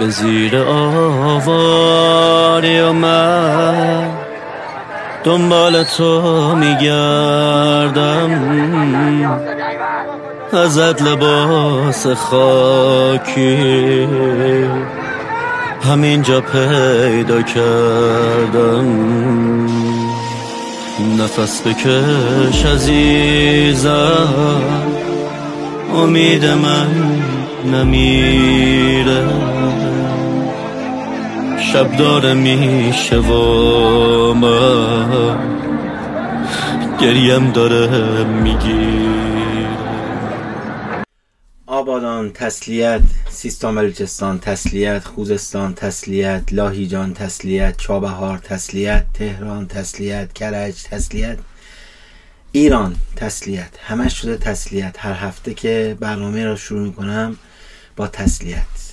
به 0.00 0.08
زیر 0.10 0.56
آواری 0.56 1.90
و 2.80 2.92
من 2.92 4.08
دنبال 5.24 5.82
تو 5.82 6.56
میگردم. 6.56 8.30
ازت 10.52 11.02
لباس 11.02 12.06
خاکی 12.06 13.58
همینجا 15.90 16.40
پیدا 16.40 17.42
کردم. 17.42 18.86
نفس 21.18 21.62
بکش 21.62 22.66
عزیزم 22.66 24.34
امید 25.94 26.44
من 26.44 26.86
نمیره. 27.64 29.24
شب 31.72 31.96
داره 31.96 32.34
میشه 32.34 33.16
و 33.16 34.34
من 34.34 35.38
گریم 37.00 37.52
داره 37.52 38.24
میگیر 38.24 39.66
آبادان 41.66 42.30
تسلیت 42.32 43.00
سیستان 43.30 43.74
بلوچستان 43.74 44.38
تسلیت 44.38 45.04
خوزستان 45.04 45.74
تسلیت 45.74 46.42
لاهیجان 46.52 47.14
تسلیت 47.14 47.76
چابهار 47.76 48.38
تسلیت 48.38 49.04
تهران 49.14 49.66
تسلیت 49.66 50.32
کرج 50.32 50.82
تسلیت 50.82 51.38
ایران 52.52 52.96
تسلیت 53.16 53.70
همش 53.82 54.20
شده 54.20 54.36
تسلیت. 54.36 54.96
هر 54.98 55.14
هفته 55.14 55.54
که 55.54 55.96
برنامه 56.00 56.44
را 56.44 56.56
شروع 56.56 56.80
می‌کنم 56.80 57.36
با 57.96 58.06
تسلیت. 58.06 58.89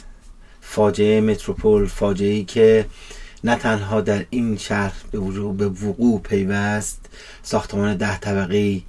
فاجعه 0.70 1.22
متروپول 1.22 1.88
فاجعه 1.88 2.34
ای 2.34 2.44
که 2.44 2.86
نه 3.44 3.56
تنها 3.56 4.02
در 4.02 4.26
این 4.30 4.58
شهر 4.58 4.94
به 5.12 5.20
وجود 5.20 5.58
به 5.58 5.68
وقوع 5.68 6.22
پیوست 6.22 7.06
ساختمان 7.44 7.98
ده 7.98 8.18
طبقه 8.18 8.82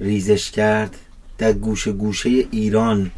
ریزش 0.00 0.50
کرد 0.50 0.96
در 1.38 1.52
گوشه 1.52 1.92
گوشه 1.92 2.28
ایران 2.28 3.10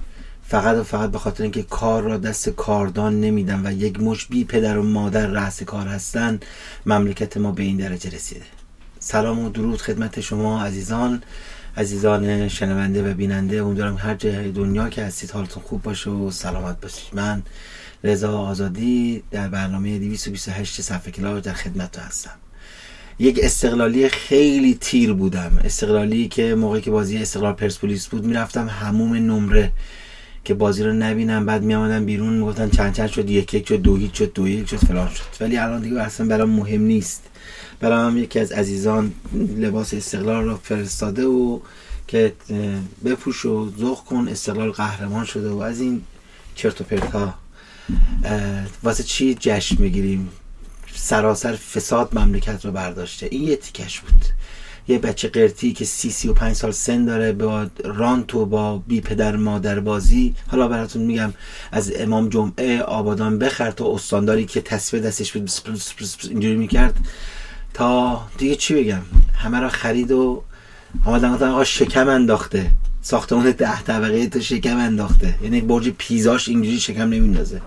فقط 0.48 0.76
و 0.76 0.82
فقط 0.82 1.10
به 1.10 1.18
خاطر 1.18 1.42
اینکه 1.42 1.62
کار 1.62 2.02
را 2.02 2.16
دست 2.16 2.48
کاردان 2.48 3.20
نمیدن 3.20 3.66
و 3.66 3.72
یک 3.72 4.00
مش 4.00 4.26
بی 4.26 4.44
پدر 4.44 4.78
و 4.78 4.82
مادر 4.82 5.26
رأس 5.26 5.62
کار 5.62 5.86
هستن 5.86 6.40
مملکت 6.86 7.36
ما 7.36 7.52
به 7.52 7.62
این 7.62 7.76
درجه 7.76 8.10
رسیده. 8.10 8.44
سلام 8.98 9.38
و 9.38 9.48
درود 9.48 9.82
خدمت 9.82 10.20
شما 10.20 10.62
عزیزان 10.62 11.22
عزیزان 11.76 12.48
شنونده 12.48 13.10
و 13.10 13.14
بیننده. 13.14 13.62
امیدوارم 13.62 13.96
هر 13.96 14.14
جای 14.14 14.52
دنیا 14.52 14.88
که 14.88 15.04
هستید 15.04 15.30
حالتون 15.30 15.62
خوب 15.62 15.82
باشه 15.82 16.10
و 16.10 16.30
سلامت 16.30 16.80
باشید. 16.80 17.14
من 17.14 17.42
رضا 18.06 18.38
آزادی 18.38 19.22
در 19.30 19.48
برنامه 19.48 19.98
228 19.98 20.80
صفحه 20.80 21.12
کلاج 21.12 21.44
در 21.44 21.52
خدمت 21.52 21.98
هستم. 21.98 22.30
یک 23.18 23.40
استقلالی 23.42 24.08
خیلی 24.08 24.74
تیر 24.74 25.12
بودم. 25.12 25.58
استقلالی 25.64 26.28
که 26.28 26.54
موقعی 26.54 26.80
که 26.80 26.90
بازی 26.90 27.18
استقلال 27.18 27.52
پرسپولیس 27.52 28.06
بود 28.06 28.24
می‌رفتم 28.24 28.68
هموم 28.68 29.14
نمره 29.14 29.72
که 30.44 30.54
بازی 30.54 30.82
رو 30.82 30.92
نبینم. 30.92 31.46
بعد 31.46 31.62
می 31.62 32.00
بیرون 32.00 32.32
می‌گفتن 32.32 32.70
چند 32.70 32.94
چند 32.94 33.08
شد 33.08 33.30
یک 33.30 33.54
یک 33.54 33.68
شد 33.68 33.76
دو 33.76 33.96
هیچ 33.96 34.18
شد 34.18 34.32
دو 34.32 34.48
یک 34.48 34.68
شد 34.68 34.76
فلان 34.76 35.08
شد. 35.08 35.24
ولی 35.40 35.56
الان 35.56 35.82
دیگه 35.82 36.00
اصلا 36.00 36.26
برام 36.26 36.50
مهم 36.50 36.82
نیست. 36.82 37.22
برام 37.80 38.18
یکی 38.18 38.40
از 38.40 38.52
عزیزان 38.52 39.12
لباس 39.56 39.94
استقلال 39.94 40.44
رو 40.44 40.56
فرستاده 40.56 41.26
و 41.26 41.60
که 42.08 42.32
بپوش 43.04 43.44
و 43.44 43.72
ذوق 43.78 44.04
کن 44.04 44.28
استقلال 44.28 44.70
قهرمان 44.70 45.24
شده 45.24 45.50
و 45.50 45.58
از 45.58 45.80
این 45.80 46.02
چرت 46.54 46.80
و 46.80 46.84
پرت 46.84 47.10
ها 47.10 47.34
واسه 48.82 49.02
چی 49.02 49.36
جشن 49.40 49.76
می‌گیریم؟ 49.78 50.28
سراسر 50.94 51.52
فساد 51.52 52.18
مملکت 52.18 52.64
رو 52.64 52.72
برداشته. 52.72 53.28
این 53.30 53.42
یه 53.42 53.56
تیکش 53.56 54.00
بود. 54.00 54.24
یه 54.88 54.98
بچه 54.98 55.28
قرتی 55.28 55.72
که 55.72 55.84
سی 55.84 56.10
سی 56.10 56.28
و 56.28 56.32
پنج 56.32 56.56
سال 56.56 56.70
سن 56.70 57.04
داره 57.04 57.32
با 57.32 57.66
رانت 57.84 58.34
و 58.34 58.46
با 58.46 58.78
بی 58.78 59.00
پدر 59.00 59.36
مادر 59.36 59.80
بازی. 59.80 60.34
حالا 60.48 60.68
براتون 60.68 61.02
میگم 61.02 61.32
از 61.72 61.92
امام 61.96 62.28
جمعه 62.28 62.80
آبادان 62.80 63.38
بخر 63.38 63.70
تا 63.70 63.94
استانداری 63.94 64.44
که 64.44 64.60
تصویر 64.60 65.02
دستش 65.02 65.32
بود 65.32 65.50
اینجوری 66.30 66.56
می‌کرد. 66.56 66.96
تا 67.74 68.22
دیگه 68.38 68.56
چی 68.56 68.74
بگم؟ 68.74 69.02
همه 69.34 69.60
را 69.60 69.68
خرید 69.68 70.10
و 70.10 70.42
آمدن 71.04 71.28
آقا 71.28 71.64
شکم 71.64 72.08
انداخته. 72.08 72.70
ساختمون 73.06 73.50
ده 73.50 73.82
طبقه 73.82 74.26
تو 74.26 74.40
شکم 74.40 74.76
انداخته. 74.76 75.34
یعنی 75.42 75.60
برج 75.60 75.88
پیزاش 75.88 76.48
اینجوری 76.48 76.80
شکم 76.80 77.02
نمیندازه. 77.02 77.60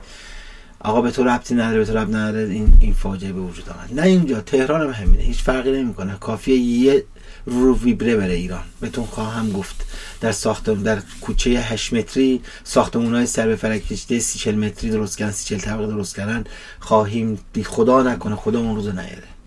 آقا 0.80 1.02
به 1.02 1.12
تو 1.12 1.24
ربطی 1.24 1.56
نداره 1.56 1.80
به 1.80 1.86
تو 1.86 1.98
ربط 1.98 2.10
نداره. 2.10 2.50
این 2.50 2.68
این 2.82 2.94
فاجعه 2.94 3.34
به 3.34 3.40
وجود 3.40 3.70
آمد. 3.70 4.00
نه 4.00 4.08
اینجا 4.08 4.42
تهران 4.42 4.82
هم 4.82 5.04
همینه. 5.04 5.24
هیچ 5.24 5.42
فرقی 5.42 5.72
نمی‌کنه. 5.72 6.18
کافیه 6.20 6.56
یه 6.56 7.04
رو 7.46 7.78
ویبره 7.78 8.16
بره 8.16 8.34
ایران. 8.34 8.64
بهتون 8.82 9.06
خواهم 9.06 9.52
گفت. 9.52 9.86
در 10.22 10.32
ساختمون 10.32 10.84
در 10.84 11.02
کوچه 11.22 11.50
8 11.50 11.94
متری 11.94 12.42
ساختمون 12.64 13.16
های 13.16 13.26
سر 13.26 13.48
به 13.48 13.56
فلک 13.56 13.88
کشیده 13.88 14.20
30 14.20 14.52
متری 14.52 14.90
درست 14.90 15.18
کردن 15.18 15.32
30 15.32 15.58
طبقه 15.58 15.88
درست 15.88 16.16
کردن 16.16 16.44
خواهیم 16.80 17.40
بی 17.54 17.64
خدا 17.64 18.04
نکنه 18.04 18.36
خدا 18.36 18.60
اون 18.60 18.76
روز 18.76 18.88
نیاره. 18.88 19.39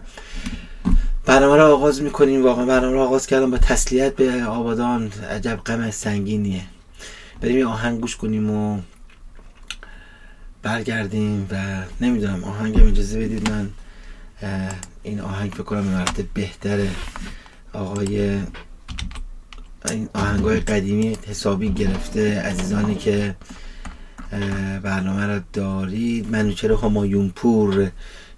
برنامه 1.27 1.56
رو 1.56 1.62
آغاز 1.62 2.03
می‌کنیم. 2.03 2.44
واقعا 2.44 2.66
برنامه 2.66 2.93
رو 2.93 3.00
آغاز 3.00 3.27
کردم 3.27 3.50
با 3.50 3.59
تسلیت 3.59 4.16
به 4.16 4.44
آبادان. 4.44 5.12
عجب 5.31 5.56
غم 5.66 5.91
سنگینیه. 5.91 6.62
بریم 7.41 7.59
یه 7.59 7.66
آهنگ 7.66 8.00
گوش 8.00 8.16
کنیم 8.16 8.50
و 8.50 8.81
برگردیم 10.62 11.47
و 11.50 11.83
نمی‌دونم 12.00 12.44
آهنگم 12.44 12.87
اجازه 12.87 13.21
بدید 13.21 13.50
من 13.50 13.71
این 15.03 15.21
آهنگ 15.21 15.50
فکر 15.50 15.62
کنم 15.62 15.84
مرتب 15.84 16.25
بهتره 16.34 16.91
آقای 17.72 18.39
این 19.89 20.09
آهنگ 20.15 20.44
های 20.44 20.60
قدیمی 20.60 21.19
حسابی 21.27 21.72
گرفته. 21.72 22.41
عزیزانی 22.41 22.94
که 22.94 23.34
برنامه 24.83 25.27
را 25.27 25.41
دارید. 25.53 26.31
منوچهر 26.31 26.72
همایون 26.72 27.28
پور 27.28 27.91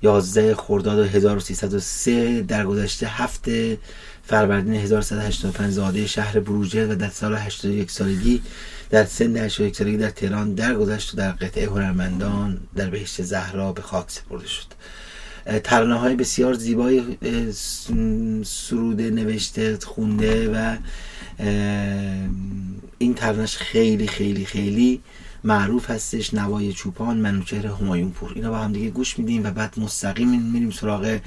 11 0.05 0.55
خرداد 0.55 1.15
1303 1.15 2.43
در 2.43 2.65
گذشته 2.65 3.07
هفته 3.07 3.79
فروردین 4.23 4.75
1185 4.75 5.73
زاده 5.73 6.07
شهر 6.07 6.41
بروجه 6.41 6.87
و 6.87 6.95
در 6.95 7.09
سال 7.09 7.35
81 7.35 7.91
سالگی 7.91 8.43
در 8.91 9.05
سن 9.05 9.37
81 9.37 9.77
سالگی 9.77 9.97
در 9.97 10.11
تهران 10.11 10.55
درگذشت 10.55 11.15
و 11.15 11.17
در 11.17 11.31
قطعه 11.31 11.67
هنرمندان 11.67 12.61
در 12.77 12.91
بهشت 12.91 13.23
زهرا 13.23 13.73
به 13.73 13.83
خاک 13.83 14.11
سپرده 14.11 14.47
شد. 14.47 14.67
ترانه 15.65 15.95
های 15.95 16.15
بسیار 16.17 16.55
زیبای 16.55 17.03
سروده 18.45 19.11
نوشته 19.11 19.79
خونده 19.83 20.49
و 20.49 20.77
این 22.99 23.15
ترانش 23.15 23.57
خیلی 23.57 24.07
خیلی 24.07 24.45
خیلی 24.45 25.01
معروف 25.45 25.91
هستش 25.91 26.35
نوای 26.35 26.73
چوپان 26.73 27.17
منوچهر 27.17 27.67
همایون 27.67 28.11
پور 28.11 28.33
اینا 28.35 28.51
با 28.51 28.59
هم 28.59 28.73
دیگه 28.73 28.91
گوش 28.91 29.19
میدیم 29.19 29.45
و 29.45 29.51
بعد 29.51 29.81
مستقیم 29.81 30.43
میریم 30.43 30.71
سراغ 30.71 31.21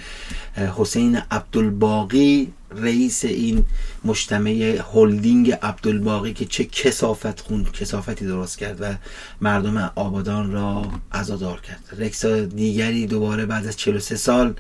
حسین 0.77 1.15
عبدالباقی 1.31 2.53
رئیس 2.71 3.25
این 3.25 3.65
مجتمع 4.05 4.81
هلدینگ 4.93 5.51
عبدالباقی 5.51 6.33
که 6.33 6.45
چه 6.45 6.65
کسافت 6.65 7.39
خون 7.39 7.63
کسافتی 7.63 8.25
درست 8.25 8.57
کرد 8.57 8.81
و 8.81 8.93
مردم 9.41 9.91
آبادان 9.95 10.51
را 10.51 10.91
عزادار 11.11 11.61
کرد. 11.61 11.83
رکس 11.97 12.25
دیگری 12.25 13.07
دوباره 13.07 13.45
بعد 13.45 13.67
از 13.67 13.77
43 13.77 14.15
سال 14.15 14.53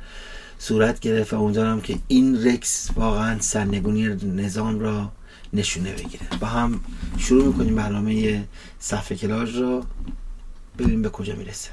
صورت 0.59 0.99
گرفت 0.99 1.33
و 1.33 1.41
امیدوارم 1.41 1.81
که 1.81 1.97
این 2.07 2.47
رکس 2.47 2.89
واقعا 2.95 3.39
سرنگونی 3.39 4.07
نظام 4.35 4.79
را 4.79 5.11
نشونه 5.53 5.91
بگیره. 5.91 6.23
با 6.41 6.47
هم 6.47 6.79
شروع 7.17 7.45
می‌کنیم 7.45 7.75
برنامه 7.75 8.43
صفحه 8.79 9.17
کلاژ 9.17 9.55
رو. 9.55 9.83
ببینیم 10.79 11.01
به 11.01 11.09
کجا 11.09 11.33
می‌رسه. 11.35 11.69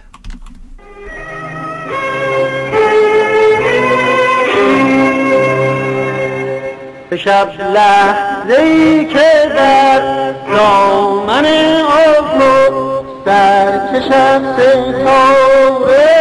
شب 7.18 7.48
لحظه 7.74 8.60
ای 8.62 9.06
که 9.06 9.32
در 9.56 10.32
دامن 10.32 11.46
آفو 11.82 13.04
در 13.24 13.92
چشم 13.92 14.54
ستاره 14.56 16.14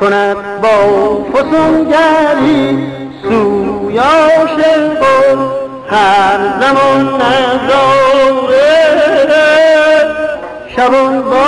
کند 0.00 0.60
با 0.60 1.24
فسونگری 1.24 2.86
سویا 3.22 4.46
شرقل 4.46 5.61
هر 5.92 6.38
زمان 6.60 7.22
نزاره 7.22 8.72
شبان 10.76 11.22
با 11.22 11.46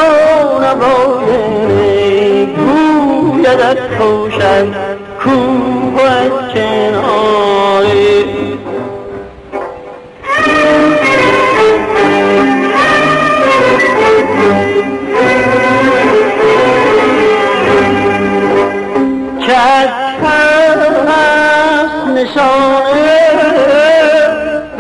نبای 0.63 0.65
نبایره 0.65 2.47
گویدت 2.47 3.79
خوشن 3.99 4.75
کوه 5.21 6.03
از 6.03 6.31
کناره. 6.55 8.25
چه 19.47 19.53
از 19.53 19.89
نشانه 22.15 23.74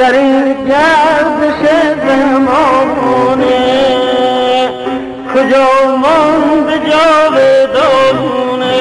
در 0.04 0.12
این 0.12 0.44
گردش 0.68 1.60
زمانه 2.06 3.56
کجا 5.34 5.68
مانده 5.96 6.76
جاودانه 6.90 8.74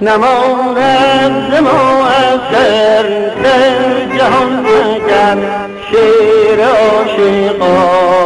نماند 0.00 1.34
ز 1.50 1.52
ما 1.62 2.06
اثر 2.06 3.06
در 3.42 3.76
جهان 4.18 4.52
مگر 4.66 5.38
شعر 5.90 6.60
عاشقانه. 6.64 8.20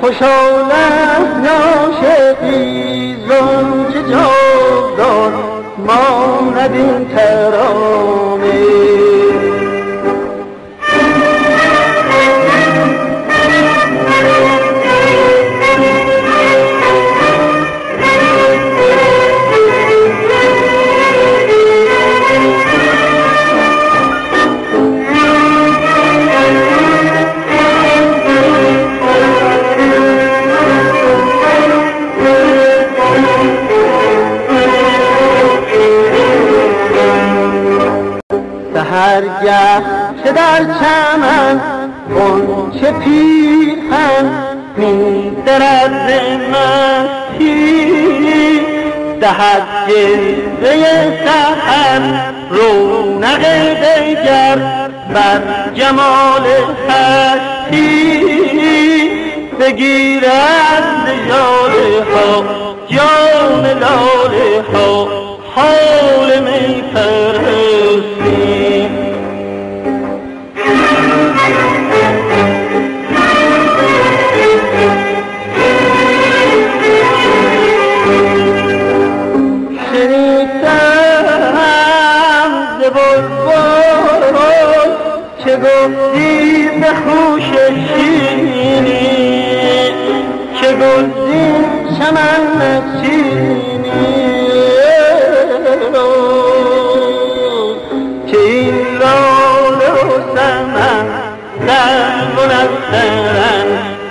خوشحال 0.00 0.70
است 0.72 1.44
عاشقی 1.50 2.73
ماند 6.68 6.76
این 6.76 8.23
سهرگه 39.44 39.82
که 40.24 40.32
در 40.32 40.58
چمن 40.64 41.60
چه 42.80 42.92
پیرهن 42.92 44.26
می 44.76 45.30
درد 45.46 46.12
مستی 46.50 47.80
دهد 49.20 49.62
جلوه 49.88 50.74
سهر 51.24 52.00
رونق 52.50 53.42
دیگر 53.74 54.56
بر 55.14 55.40
جمال 55.74 56.42
هستی 56.88 58.20
بگیرد 59.60 60.84
ژاله 61.28 62.04
ها 62.14 62.44
جان 62.88 63.64
لاله 63.64 64.62
ها 64.72 65.08
حال 65.54 66.42
می 66.42 66.82
به 85.88 86.86
خوش 86.86 87.44
شیرینی 87.96 89.44
چه 90.60 90.72
گلزین 90.72 91.64
چمن 91.98 92.42
نچینی 92.60 93.90
که 98.26 98.38
این 98.38 98.74
لاله 99.00 99.92
و 99.92 100.36
سمن 100.36 101.06
در 101.66 102.24
منسترن 102.36 103.68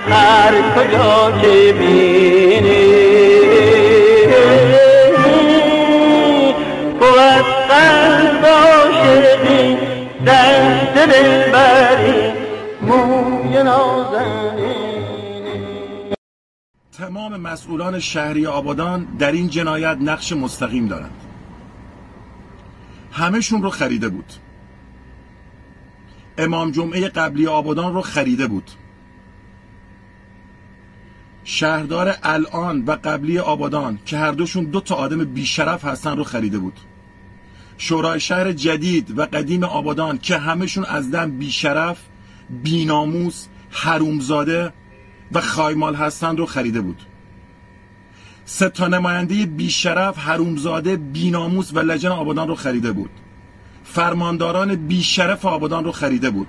هر 0.09 0.53
کجا 0.75 1.31
که 1.41 1.73
بینی 1.73 2.12
تمام 17.13 17.37
مسئولان 17.37 17.99
شهری 17.99 18.45
آبادان 18.45 19.03
در 19.03 19.31
این 19.31 19.49
جنایت 19.49 19.97
نقش 20.01 20.33
مستقیم 20.33 20.87
دارند. 20.87 21.15
همهشون 23.11 23.61
رو 23.63 23.69
خریده 23.69 24.09
بود. 24.09 24.33
امام 26.37 26.71
جمعه 26.71 27.07
قبلی 27.07 27.47
آبادان 27.47 27.93
رو 27.93 28.01
خریده 28.01 28.47
بود. 28.47 28.71
شهردار 31.43 32.15
الان 32.23 32.85
و 32.85 32.91
قبلی 32.91 33.39
آبادان 33.39 33.99
که 34.05 34.17
هر 34.17 34.31
دوشون 34.31 34.63
دو 34.63 34.81
تا 34.81 34.95
آدم 34.95 35.25
بیشرف 35.25 35.85
هستن 35.85 36.17
رو 36.17 36.23
خریده 36.23 36.59
بود. 36.59 36.79
شورای 37.77 38.19
شهر 38.19 38.51
جدید 38.51 39.17
و 39.17 39.25
قدیم 39.25 39.63
آبادان 39.63 40.17
که 40.17 40.37
همهشون 40.37 40.85
از 40.85 41.11
دم 41.11 41.37
بیشرف 41.37 41.97
بیناموس 42.63 43.47
حرومزاده 43.69 44.73
و 45.31 45.41
خایمال 45.41 45.95
هستند 45.95 46.39
رو 46.39 46.45
خریده 46.45 46.81
بود. 46.81 47.01
سه 48.45 48.69
تا 48.69 48.87
نماینده 48.87 49.45
بیشرف 49.45 50.17
حرومزاده 50.17 50.97
بیناموس 50.97 51.73
و 51.73 51.79
لجن 51.79 52.09
آبادان 52.09 52.47
رو 52.47 52.55
خریده 52.55 52.91
بود. 52.91 53.09
فرمانداران 53.83 54.75
بیشرف 54.75 55.45
آبادان 55.45 55.83
رو 55.83 55.91
خریده 55.91 56.29
بود. 56.29 56.47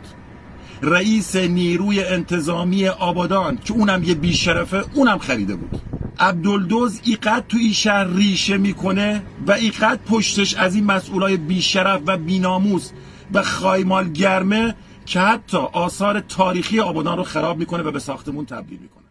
رئیس 0.82 1.36
نیروی 1.36 2.04
انتظامی 2.04 2.88
آبادان 2.88 3.58
که 3.64 3.72
اونم 3.72 4.04
یه 4.04 4.14
بیشرفه 4.14 4.84
اونم 4.94 5.18
خریده 5.18 5.56
بود. 5.56 5.80
عبدالدوز 6.18 7.00
ایقد 7.04 7.44
تو 7.48 7.56
این 7.56 7.72
شهر 7.72 8.04
ریشه 8.04 8.56
می‌کنه 8.56 9.22
و 9.46 9.52
ایقد 9.52 10.00
پشتش 10.06 10.54
از 10.54 10.74
این 10.74 10.84
مسئولای 10.84 11.36
بیشرف 11.36 12.00
و 12.06 12.16
بیناموس 12.16 12.90
و 13.32 13.42
خایمال 13.42 14.12
گرمه 14.12 14.74
که 15.06 15.20
حتی 15.20 15.58
آثار 15.72 16.20
تاریخی 16.20 16.80
آبادان 16.80 17.16
رو 17.16 17.24
خراب 17.24 17.58
می‌کنه 17.58 17.82
و 17.82 17.90
به 17.90 17.98
ساختمون 17.98 18.46
تبدیل 18.46 18.78
می‌کنه. 18.78 19.04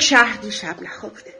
شهر 0.00 0.36
دیشب 0.36 0.82
نخوابیده. 0.82 1.34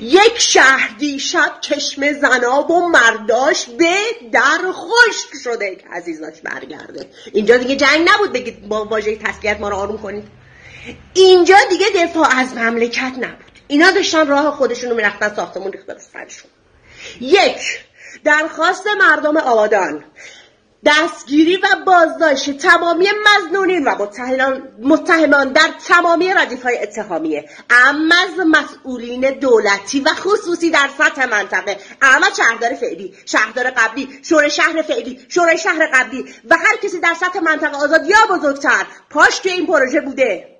یک 0.00 0.38
شهر 0.38 0.90
دیشب 0.98 1.52
چشم 1.60 2.12
زناب 2.12 2.70
و 2.70 2.88
مرداش 2.88 3.66
به 3.66 3.94
در 4.32 4.72
خشک 4.72 5.28
شده. 5.44 5.76
که 5.76 5.88
عزیزاش 5.92 6.40
برگرده. 6.40 7.10
اینجا 7.32 7.56
دیگه 7.56 7.76
جنگ 7.76 8.08
نبود. 8.14 8.32
بگید 8.32 8.68
با 8.68 8.84
واژه 8.84 9.16
تسلیت 9.16 9.60
ما 9.60 9.68
رو 9.68 9.76
آروم 9.76 9.98
کنید. 9.98 10.28
اینجا 11.14 11.56
دیگه 11.70 11.86
دفاع 11.94 12.36
از 12.36 12.54
مملکت 12.54 13.12
نبود. 13.16 13.60
اینا 13.68 13.90
داشتن 13.90 14.26
راه 14.26 14.50
خودشونو 14.56 14.94
می‌رفتن 14.94 15.34
ساختمون 15.34 15.72
ریخته 15.72 15.92
رو 15.92 15.98
یک 17.20 17.80
درخواست 18.24 18.86
مردم 18.98 19.36
آبادان. 19.36 20.04
دستگیری 20.84 21.56
و 21.56 21.66
بازداشت 21.86 22.58
تمامی 22.58 23.06
مزنونین 23.26 23.84
و 23.84 24.06
متهمان, 24.78 25.52
در 25.52 25.70
تمامی 25.88 26.34
ردیف 26.34 26.62
های 26.62 26.78
اتهامیه. 26.82 27.48
اما 27.70 28.14
از 28.14 28.46
مسئولین 28.46 29.30
دولتی 29.30 30.00
و 30.00 30.08
خصوصی 30.08 30.70
در 30.70 30.88
سطح 30.98 31.26
منطقه. 31.26 31.76
اما 32.02 32.26
شهردار 32.36 32.74
فعلی 32.74 33.14
شهردار 33.26 33.70
قبلی 33.70 34.20
شورای 34.22 34.50
شهر 34.50 34.82
فعلی 34.82 35.26
شورای 35.28 35.58
شهر 35.58 35.90
قبلی 35.94 36.34
و 36.50 36.56
هر 36.56 36.76
کسی 36.82 37.00
در 37.00 37.14
سطح 37.14 37.40
منطقه 37.40 37.76
آزاد 37.76 38.06
یا 38.06 38.36
بزرگتر 38.36 38.86
پاش 39.10 39.38
توی 39.38 39.52
این 39.52 39.66
پروژه 39.66 40.00
بوده. 40.00 40.56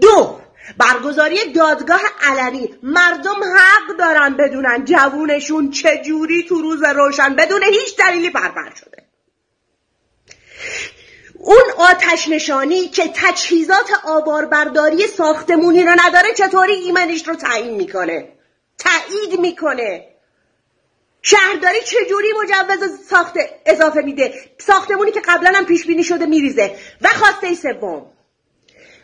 دو 0.00 0.40
برگزاری 0.78 1.52
دادگاه 1.52 2.00
علنی. 2.22 2.78
مردم 2.82 3.40
حق 3.56 3.96
دارن 3.98 4.36
بدونن 4.36 4.84
جوونشون 4.84 5.70
چجوری 5.70 6.46
تو 6.48 6.62
روز 6.62 6.82
روشن 6.82 7.34
بدون 7.34 7.62
هیچ 7.62 7.96
دلیلی 7.96 8.30
پرپر 8.30 8.74
شده. 8.80 9.06
اون 11.34 11.62
آتش 11.78 12.28
نشانی 12.28 12.88
که 12.88 13.10
تجهیزات 13.14 13.90
آواربرداری 14.04 15.06
ساختمونی 15.06 15.84
رو 15.84 15.96
نداره 16.06 16.34
چطوری 16.34 16.72
ایمنش 16.72 17.28
رو 17.28 17.34
تعیین 17.34 17.74
می‌کنه؟ 17.74 18.28
تایید 18.78 19.40
می‌کنه. 19.40 20.06
شهرداری 21.22 21.80
چجوری 21.80 22.28
مجوز 22.42 23.06
ساخت 23.08 23.34
اضافه 23.66 24.00
میده؟ 24.00 24.34
ساختمونی 24.58 25.12
که 25.12 25.20
قبلا 25.20 25.52
هم 25.54 25.64
پیش 25.64 25.86
بینی 25.86 26.04
شده 26.04 26.26
میریزه. 26.26 26.76
و 27.00 27.08
خواسته 27.08 27.54
سوم 27.54 28.06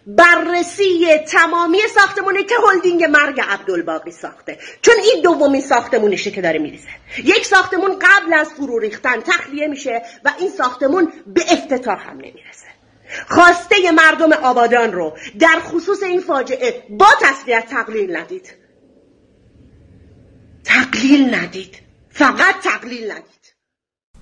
بررسی 0.06 1.18
تمامی 1.28 1.78
ساختمونه 1.94 2.44
که 2.44 2.54
هلدینگ 2.68 3.04
مرگ 3.04 3.40
عبدالباقی 3.40 4.10
ساخته. 4.10 4.58
چون 4.82 4.94
این 5.04 5.22
دومین 5.22 5.60
ساختمونشه 5.60 6.30
که 6.30 6.40
داره 6.42 6.58
میریزه. 6.58 6.88
یک 7.25 7.46
ساختمون 7.46 7.98
قبل 7.98 8.34
از 8.34 8.48
فرو 8.48 8.78
ریختن 8.78 9.20
تخلیه 9.20 9.68
میشه 9.68 10.02
و 10.25 10.30
این 10.38 10.50
ساختمون 10.50 11.12
به 11.26 11.42
افتتاح 11.52 12.08
هم 12.08 12.16
نمی‌رسه. 12.16 12.66
خواسته 13.28 13.90
مردم 13.90 14.32
آبادان 14.32 14.92
رو 14.92 15.16
در 15.38 15.60
خصوص 15.60 16.02
این 16.02 16.20
فاجعه 16.20 16.82
با 16.90 17.08
تسلیت 17.20 17.66
تقلیل 17.66 18.16
ندید. 18.16 18.54
تقلیل 20.64 21.34
ندید. 21.34 21.76
فقط 22.10 22.54
تقلیل 22.62 23.10
ندید. 23.10 23.35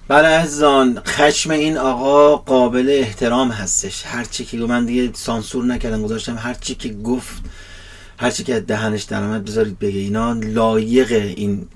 بله 0.09 0.29
عزیزان 0.29 1.01
خشم 1.07 1.51
این 1.51 1.79
آقا 1.79 2.37
قابل 2.37 2.89
احترام 2.91 3.51
هستش. 3.51 4.03
هرچی 4.07 4.45
که 4.45 4.57
من 4.57 4.85
دیگه 4.85 5.11
سانسور 5.15 5.65
نکردم 5.65 6.03
گذاشتم 6.03 6.37
هرچی 6.37 6.75
که 6.75 6.89
گفت 6.89 7.43
هرچی 8.19 8.45
که 8.45 8.55
از 8.55 8.67
دهنش 8.67 9.03
در 9.03 9.23
آمد 9.23 9.45
بذارید 9.45 9.79
بگه. 9.79 10.01
اینا 10.01 10.33
لایق 10.33 11.13
این 11.13 11.69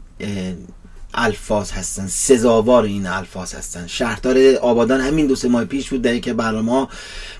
الفاظ 1.18 1.70
هستن 1.70 2.06
سزاوار 2.06 2.84
این 2.84 3.06
الفاظ 3.06 3.54
هستن. 3.54 3.86
شهردار 3.86 4.54
آبادان 4.54 5.00
همین 5.00 5.26
دو 5.26 5.36
سه 5.36 5.48
ماه 5.48 5.64
پیش 5.64 5.90
بود 5.90 6.02
در 6.02 6.14
یک 6.14 6.28
برنامه 6.28 6.88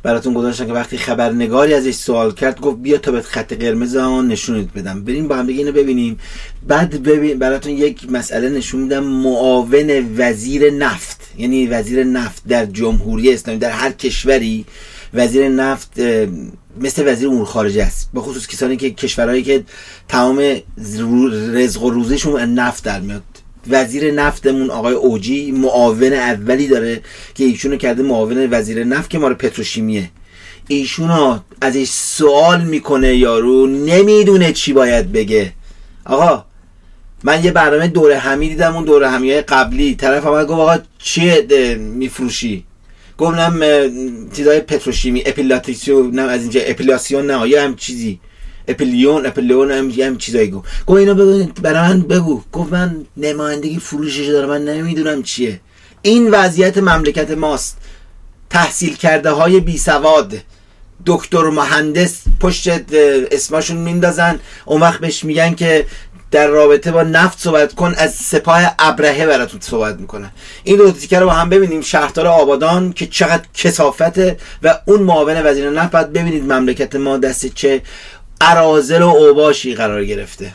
براتون 0.03 0.35
گذاشتن 0.35 0.67
که 0.67 0.73
وقتی 0.73 0.99
خبرنگاری 0.99 1.75
ازش 1.75 1.95
سوال 1.95 2.33
کرد 2.33 2.61
گفت 2.61 2.77
بیا 2.77 2.99
تا 2.99 3.13
بهت 3.13 3.25
خط 3.25 3.53
قرمز 3.53 3.97
نشونت 3.97 4.73
بدم. 4.73 5.05
بریم 5.05 5.29
با 5.29 5.37
هم 5.37 5.47
دیگه 5.47 5.59
اینو 5.59 5.73
ببینیم. 5.73 6.19
بعد 6.67 7.03
ببین 7.03 7.39
براتون 7.39 7.73
یک 7.73 8.13
مسئله 8.13 8.49
نشون 8.49 8.81
میدم. 8.81 9.05
معاون 9.05 10.15
وزیر 10.17 10.71
نفت 10.71 11.21
یعنی 11.39 11.67
وزیر 11.67 12.05
نفت 12.05 12.43
در 12.49 12.67
جمهوری 12.67 13.33
اسلامی 13.33 13.59
در 13.59 13.71
هر 13.71 13.93
کشوری 13.93 14.65
وزیر 15.15 15.49
نفت 15.49 15.99
مثل 16.81 17.13
وزیر 17.13 17.29
امور 17.29 17.45
خارجه 17.45 17.83
است. 17.83 18.11
به 18.15 18.21
خصوص 18.21 18.47
کسانی 18.47 18.77
که 18.77 18.91
کشورهایی 18.91 19.43
که 19.43 19.65
تمام 20.09 20.57
رزق 21.53 21.83
و 21.83 21.91
روزشون 21.91 22.41
از 22.41 22.49
نفت 22.49 22.85
در 22.85 23.01
میاد. 23.01 23.23
وزیر 23.71 24.11
نفتمون 24.11 24.71
آقای 24.71 24.95
اوجی 24.95 25.53
معاون 25.53 26.13
اولی 26.13 26.67
داره 26.69 27.01
که 27.35 27.45
ایشونو 27.45 27.77
کرده 27.77 28.03
معاون 28.03 28.49
وزیر 28.51 28.85
نفت 28.85 29.11
که 29.11 29.19
مال 29.19 29.35
پتروشیمیه. 29.35 30.11
ایشونو 30.69 31.39
ازش 31.61 31.89
سوال 31.89 32.65
می‌کنه 32.65 33.17
یارو 33.17 33.67
نمی‌دونه 33.67 34.53
چی 34.53 34.73
باید 34.73 35.13
بگه. 35.13 35.53
آقا 36.05 36.45
من 37.25 37.45
یه 37.45 37.51
برنامه 37.51 37.89
دوره 37.89 38.19
همی 38.19 38.49
دیدم 38.49 38.75
اون 38.77 38.85
دوره 38.85 39.09
همی 39.11 39.31
های 39.31 39.41
قبلی. 39.41 39.95
طرف 39.95 40.27
آمد 40.27 40.47
گفت 40.47 40.61
آقا 40.61 40.79
چیه 40.99 41.47
میفروشی؟ 41.75 42.65
گفتم 43.19 43.61
چیزای 44.37 44.61
پتروشیمی 44.61 45.23
اپیلاتیسیون 45.27 46.11
نه 46.11 46.23
از 46.23 46.41
اینجا 46.41 46.61
اپیلاسیون 46.61 47.31
نه 47.31 47.49
یا 47.49 47.63
هم 47.63 47.77
چیزی. 47.77 48.21
اپیلیون 48.69 49.27
اپیلیون 49.27 49.71
هم, 49.71 49.91
هم 49.91 50.19
چیزایی 50.19 50.51
گفت. 50.51 50.87
گفت 50.87 50.99
اینو 50.99 51.15
بگو 51.15 51.53
برای 51.63 51.89
من 51.89 52.03
بگو. 52.03 52.43
گفت 52.53 52.73
من 52.73 53.07
نمایندگی 53.17 53.79
فروشش 53.79 54.27
دارم. 54.27 54.49
من 54.49 54.65
نمی‌دونم 54.65 55.23
چیه. 55.23 55.61
این 56.03 56.31
وضعیت 56.31 56.79
مملکت 56.79 57.31
ماست. 57.31 57.79
تحصیل 58.51 58.97
کرده 58.97 59.31
های 59.31 59.61
بی 59.61 59.79
سواد. 59.79 60.35
دکتر 61.07 61.45
و 61.45 61.51
مهندس 61.51 62.23
پشت 62.41 62.69
اسمشون 63.31 63.77
میندازن. 63.77 64.39
اون 64.65 64.81
وقت 64.81 65.01
بهش 65.01 65.25
میگن 65.25 65.55
که 65.55 65.87
در 66.31 66.47
رابطه 66.47 66.93
با 66.93 67.03
نفت 67.03 67.41
صحبت 67.41 67.75
کن. 67.75 67.95
از 67.99 68.15
سپاه 68.15 68.75
ابرهه 68.79 69.27
براتون 69.27 69.61
صحبت 69.61 70.01
می‌کنه 70.01 70.31
این 70.65 70.77
دو 70.77 70.91
تیکه 70.91 71.19
رو 71.19 71.27
با 71.27 71.33
هم 71.33 71.49
ببینیم. 71.49 71.81
شهردار 71.81 72.27
آبادان 72.27 72.93
که 72.93 73.07
چقدر 73.07 73.45
کسافته 73.55 74.37
و 74.63 74.79
اون 74.85 75.03
معاون 75.03 75.47
وزیر 75.47 75.71
نفت. 75.71 75.97
ببینید 75.97 76.53
مملکت 76.53 76.97
ما 76.97 77.17
دست 77.17 77.47
چه 77.47 77.83
ارازل 78.41 79.03
و 79.03 79.09
اوباشی 79.09 79.75
قرار 79.75 80.05
گرفته. 80.05 80.47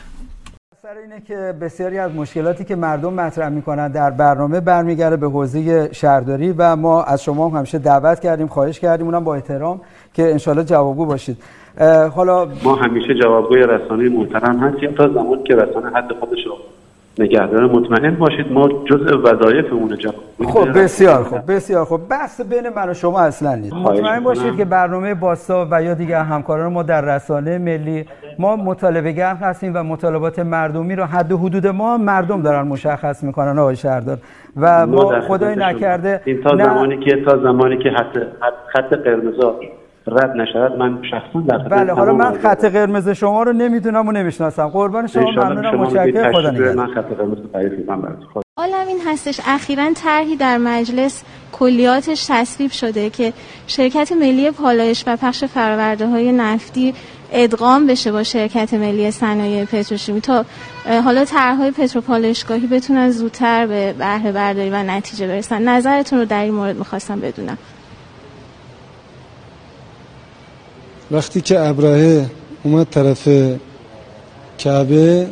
سر 0.82 0.96
اینه 1.02 1.20
که 1.20 1.54
بسیاری 1.60 1.98
از 1.98 2.14
مشکلاتی 2.14 2.64
که 2.64 2.76
مردم 2.76 3.12
مطرح 3.12 3.48
می‌کنن 3.48 3.88
در 3.88 4.10
برنامه 4.10 4.60
برمیگرده 4.60 5.16
به 5.16 5.26
حوزه 5.26 5.92
شهرداری 5.92 6.54
و 6.58 6.76
ما 6.76 7.02
از 7.02 7.22
شما 7.22 7.48
هم 7.48 7.56
همیشه 7.56 7.78
دعوت 7.78 8.20
کردیم 8.20 8.46
خواهش 8.46 8.80
کردیم. 8.80 9.06
اونم 9.06 9.24
با 9.24 9.34
احترام 9.34 9.80
که 10.14 10.30
انشالله 10.30 10.64
جوابگو 10.64 11.06
باشید. 11.06 11.36
حالا 12.14 12.48
ما 12.62 12.74
همیشه 12.74 13.14
جوابگوی 13.22 13.62
رسانه 13.62 14.08
محترم 14.08 14.58
هستیم 14.58 14.94
تا 14.94 15.08
زمانی 15.08 15.42
که 15.42 15.54
رسانه 15.54 15.90
حد 15.96 16.12
خودش 16.20 16.46
رو 16.46 16.56
نگه 17.18 17.46
داره 17.46 17.66
مطمئن 17.66 18.14
باشید 18.14 18.52
ما 18.52 18.68
جزء 18.68 19.16
وظایفمون 19.16 19.96
جوابگویی 19.96 20.48
خب 20.50 20.58
رسانه 20.60 20.72
بسیار. 20.84 21.24
خب 21.24 21.52
بسیار 21.52 21.84
خب 21.84 22.00
بحث 22.10 22.40
بین 22.40 22.68
من 22.76 22.90
و 22.90 22.94
شما 22.94 23.20
اصلا 23.20 23.54
نیست 23.54 23.72
مطمئن. 23.74 24.20
باشید 24.22 24.56
که 24.56 24.64
برنامه 24.64 25.14
باستا 25.14 25.68
و 25.70 25.82
یا 25.82 25.94
دیگر 25.94 26.20
همکاران 26.20 26.72
ما 26.72 26.82
در 26.82 27.00
رسانه 27.16 27.58
ملی 27.58 28.04
ما 28.38 28.56
مطالبه 28.56 29.12
گر 29.12 29.34
هستیم 29.34 29.72
و 29.74 29.82
مطالبات 29.82 30.38
مردمی 30.38 30.96
رو 30.96 31.04
حد 31.04 31.32
و 31.32 31.38
حدود 31.38 31.66
ما 31.66 31.96
مردم 31.98 32.42
دارن 32.42 32.68
مشخص 32.68 33.22
می‌کنن 33.24 33.58
آقای 33.58 33.76
شهردار 33.76 34.18
و 34.56 34.86
ما 34.86 35.02
ما 35.10 35.20
خدای. 35.20 35.56
نکرده 35.56 36.20
این 36.24 36.42
تا 36.42 36.54
نه- 36.54 36.64
زمانی 36.64 36.98
که 36.98 37.24
تا 37.24 37.38
زمانی 37.42 37.78
که 37.78 37.90
خط 37.90 38.18
خط 38.72 38.92
قرمزا 38.92 39.54
رد 40.06 40.30
نشود 40.30 40.78
من 40.78 41.02
شخصا 41.10 41.40
در 41.48 41.58
خدمت 41.58 41.70
بله 41.70 41.92
حالا 41.92 42.12
من 42.12 42.38
خط 42.38 42.64
قرمز 42.64 43.08
شما 43.08 43.42
رو 43.42 43.52
نمی‌دونم 43.52 44.08
و 44.08 44.12
نمی‌شناسم. 44.12 44.68
قربان 44.68 45.06
شما 45.06 45.30
ممنونم 45.30 45.80
متشکرم. 45.80 46.32
خدا 46.32 46.50
نگهدار. 46.50 46.74
من 46.74 46.86
خط 46.86 47.04
قرمز 47.04 47.38
رو 47.38 47.46
تعریف 47.52 47.72
می‌کنم 47.72 48.02
براتون. 48.02 48.26
خدا 48.34 48.42
حالا 48.58 48.80
این 48.80 48.98
هستش. 49.06 49.40
اخیرا 49.46 49.92
طرحی 49.94 50.36
در 50.36 50.58
مجلس 50.58 51.24
کلیاتش 51.52 52.26
تصویب 52.28 52.70
شده 52.70 53.10
که 53.10 53.32
شرکت 53.66 54.12
ملی 54.12 54.50
پالایش 54.50 55.04
و 55.06 55.16
پخش 55.16 55.44
فرآورده 55.44 56.06
های 56.06 56.32
نفتی 56.32 56.94
ادغام 57.32 57.86
بشه 57.86 58.12
با 58.12 58.22
شرکت 58.22 58.74
ملی 58.74 59.10
صنایع 59.10 59.64
پتروشیمی. 59.64 60.20
تا 60.20 60.44
حالا 61.04 61.24
طرحهای 61.24 61.70
پتروپالایشگاهی 61.70 62.66
بتونن 62.66 63.10
زودتر 63.10 63.66
به 63.66 63.92
بهره 63.98 64.32
برداری 64.32 64.70
و 64.70 64.82
نتیجه 64.82 65.26
برسن. 65.26 65.68
نظرتون 65.68 66.18
رو 66.18 66.24
در 66.24 66.42
این 66.42 66.54
مورد 66.54 66.76
می‌خواستم 66.76 67.20
بدونم. 67.20 67.58
وقتی 71.14 71.40
که 71.40 71.60
ابراهه 71.60 72.30
اومد 72.62 72.86
طرف 72.90 73.28
کعبه 74.58 75.26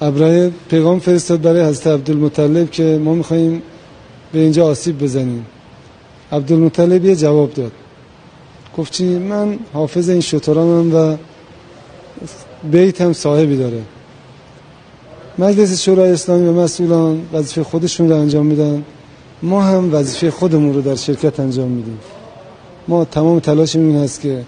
ابراهه 0.00 0.52
پیغام 0.68 0.98
فرستاد 0.98 1.40
برای 1.40 1.62
حضرت 1.62 1.86
عبدالمطلب 1.86 2.70
که 2.70 3.00
ما 3.04 3.14
میخواییم 3.14 3.62
به 4.32 4.38
اینجا 4.38 4.66
آسیب 4.66 5.02
بزنیم. 5.02 5.46
عبدالمطلب 6.32 7.04
یه 7.04 7.16
جواب 7.16 7.54
داد. 7.54 7.72
گفت 8.76 8.92
چی؟ 8.92 9.04
من 9.04 9.58
حافظ 9.72 10.08
این 10.08 10.20
شترانم 10.20 10.94
و 10.94 11.16
بیت 12.70 13.00
هم 13.00 13.12
صاحبی 13.12 13.56
داره. 13.56 13.82
مجلس 15.38 15.82
شورای 15.82 16.10
اسلامی 16.10 16.48
و 16.48 16.52
مسئولان 16.52 17.22
وظیفه 17.32 17.62
خودشون 17.62 18.08
رو 18.08 18.16
انجام 18.16 18.46
میدن. 18.46 18.84
ما 19.42 19.62
هم 19.62 19.94
وظیفه 19.94 20.30
خودمون 20.30 20.74
رو 20.74 20.80
در 20.80 20.94
شرکت 20.94 21.40
انجام 21.40 21.68
میدیم. 21.68 21.98
ما 22.88 23.04
تمام 23.04 23.38
تلاشمون 23.40 23.86
این 23.86 24.04
هست 24.04 24.20
که 24.20 24.44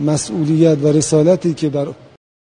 مسئولیت 0.00 0.78
و 0.82 0.88
رسالتی 0.88 1.54
که 1.54 1.68
بر 1.68 1.86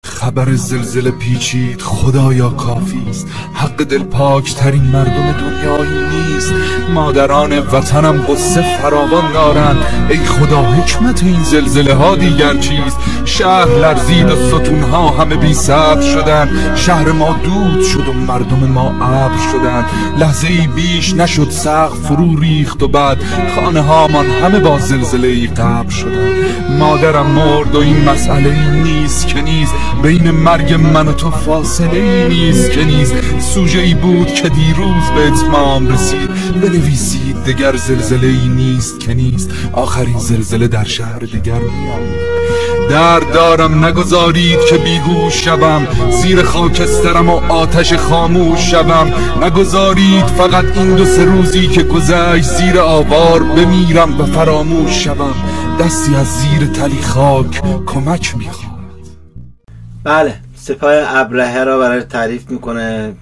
خبر 0.06 0.56
زلزله 0.56 1.12
پیچید 1.12 1.82
خدایا 1.82 2.50
کافی 2.50 3.02
است. 3.10 3.28
حق 3.54 3.84
دل 3.84 4.04
پاک 4.04 4.56
ترین 4.56 4.84
مردم 4.84 5.32
دنیایی 5.32 5.92
نیست. 6.12 6.54
مادران 6.94 7.60
وطنم 7.60 8.22
قصه 8.22 8.78
فراوان 8.78 9.32
دارند. 9.34 9.78
ای 10.10 10.18
خدا 10.18 10.62
حکمت 10.62 11.24
این 11.24 11.44
زلزله 11.44 11.94
ها 11.94 12.16
دیگر 12.16 12.58
چیست؟ 12.58 12.98
شهر 13.38 13.66
لرزید 13.66 14.32
و 14.32 14.36
ستون 14.36 14.82
ها 14.82 15.10
همه 15.10 15.36
بی 15.36 15.54
صبر 15.54 16.02
شدند 16.02 16.76
شهر 16.76 17.12
ما 17.12 17.40
دود 17.44 17.84
شد 17.84 18.08
و 18.08 18.14
مردم 18.14 18.58
ما 18.58 18.90
ابر 18.90 19.38
شدند 19.52 19.86
لحظه 20.20 20.48
ای 20.48 20.68
بیش 20.68 21.14
نشد 21.14 21.50
سقف 21.50 21.98
فرو 21.98 22.40
ریخت 22.40 22.84
و 22.84 22.88
بعد 22.88 23.18
خانه 23.56 23.82
هامان 23.82 24.26
همه 24.26 24.60
با 24.60 24.80
زلزله 24.80 25.28
ای 25.28 25.48
قبر 25.48 25.90
شدند 25.90 26.34
مادرم 26.80 27.26
مرد 27.26 27.76
و 27.76 27.80
این 27.80 28.10
مسئله 28.10 28.50
ای 28.50 28.82
نیست 28.82 29.28
که 29.28 29.42
نیست. 29.42 29.74
بین 30.04 30.32
مرگ 30.32 30.74
من 30.74 31.08
و 31.08 31.14
تو 31.14 31.32
فاصله 31.32 32.00
ای 32.00 32.28
نیست 32.28 32.72
که 32.72 32.84
نیست. 32.84 33.14
سوژه 33.40 33.80
ای 33.80 33.94
بود 33.94 34.34
که 34.34 34.50
دیروز 34.50 35.04
به 35.16 35.28
اتمام 35.28 35.88
رسید. 35.88 36.30
بنویسید 36.62 37.44
دگر 37.44 37.76
زلزله 37.76 38.28
ای 38.28 38.48
نیست 38.48 39.00
که 39.00 39.14
نیست. 39.14 39.52
آخرین 39.74 40.20
زلزله 40.20 40.68
در 40.68 40.84
شهر 40.84 41.20
دیگر 41.20 41.60
میآید. 41.60 42.43
درد 42.90 43.34
دارم 43.34 43.86
نگذارید 43.86 44.60
که 44.70 44.78
بیهوش 44.78 45.46
شوم. 45.46 45.88
زیر 46.12 46.44
خاکسترم 46.44 47.30
و 47.30 47.54
آتش 47.54 47.94
خاموش 47.94 48.72
شوم. 48.72 49.14
نگذارید 49.44 50.26
فقط 50.26 50.66
این 50.78 50.96
دو 50.96 51.06
سه 51.06 51.26
روزی 51.26 51.68
که 51.68 51.84
گذشت 51.84 52.44
زیر 52.44 52.80
آوار 52.80 53.44
بمیرم 53.44 54.22
و 54.22 54.26
فراموش 54.26 55.04
شوم. 55.04 55.34
دستی 55.80 56.16
از 56.16 56.28
زیر 56.28 56.68
تلی 56.68 57.02
خاک 57.02 57.62
کمک 57.86 58.38
می‌خوام 58.38 58.74
بله 60.04 60.36
سپاه 60.56 60.94
ابرهه 60.94 61.64
را 61.64 61.80
برای 61.80 62.04
تعریف 62.04 62.50
می‌کنه. 62.50 63.16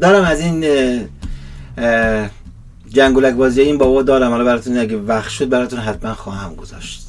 دارم 0.00 0.24
از 0.24 0.40
این 0.40 0.64
جنگولک 2.88 3.34
بازی 3.34 3.60
این 3.60 3.78
بابا 3.78 4.02
دارم. 4.02 4.30
حالا 4.30 4.44
براتون 4.44 4.78
اگه 4.78 4.96
وقت 4.96 5.28
شد 5.28 5.48
براتون 5.48 5.78
حتما 5.78 6.14
خواهم 6.14 6.54
گذاشت. 6.54 7.05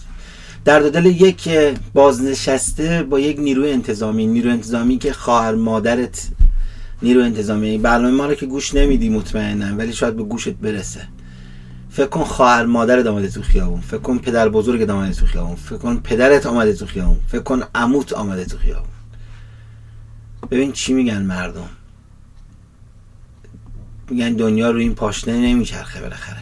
در 0.67 0.79
دل 0.79 1.05
یک 1.05 1.49
بازنشسته 1.93 3.03
با 3.03 3.19
یک 3.19 3.39
نیروی 3.39 3.71
انتظامی. 3.71 4.27
نیروی 4.27 4.51
انتظامی 4.51 4.97
که 4.97 5.13
خواهر 5.13 5.55
مادرت 5.55 6.27
نیروی 7.01 7.23
انتظامی. 7.23 7.77
برنامه 7.77 8.13
ما 8.13 8.25
رو 8.25 8.35
که 8.35 8.45
گوش 8.45 8.73
نمیدی 8.73 9.09
مطمئنم 9.09 9.77
ولی 9.77 9.93
شاید 9.93 10.15
به 10.15 10.23
گوشت 10.23 10.49
برسه. 10.49 11.01
فکر 11.89 12.07
کن 12.07 12.23
خواهر 12.23 12.65
مادرت 12.65 13.05
آمده 13.05 13.27
تو 13.29 13.41
خیابون. 13.41 13.81
فکر 13.81 13.97
کن 13.97 14.17
پدر 14.17 14.49
بزرگت 14.49 14.89
آمده 14.89 15.13
تو 15.13 15.25
خیابون. 15.25 15.55
فکر 15.55 15.77
کن 15.77 15.97
پدرت 16.03 16.45
آمده 16.45 16.73
تو 16.73 16.85
خیابون. 16.85 17.17
فکر 17.27 17.41
کن 17.41 17.63
عموت 17.75 18.13
آمده 18.13 18.45
تو 18.45 18.57
خیابون. 18.57 18.89
ببین 20.51 20.71
چی 20.71 20.93
میگن 20.93 21.21
مردم. 21.21 21.69
میگن 24.09 24.33
دنیا 24.33 24.71
رو 24.71 24.79
این 24.79 24.95
پاشنه 24.95 25.37
نمیچرخه 25.37 26.01
بالاخره. 26.01 26.41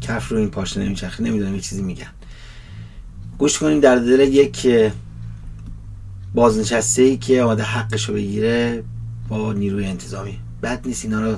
کف 0.00 0.28
رو 0.28 0.38
این 0.38 0.50
پاشنه 0.50 0.84
نمیچرخه. 0.84 1.22
نمی‌دونم 1.22 1.60
چیزی 1.60 1.82
میگن. 1.82 2.06
گوش 3.42 3.58
کنیم 3.58 3.80
در 3.80 3.96
دل 3.96 4.20
یک 4.20 4.68
بازنشسته 6.34 7.02
ای 7.02 7.16
که 7.16 7.42
آمده 7.42 7.62
حقش 7.62 8.08
رو 8.08 8.14
بگیره 8.14 8.82
با 9.28 9.52
نیروی 9.52 9.86
انتظامی. 9.86 10.38
بد 10.62 10.80
نیست 10.86 11.04
اینا 11.04 11.20
رو 11.20 11.36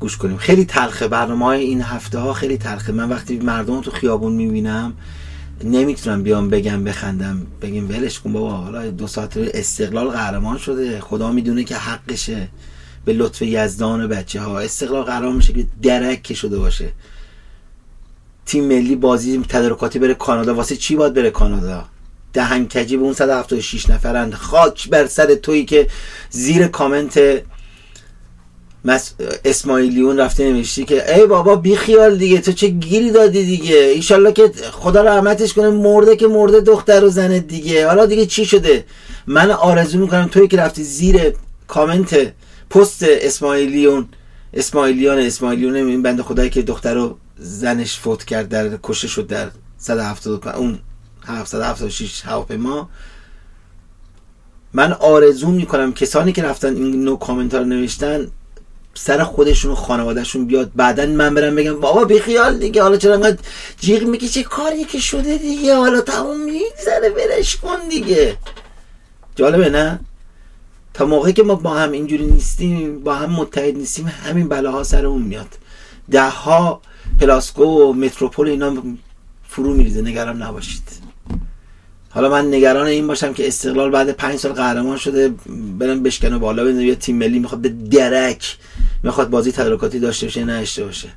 گوش 0.00 0.16
کنیم. 0.16 0.36
خیلی 0.36 0.64
تلخه 0.64 1.08
برنامه 1.08 1.44
های 1.44 1.60
این 1.60 1.82
هفته 1.82 2.18
ها 2.18 2.32
خیلی 2.32 2.56
تلخه. 2.56 2.92
من 2.92 3.08
وقتی 3.08 3.38
مردم 3.38 3.80
تو 3.80 3.90
خیابون 3.90 4.32
می‌بینم 4.32 4.92
نمی‌تونم 5.64 6.22
بیام 6.22 6.50
بگم 6.50 6.84
بخندم 6.84 7.46
بگیم 7.62 7.88
ولش 7.88 8.20
کن 8.20 8.32
بابا. 8.32 8.50
حالا 8.50 8.90
دو 8.90 9.06
ساعت 9.06 9.36
استقلال 9.36 10.08
قهرمان 10.08 10.58
شده. 10.58 11.00
خدا 11.00 11.32
می‌دونه 11.32 11.64
که 11.64 11.76
حقشه. 11.76 12.48
به 13.04 13.12
لطف 13.12 13.42
یزدان 13.42 14.04
و 14.04 14.08
بچه 14.08 14.40
ها 14.40 14.58
استقلال 14.58 15.02
قهرمان 15.02 15.36
میشه 15.36 15.52
که 15.52 15.66
درک 15.82 16.34
شده 16.34 16.58
باشه. 16.58 16.92
تیم 18.46 18.64
ملی 18.64 18.96
بازی 18.96 19.44
تدارکاتی 19.48 19.98
بره 19.98 20.14
کانادا. 20.14 20.54
واسه 20.54 20.76
چی 20.76 20.96
باید 20.96 21.14
بره 21.14 21.30
کانادا؟ 21.30 21.84
دهنکجی 22.32 22.96
به 22.96 23.02
اون 23.02 23.12
176 23.12 23.90
نفرند. 23.90 24.34
خاک 24.34 24.88
بر 24.88 25.06
سر 25.06 25.34
تویی 25.34 25.64
که 25.64 25.86
زیر 26.30 26.66
کامنت 26.66 27.42
مس... 28.84 29.14
اسماعیلیون 29.44 30.18
رفته 30.18 30.52
نوشتی 30.52 30.84
که 30.84 31.16
ای 31.16 31.26
بابا 31.26 31.56
بی 31.56 31.76
خیال 31.76 32.16
دیگه. 32.16 32.40
تو 32.40 32.52
چه 32.52 32.68
گیری 32.68 33.10
دادی 33.10 33.44
دیگه؟ 33.44 33.76
ایشالله 33.76 34.32
که 34.32 34.52
خدا 34.72 35.02
رحمتش 35.02 35.52
کنه 35.52 35.70
مرده 35.70 36.16
که 36.16 36.26
مرده 36.26 36.60
دختر 36.60 37.04
و 37.04 37.08
زنه 37.08 37.40
دیگه. 37.40 37.86
حالا 37.86 38.06
دیگه 38.06 38.26
چی 38.26 38.44
شده؟ 38.44 38.84
من 39.26 39.50
آرزو 39.50 39.98
می‌کنم 39.98 40.28
توی 40.28 40.48
که 40.48 40.56
رفتی 40.56 40.82
زیر 40.84 41.32
کامنت 41.68 42.32
پست 42.70 43.02
اسماعیلیون 43.02 44.08
اسماعیلیان 44.54 45.18
اسماعیلیون 45.18 45.76
این 45.76 46.02
بنده 46.02 46.22
خدایی 46.22 46.50
که 46.50 46.62
دختر 46.62 46.96
و 46.96 47.16
زنش 47.38 47.98
فوت 47.98 48.24
کرد 48.24 48.48
در 48.48 48.78
کشته 48.82 49.08
شد 49.08 49.26
در 49.26 49.50
170 49.78 50.48
اون 50.48 50.78
776 51.26 52.22
هواپیما. 52.24 52.88
من 54.72 54.92
آرزو 54.92 55.50
می‌کنم 55.50 55.92
کسانی 55.92 56.32
که 56.32 56.42
رفتن 56.42 56.76
این 56.76 57.04
نو 57.04 57.16
کامنت 57.16 57.54
رو 57.54 57.64
نوشتن 57.64 58.30
سر 58.94 59.24
خودشون 59.24 59.70
و 59.70 59.74
خانوادهشون 59.74 60.46
بیاد. 60.46 60.70
بعدا 60.74 61.06
من 61.06 61.34
برم 61.34 61.54
بگم 61.54 61.80
بابا 61.80 62.04
بیخیال 62.04 62.58
دیگه 62.58 62.82
حالا 62.82 62.96
چرا 62.96 63.14
انقدر 63.14 63.38
جیغ 63.80 64.16
چه 64.16 64.42
کاری 64.42 64.84
که 64.84 64.98
شده 64.98 65.38
دیگه؟ 65.38 65.76
حالا 65.76 66.00
تموم 66.00 66.40
میگذره 66.44 67.10
برش 67.10 67.56
کن 67.56 67.88
دیگه. 67.90 68.36
جالبه 69.36 69.70
نه؟ 69.70 70.00
تا 70.94 71.06
موقعی 71.06 71.32
که 71.32 71.42
ما 71.42 71.54
با 71.54 71.74
هم 71.74 71.92
اینجوری 71.92 72.26
نیستیم 72.26 73.00
با 73.00 73.14
هم 73.14 73.30
متحد 73.30 73.76
نیستیم 73.76 74.06
همین 74.06 74.48
بلاها 74.48 74.82
سر 74.82 75.06
اون 75.06 75.22
میاد. 75.22 75.58
ده 76.10 76.28
ها 76.28 76.80
پلاسکو 77.20 77.64
و 77.64 77.92
متروپول 77.92 78.48
اینا 78.48 78.82
فرو 79.48 79.74
میریزه 79.74 80.02
نگران 80.02 80.42
نباشید. 80.42 80.82
حالا 82.10 82.28
من 82.30 82.54
نگران 82.54 82.86
این 82.86 83.06
باشم 83.06 83.32
که 83.32 83.48
استقلال 83.48 83.90
بعد 83.90 84.10
پنج 84.10 84.36
سال 84.36 84.52
قهرمان 84.52 84.96
شده 84.96 85.34
برم 85.78 86.02
بشکنه 86.02 86.38
بالا 86.38 86.64
بزنه 86.64 86.84
یا 86.84 86.94
تیم 86.94 87.16
ملی 87.16 87.38
می‌خواد 87.38 87.60
به 87.60 87.68
درک 87.68 88.56
می‌خواد 89.02 89.30
بازی 89.30 89.52
تدارکاتی 89.52 89.98
داشته 89.98 90.26
باشه 90.26 90.44
نه 90.44 90.64
باشه. 90.78 91.08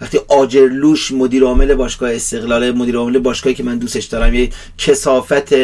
وقتی 0.00 0.18
آجرلوش 0.28 1.12
مدیر 1.12 1.42
عامل 1.44 1.74
باشگاه 1.74 2.14
استقلال 2.14 2.70
مدیر 2.70 2.96
عامل 2.96 3.18
باشگاهی 3.18 3.54
که 3.56 3.62
من 3.62 3.78
دوستش 3.78 4.04
دارم 4.04 4.34
یه 4.34 4.50
کسافت 4.78 5.54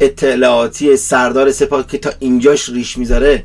اطلاعاتی 0.00 0.96
سردار 0.96 1.52
سپاه 1.52 1.86
که 1.86 1.98
تا 1.98 2.10
اینجاش 2.18 2.68
ریش 2.68 2.98
می‌ذاره 2.98 3.44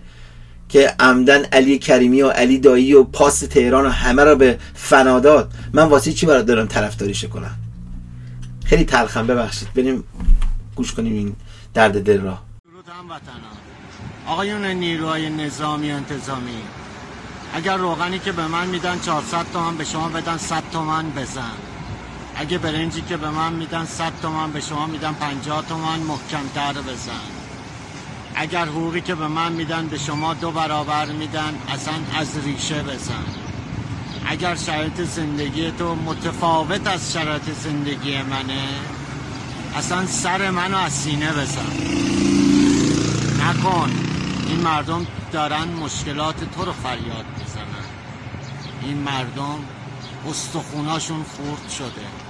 که 0.74 0.96
عمدن 1.00 1.46
علی 1.46 1.80
کریمی 1.80 2.22
و 2.22 2.30
علی 2.30 2.60
دایی 2.60 2.94
و 2.94 3.04
پاس 3.04 3.40
تهران 3.40 3.86
و 3.86 3.90
همه 3.90 4.24
را 4.24 4.36
به 4.36 4.60
فناداد 4.74 5.52
من 5.74 5.84
واسه 5.84 6.14
چی 6.14 6.26
برات 6.26 6.46
دارم 6.46 6.68
طرفداریش 6.68 7.26
کنم 7.26 7.56
خیلی 8.66 8.84
تلخم 8.86 9.28
ببخشید. 9.28 9.74
بریم 9.74 10.04
گوش 10.76 10.94
کنیم 10.94 11.14
این 11.14 11.36
درد 11.74 12.04
دل 12.04 12.22
را. 12.22 12.40
آقایون 14.28 14.66
نیروهای 14.66 15.30
نظامی 15.30 15.92
انتظامی 15.92 16.58
اگر 17.54 17.78
روغنی 17.78 18.20
که 18.20 18.32
به 18.32 18.48
من 18.48 18.68
میدن 18.68 19.00
400 19.00 19.46
تومن 19.54 19.78
به 19.78 19.84
شما 19.84 20.10
بدن 20.10 20.38
100 20.38 20.64
تومن 20.72 21.10
بزن. 21.10 21.58
اگه 22.36 22.58
برنجی 22.58 23.02
که 23.02 23.18
به 23.18 23.30
من 23.30 23.54
میدن 23.54 23.86
100 23.86 24.12
تومن 24.22 24.52
به 24.52 24.62
شما 24.62 24.88
میدن 24.88 25.14
50 25.14 25.66
تومن 25.70 26.00
محکم 26.00 26.48
تر 26.56 26.74
بزن. 26.74 27.43
اگر 28.36 28.66
حقوقی 28.66 29.02
که 29.02 29.16
به 29.16 29.28
من 29.28 29.52
میدن 29.52 29.88
به 29.88 29.98
شما 29.98 30.34
دو 30.34 30.52
برابر 30.52 31.06
میدن 31.06 31.56
اصلا 31.74 31.94
از 32.16 32.38
ریشه 32.46 32.84
بزن. 32.84 33.24
اگر 34.26 34.56
شرایط 34.56 35.02
زندگی 35.02 35.72
تو 35.72 35.96
متفاوت 35.96 36.88
از 36.88 37.14
شرایط 37.14 37.52
زندگی 37.64 38.22
منه 38.22 38.68
اصلا 39.76 40.06
سر 40.06 40.50
منو 40.50 40.78
از 40.78 40.92
سینه 40.92 41.32
بزن. 41.32 41.72
نکن. 43.44 43.92
این 44.48 44.60
مردم 44.60 45.08
دارن 45.32 45.68
مشکلات 45.68 46.36
تو 46.56 46.66
رو 46.66 46.74
فریاد 46.74 47.26
می‌زنن. 47.40 47.86
این 48.82 48.98
مردم 48.98 49.60
استخوناشون 50.30 51.24
خورد 51.24 51.70
شده. 51.70 52.23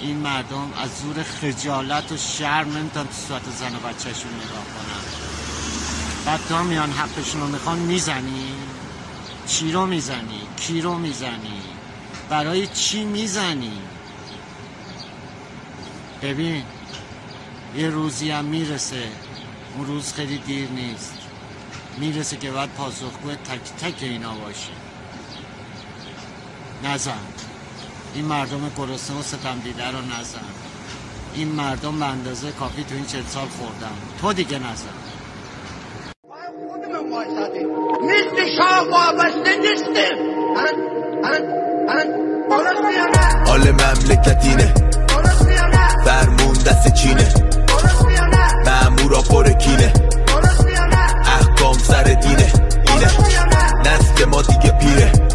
این 0.00 0.16
مردم 0.16 0.72
از 0.82 0.90
زور 1.02 1.22
خجالت 1.22 2.12
و 2.12 2.16
شرم 2.16 2.76
نمی‌تونن 2.76 3.06
تو 3.06 3.12
صورت 3.28 3.42
زن 3.50 3.76
و 3.76 3.78
بچهشون 3.78 4.34
نگاه 4.34 4.64
کنن. 4.64 5.02
بعد 6.26 6.40
تا 6.48 6.62
میان 6.62 6.92
حقشون 6.92 7.40
رو 7.40 7.46
می‌خوان 7.46 7.78
می‌زنی؟ 7.78 8.54
چی 9.46 9.72
رو 9.72 9.86
می‌زنی؟ 9.86 10.40
کی 10.56 10.80
رو 10.80 10.94
می‌زنی؟ 10.94 11.62
برای 12.28 12.66
چی 12.66 13.04
می‌زنی؟ 13.04 13.78
ببین 16.22 16.64
یه 17.76 17.90
روزی 17.90 18.30
هم 18.30 18.44
می‌رسه. 18.44 19.08
اون 19.76 19.86
روز 19.86 20.12
خیلی 20.12 20.38
دیر 20.38 20.68
نیست. 20.68 21.14
می‌رسه 21.98 22.36
که 22.36 22.50
باید 22.50 22.70
پاسخگو 22.70 23.34
تک 23.34 23.60
تک 23.80 24.02
اینا 24.02 24.34
باشی 24.34 24.72
نزن. 26.84 27.18
این 28.16 28.24
مردم 28.24 28.70
گرسنه 28.76 29.18
و 29.18 29.22
ستم 29.22 29.58
دیده 29.64 29.90
رو 29.90 29.98
نزن. 29.98 30.40
این 31.34 31.48
مردم 31.48 31.98
به 31.98 32.06
اندازه 32.06 32.52
کافی 32.52 32.84
تو 32.84 32.94
این 32.94 33.06
چل 33.06 33.22
سال 33.28 33.46
خوردن. 33.46 33.96
تو 34.20 34.32
دیگه 34.32 34.58
نزن. 34.58 34.96
مثل 38.02 38.56
شاه 38.58 38.88
وابسته 38.90 39.56
نیستیم 39.56 40.16
حال 43.46 43.70
مملکت 43.70 44.44
اینه 44.44 44.74
فرمون 46.04 46.54
دست 46.54 46.94
چینه. 46.94 47.34
مامورا 48.66 49.22
پر 49.22 49.52
کینه. 49.52 49.92
احکام 51.26 51.72
سر 51.72 52.02
دینه. 52.02 52.52
اینه. 52.88 53.10
نسل 53.80 54.24
ما 54.24 54.42
دیگه 54.42 54.70
پیره. 54.70 55.25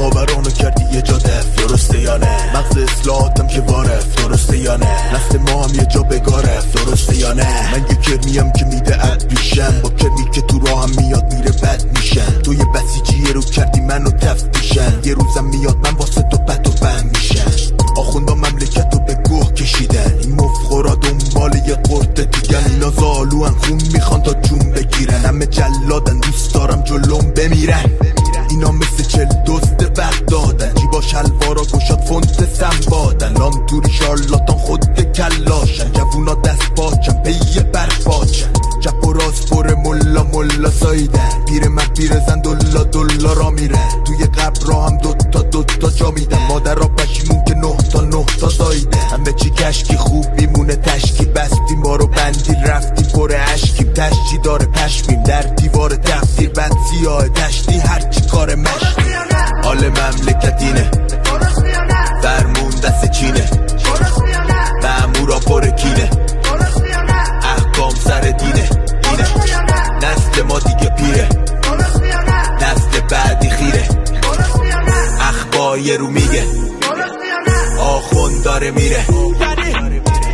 خاورانو 0.00 0.50
کردی 0.50 0.84
یه 0.94 1.02
جا 1.02 1.18
دف. 1.18 1.54
درسته 1.56 2.00
یا 2.00 2.16
نه؟ 2.16 2.56
مغز 2.56 2.76
اصلاحاتم 2.76 3.46
که 3.46 3.60
وارف 3.60 4.14
درسته 4.14 4.58
یا 4.58 4.76
نه؟ 4.76 5.14
نسل 5.14 5.38
ما 5.38 5.64
هم 5.64 5.74
یه 5.74 5.86
جا 5.86 6.02
بگارف 6.02 6.72
درسته 6.72 7.16
یا 7.16 7.32
نه؟ 7.32 7.72
من 7.72 7.86
یه 7.90 7.96
کرمیم 7.96 8.52
که 8.52 8.64
میده 8.64 9.06
اد 9.06 9.24
بیشم 9.28 9.80
با 9.82 9.88
کرمی 9.88 10.30
که 10.34 10.40
تو 10.40 10.58
راه 10.58 10.82
هم 10.82 10.90
میاد 10.96 11.34
میره 11.34 11.50
بد 11.50 11.84
میشن 11.96 12.40
تو 12.42 12.54
یه 12.54 12.64
بسیجی 12.64 13.32
رو 13.32 13.42
کردی 13.42 13.80
منو 13.80 14.10
تفتیشن 14.10 15.00
یه 15.04 15.14
روزم 15.14 15.44
میاد 15.44 15.76
من 15.76 15.94
واسه 15.94 16.22
تو 16.22 16.36
بد 16.36 16.66
و 16.66 16.70
بم 16.70 17.10
میشن 17.14 17.50
آخوندا 17.96 18.34
مملکت 18.34 18.94
رو 18.94 19.00
به 19.00 19.14
گوه 19.14 19.52
کشیدن. 19.52 20.14
این 20.20 20.32
مفخورا 20.34 20.94
دنبال 20.94 21.54
یه 21.54 21.74
قرد 21.74 22.30
دیگن 22.30 22.64
اینا 22.70 22.90
زالوان 22.90 23.54
خون 23.54 23.82
می‌خوان 23.92 24.22
تا 24.22 24.34
جون 24.34 24.58
بگیرن. 24.70 25.24
همه 25.24 25.46
جلادن. 25.46 26.20
دوست 26.20 26.54
دارم 26.54 26.82
جلوم 26.82 27.30
بمیرن. 27.36 27.84
اینا 28.50 28.70
مثل 28.72 29.02
چل 29.02 29.28
دزد 29.46 29.98
وقت 29.98 30.26
دادن 30.26 30.74
جیبا 30.74 31.00
شلوارا 31.00 31.62
گشاد 31.62 32.00
فونت 32.00 32.54
سنبادن 32.54 33.32
لام 33.32 33.66
توری 33.66 33.92
شارلاتان 33.92 34.56
خود 34.56 35.12
کلاشن. 35.12 35.92
جوونا 35.92 36.34
دست 36.34 36.74
پاچن. 36.76 37.22
پی 37.22 37.60
برپاچن 37.72 38.59
چپ 38.80 39.06
و 39.06 39.12
راست 39.12 39.50
پر 39.50 39.74
ملا 39.74 40.22
ملا 40.22 40.70
سایدن 40.70 41.44
پیر 41.48 41.68
مرد 41.68 41.94
پیر 41.94 42.18
زن 42.26 42.40
دلا 42.40 42.84
دلا 42.84 43.32
را 43.32 43.50
میرن 43.50 43.88
توی 44.04 44.26
قبر 44.26 44.66
را 44.66 44.82
هم 44.82 44.98
دوتا 44.98 45.42
دوتا 45.42 45.90
جا 45.90 46.10
میدن. 46.10 46.46
مادر 46.48 46.74
را 46.74 46.88
پشیمون 46.88 47.44
که 47.44 47.54
نه 47.54 47.76
تا 47.76 48.00
نه 48.00 48.24
تا 48.40 48.48
زایدن 48.48 48.98
همه 48.98 49.32
چی 49.32 49.50
کشکی 49.50 49.96
خوب 49.96 50.26
میمونه 50.38 50.76
تشکی 50.76 51.24
بستیم. 51.24 51.78
ما 51.84 51.96
رو 51.96 52.06
بندی 52.06 52.54
رفتیم 52.66 53.06
پر 53.06 53.32
عشقیم 53.32 53.92
تشجی 53.92 54.38
داره 54.44 54.66
پشمیم. 54.66 55.22
در 55.22 55.42
دیوار 55.42 55.90
تفدیر 55.96 56.50
بد 56.50 56.72
سیاه 56.90 57.28
تشتی. 57.28 57.78
هرچی 57.78 58.20
کار 58.20 58.54
مشتی. 58.54 59.02
حال 59.64 59.88
مملکت 59.88 60.62
اینه. 60.62 60.90
فرمون 62.22 62.70
دست 62.70 63.10
چینه. 63.10 63.50
مامورا 64.82 65.38
پر 65.38 65.66
کینه. 65.70 66.10
سر 68.10 68.20
دینه. 68.20 68.68
اینه. 69.10 69.28
نسل 69.96 70.42
ما 70.48 70.58
دیگه 70.58 70.90
پیره. 70.90 71.28
نسل 72.62 73.00
بعدی 73.10 73.50
خیره. 73.50 73.88
اخبای 75.20 75.96
رو 75.96 76.06
میگه. 76.06 76.44
آخون 77.80 78.42
داره 78.44 78.70
میره. 78.70 79.04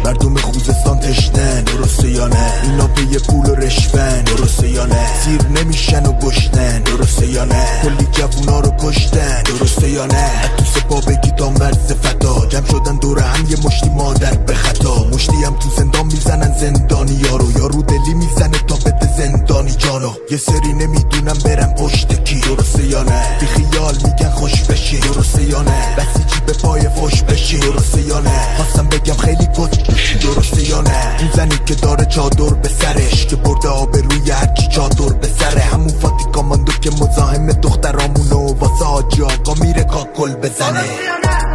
مردم 0.04 0.36
خوزستان 0.36 1.00
تشنه. 1.00 1.62
درسته 1.62 2.10
یا 2.10 2.28
نه؟ 2.28 2.52
اینا 2.62 2.86
پی 2.86 3.18
پول 3.18 3.50
و 3.50 3.54
رشون 3.54 4.22
درسته 4.22 4.68
یا 4.68 4.86
نه؟ 4.86 5.06
سیر 5.24 5.42
نمیشن 5.48 6.06
و 6.06 6.12
گشتن 6.12 6.82
درسته 6.82 7.26
یا 7.26 7.44
نه؟ 7.44 7.66
کلی 7.82 8.08
جوونا 8.12 8.60
رو 8.60 8.72
کشتن. 8.80 9.42
درسته 9.42 9.90
یا 9.90 10.06
نه؟ 10.06 10.30
تو 10.56 10.64
سپا 10.64 11.00
بگی 11.00 11.30
تا 11.30 11.50
مرز 11.50 11.92
فتا. 11.92 12.46
جمع 12.46 12.66
شدن 12.66 12.96
دور 12.96 13.18
هم 13.18 13.46
یه 13.50 13.56
مشتی 13.64 13.88
مادر 13.88 14.34
به 14.34 14.54
خطا. 14.54 15.04
مشتی 15.12 15.44
هم 15.44 15.54
تو 15.58 15.68
زندان 15.76 16.06
می‌زنن 16.06 16.54
زندانی 16.60 17.12
یارو 17.12 17.32
یارو 17.32 17.45
دلی 17.88 18.14
می‌زنه 18.14 18.58
تا 18.58 18.76
بده 18.76 19.08
زندانی 19.16 19.70
جانو 19.70 20.10
یه 20.30 20.38
سری 20.38 20.72
نمی‌دونم 20.72 21.38
برم 21.44 21.74
پشت 21.74 22.24
کی. 22.24 22.40
درسته 22.40 22.86
یا 22.86 23.02
نه؟ 23.02 23.22
بی 23.40 23.46
خیال 23.46 23.94
میگن 24.04 24.30
خوش 24.30 24.62
بشی. 24.62 24.98
درسته 25.00 25.42
یا 25.42 25.62
نه؟ 25.62 25.96
بسیجی 25.96 26.40
به 26.46 26.52
پای 26.52 26.80
فش 26.80 27.22
بشی. 27.22 27.58
درسته 27.58 28.02
یا 28.02 28.20
نه؟ 28.20 28.56
خواستم 28.56 28.88
بگم 28.88 29.14
خیلی 29.14 29.46
کت 29.46 30.20
درسته 30.20 30.68
یا 30.70 30.80
نه؟ 30.80 31.16
این 31.18 31.30
زنی 31.34 31.58
که 31.66 31.74
داره 31.74 32.04
چادر 32.04 32.54
به 32.54 32.68
سرش 32.68 33.26
که 33.26 33.36
برده 33.36 33.68
آب 33.68 33.96
روی 33.96 34.30
هرچی 34.30 34.68
چادر 34.68 35.14
به 35.14 35.28
سره. 35.40 35.60
همون 35.60 35.88
فاتی 35.88 36.24
کاماندو 36.34 36.72
که 36.72 36.90
مزاحم 36.90 37.52
دخترامونو 37.52 38.54
واسه 38.54 38.84
حاجی 38.84 39.22
آقا 39.22 39.54
میره 39.64 39.84
کاکل 39.84 40.34
بزنه. 40.34 40.84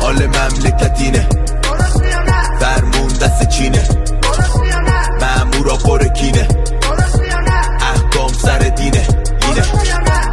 حال 0.01 0.27
مملکت 0.27 0.97
اینه. 0.99 1.29
فرمون 2.59 3.07
دست 3.07 3.49
چینه. 3.49 3.87
مامورا 5.21 5.77
پر 5.77 6.07
کینه. 6.07 6.47
احکام 7.81 8.27
سر 8.27 8.59
دینه. 8.59 9.07
اینه. 9.47 9.63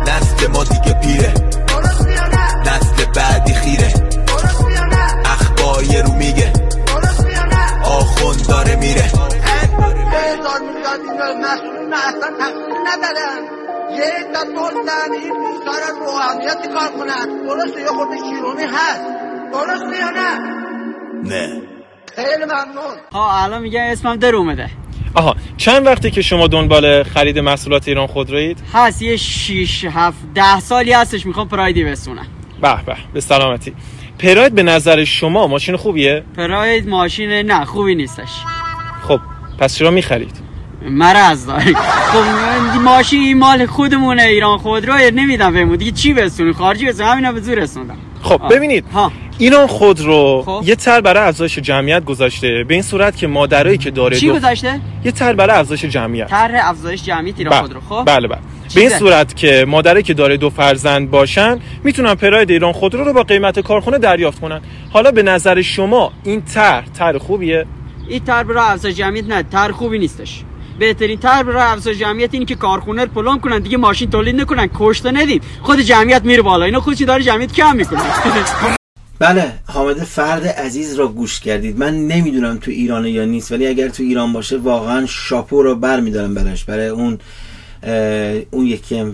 نسل 0.08 0.46
ما 0.52 0.64
دیگه 0.64 0.92
پیره. 0.92 1.34
نسل 2.66 3.04
بعدی 3.14 3.54
خیره. 3.54 3.92
اخبای 5.24 6.02
رو 6.02 6.12
میگه. 6.12 6.52
آخون 7.84 8.36
داره 8.48 8.76
میره. 8.76 9.10
یه 13.90 14.04
عده 14.04 14.44
دولتن 14.44 15.12
این 15.12 15.34
دوستان 15.34 16.00
روحانیتی 16.00 16.68
کار 16.68 16.88
کنن 16.88 17.46
درسته 17.46 17.80
یه 17.80 17.86
خورده 17.86 18.16
شیرونی 18.16 18.64
هست 18.64 19.00
درسته 19.52 19.98
یا 20.00 20.10
نه 20.10 20.38
نه. 21.24 21.77
خیلی 22.16 22.44
ممنون. 22.44 22.94
ها 23.12 23.44
الان 23.44 23.62
میگن 23.62 23.80
اسمم 23.80 24.16
در 24.16 24.34
اومده. 24.34 24.70
آها 25.14 25.36
چند 25.56 25.86
وقتی 25.86 26.10
که 26.10 26.22
شما 26.22 26.46
دنبال 26.46 27.02
خرید 27.02 27.38
محصولات 27.38 27.88
ایران 27.88 28.06
خودرویید؟ 28.06 28.58
هست 28.74 29.02
یه 29.02 29.16
6 29.16 29.84
7 29.84 30.16
10 30.34 30.60
سالی 30.60 30.92
هستش 30.92 31.26
می‌خوام 31.26 31.48
پرایدی 31.48 31.84
بسونم 31.84 32.26
به 32.62 32.84
به 32.86 32.96
به 33.12 33.20
سلامتی. 33.20 33.74
پراید 34.18 34.54
به 34.54 34.62
نظر 34.62 35.04
شما 35.04 35.46
ماشین 35.46 35.76
خوبیه؟ 35.76 36.24
پراید 36.36 36.88
ماشین 36.88 37.30
نه 37.30 37.64
خوبی 37.64 37.94
نیستش. 37.94 38.30
خب 39.08 39.20
پس 39.58 39.76
چرا 39.76 39.90
می‌خرید؟ 39.90 40.36
مرض 40.90 41.46
داری. 41.46 41.74
خب 41.74 42.18
من 42.18 42.82
ماشین 42.82 43.20
این 43.20 43.38
مال 43.38 43.66
خودمونه 43.66 44.22
ایران 44.22 44.58
خودرو 44.58 44.94
نمیدم 44.94 45.52
بهمون 45.52 45.76
دیگه 45.76 45.90
چی 45.90 46.12
بسونی 46.12 46.52
خارجی 46.52 46.86
بسون 46.86 47.06
همینا 47.06 47.32
به 47.32 47.40
زور 47.40 47.58
رسوندم. 47.58 47.96
خب 48.22 48.42
آه. 48.42 48.48
ببینید 48.48 48.84
ها 48.92 49.12
ایران 49.38 49.66
خودرو 49.66 50.42
خب. 50.46 50.62
یه 50.64 50.74
تر 50.74 51.00
برای 51.00 51.22
افزایش 51.28 51.58
جمعیت 51.58 52.04
گذاشته 52.04 52.64
به 52.68 52.74
این 52.74 52.82
صورت 52.82 53.16
که 53.16 53.26
مادرایی 53.26 53.78
که 53.78 53.90
داره 53.90 54.16
چی 54.16 54.26
دو- 54.26 54.34
گذاشته 54.34 54.80
یه 55.04 55.12
تر 55.12 55.32
برای 55.32 55.56
افزایش 55.56 55.84
جمعیت 55.84 56.28
طرح 56.28 56.68
افزایش 56.70 57.02
جمعیت 57.02 57.38
ایران 57.38 57.50
بله. 57.52 57.60
خودرو 57.60 57.80
خب 57.80 58.04
بله 58.06 58.28
بله؟ 58.28 58.38
به 58.74 58.80
این 58.80 58.90
صورت 58.90 59.36
که 59.36 59.64
مادرایی 59.68 60.02
که 60.02 60.14
داره 60.14 60.36
دو 60.36 60.50
فرزند 60.50 61.10
باشن 61.10 61.58
می‌تونن 61.84 62.14
پراید 62.14 62.50
ایران 62.50 62.72
خودرو 62.72 63.04
رو 63.04 63.12
با 63.12 63.22
قیمت 63.22 63.60
کارخونه 63.60 63.98
دریافت 63.98 64.40
کنن 64.40 64.60
حالا 64.92 65.10
به 65.10 65.22
نظر 65.22 65.62
شما 65.62 66.12
این 66.24 66.42
طرح 66.42 66.84
طرح 66.98 67.18
خوبیه 67.18 67.66
این 68.08 68.24
طرح 68.24 68.42
برای 68.42 68.72
افزایش 68.72 68.96
جمعیت 68.96 69.24
نه 69.28 69.42
طرح 69.42 69.72
خوبی 69.72 69.98
نیستش 69.98 70.42
بهترین 70.78 71.18
طرح 71.18 71.42
برای 71.42 71.62
افزایش 71.62 71.98
جمعیت 71.98 72.34
اینه 72.34 72.46
که 72.46 72.54
کارخونه 72.54 73.04
رو 73.04 73.10
پلان 73.10 73.40
کنن 73.40 73.58
دیگه 73.58 73.76
ماشین 73.76 74.10
تولید 74.10 74.40
نکنن 74.40 74.70
کشته 74.74 75.10
ندیم. 75.10 75.40
خود 75.62 75.80
جمعیت 75.80 76.24
میره 76.24 76.42
بالا. 76.42 76.64
اینا 76.64 76.80
خودش 76.80 77.02
داره 77.02 77.22
جمعیت 77.22 77.52
کم 77.52 77.76
می‌کنه. 77.76 78.02
بله 79.18 79.52
حامد 79.66 79.96
فرد 79.96 80.46
عزیز 80.46 80.94
را 80.94 81.08
گوش 81.08 81.40
کردید. 81.40 81.78
من 81.78 82.06
نمی‌دونم 82.06 82.56
تو 82.56 82.70
ایران 82.70 83.06
یا 83.06 83.24
نیست 83.24 83.52
ولی 83.52 83.66
اگر 83.66 83.88
تو 83.88 84.02
ایران 84.02 84.32
باشه 84.32 84.58
واقعا 84.58 85.06
شاپو 85.06 85.62
رو 85.62 85.74
بر 85.74 86.00
میدارم 86.00 86.34
براش. 86.34 86.64
برای 86.64 86.88
اون 86.88 87.18
اون 88.50 88.66
یکی 88.66 89.04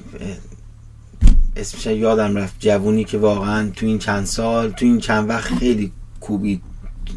اسمش 1.56 1.86
یادم 1.86 2.36
رفت 2.36 2.54
جوونی 2.60 3.04
که 3.04 3.18
واقعا 3.18 3.70
تو 3.76 3.86
این 3.86 3.98
چند 3.98 4.24
سال 4.24 4.70
تو 4.70 4.84
این 4.84 4.98
چند 4.98 5.28
وقت 5.28 5.54
خیلی 5.54 5.92
کوبید 6.20 6.62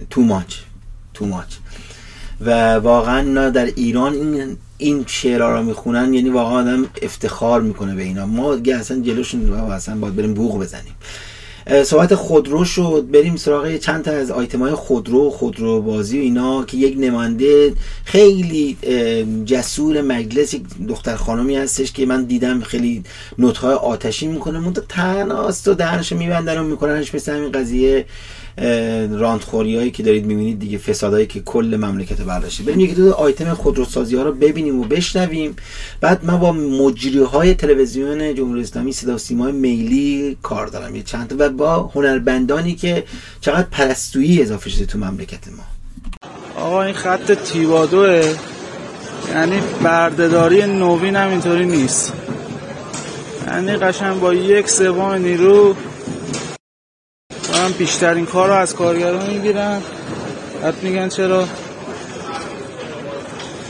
تو 0.09 0.21
ماچ 0.21 0.55
تو 1.13 1.25
ماچ 1.25 1.55
و 2.41 2.73
واقعا 2.75 3.49
در 3.49 3.65
ایران 3.65 4.13
این 4.13 4.57
این 4.77 5.03
شعرها 5.07 5.55
رو 5.57 5.63
می‌خونن 5.63 6.13
یعنی 6.13 6.29
واقعا 6.29 6.59
آدم 6.59 6.87
افتخار 7.01 7.61
می‌کنه 7.61 7.95
به 7.95 8.03
اینا. 8.03 8.25
ما 8.25 8.55
دیگه 8.55 8.75
اصلا 8.75 9.01
جلوشون 9.01 9.53
اصلا 9.53 9.95
باید 9.95 10.15
بریم 10.15 10.33
بوق 10.33 10.59
بزنیم. 10.59 10.93
صحبت 11.83 12.15
خودرو 12.15 12.65
شد. 12.65 13.07
بریم 13.13 13.35
سراغ 13.35 13.77
چند 13.77 14.03
تا 14.03 14.11
از 14.11 14.31
آیتم 14.31 14.59
های 14.59 14.73
خودرو 14.73 15.29
خودرو 15.29 15.81
بازی 15.81 16.19
و 16.19 16.21
اینا 16.21 16.63
که 16.63 16.77
یک 16.77 16.97
نماینده 16.99 17.73
خیلی 18.05 18.77
جسور 19.45 20.01
مجلس 20.01 20.53
یک 20.53 20.63
دختر 20.87 21.15
خانمی 21.15 21.55
هستش 21.57 21.91
که 21.91 22.05
من 22.05 22.23
دیدم 22.23 22.61
خیلی 22.61 23.03
نوت 23.39 23.57
های 23.57 23.73
آتشی 23.73 24.27
می‌کنه. 24.27 24.59
منتها 24.59 24.83
تناست 24.89 25.67
و 25.67 25.73
دهنشو 25.73 26.17
میبندن 26.17 26.57
و 26.57 26.63
میکننش 26.63 27.15
مثل 27.15 27.35
همین 27.35 27.51
قضیه. 27.51 28.05
راندخوری 29.11 29.77
هایی 29.77 29.91
که 29.91 30.03
دارید 30.03 30.25
می‌بینید 30.25 30.59
دیگه 30.59 30.77
فسادهایی 30.77 31.25
که 31.25 31.39
کل 31.39 31.77
مملکت 31.79 32.21
برداشته. 32.21 32.63
بریم 32.63 32.79
یکی 32.79 32.93
دو 32.93 33.13
آیتم 33.13 33.53
خودروسازی 33.53 34.15
ها 34.15 34.23
رو 34.23 34.31
ببینیم 34.31 34.79
و 34.79 34.83
بشنویم. 34.83 35.55
بعد 36.01 36.25
من 36.25 36.39
با 36.39 36.51
مجری 36.51 37.19
های 37.19 37.53
تلویزیون 37.53 38.35
جمهوری 38.35 38.61
اسلامی 38.61 38.91
صدا 38.91 39.15
و 39.15 39.51
میلی 39.51 40.37
کار 40.43 40.67
دارم. 40.67 40.95
یه 40.95 41.03
چند 41.03 41.35
و 41.39 41.49
با 41.49 41.91
هنرمندانی 41.95 42.75
که 42.75 43.03
چقدر 43.41 43.67
پرستویی 43.71 44.41
اضافه 44.41 44.69
شده 44.69 44.85
تو 44.85 44.97
مملکت 44.97 45.47
ما. 45.47 45.63
آقا 46.63 46.83
این 46.83 46.93
خط 46.93 47.31
تیوادوه. 47.31 48.33
یعنی 49.33 49.59
بردهداری 49.83 50.61
نوین 50.61 51.15
هم 51.15 51.29
اینطوری 51.29 51.65
نیست. 51.65 52.13
یعنی 53.47 53.71
قشنگ 53.71 54.19
با 54.19 54.33
یک 54.33 54.69
سوم 54.69 55.13
نیرو 55.13 55.75
دارن 57.67 57.77
بیشترین 57.77 58.25
کار 58.25 58.47
رو 58.47 58.53
از 58.53 58.75
کارگران 58.75 59.29
می‌گیرن. 59.29 59.81
بعد 60.61 60.83
میگن 60.83 61.09
چرا 61.09 61.47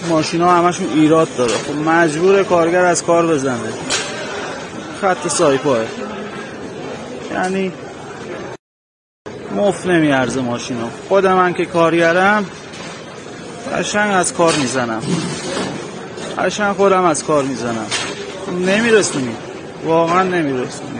ماشین 0.09 0.41
ها 0.41 0.57
همشون 0.57 0.87
ایراد 0.93 1.27
داره. 1.37 1.53
خب 1.53 1.89
مجبور 1.89 2.43
کارگر 2.43 2.85
از 2.85 3.03
کار 3.03 3.27
بزنه. 3.27 3.73
خط 5.01 5.27
سایپاه. 5.27 5.77
یعنی 7.33 7.71
مفت 9.55 9.87
نمیارزه 9.87 10.41
ماشین 10.41 10.81
ها 10.81 10.89
خود 11.09 11.27
من 11.27 11.53
که 11.53 11.65
کارگرم 11.65 12.45
قشنگ 13.73 14.13
از 14.13 14.33
کار 14.33 14.53
می‌زنم. 14.55 15.01
قشنگ 16.37 16.75
خودم 16.75 17.03
از 17.03 17.23
کار 17.23 17.43
می‌زنم. 17.43 17.87
نمیرسونی. 18.65 19.35
واقعا 19.85 20.23
نمیرسونی. 20.23 20.99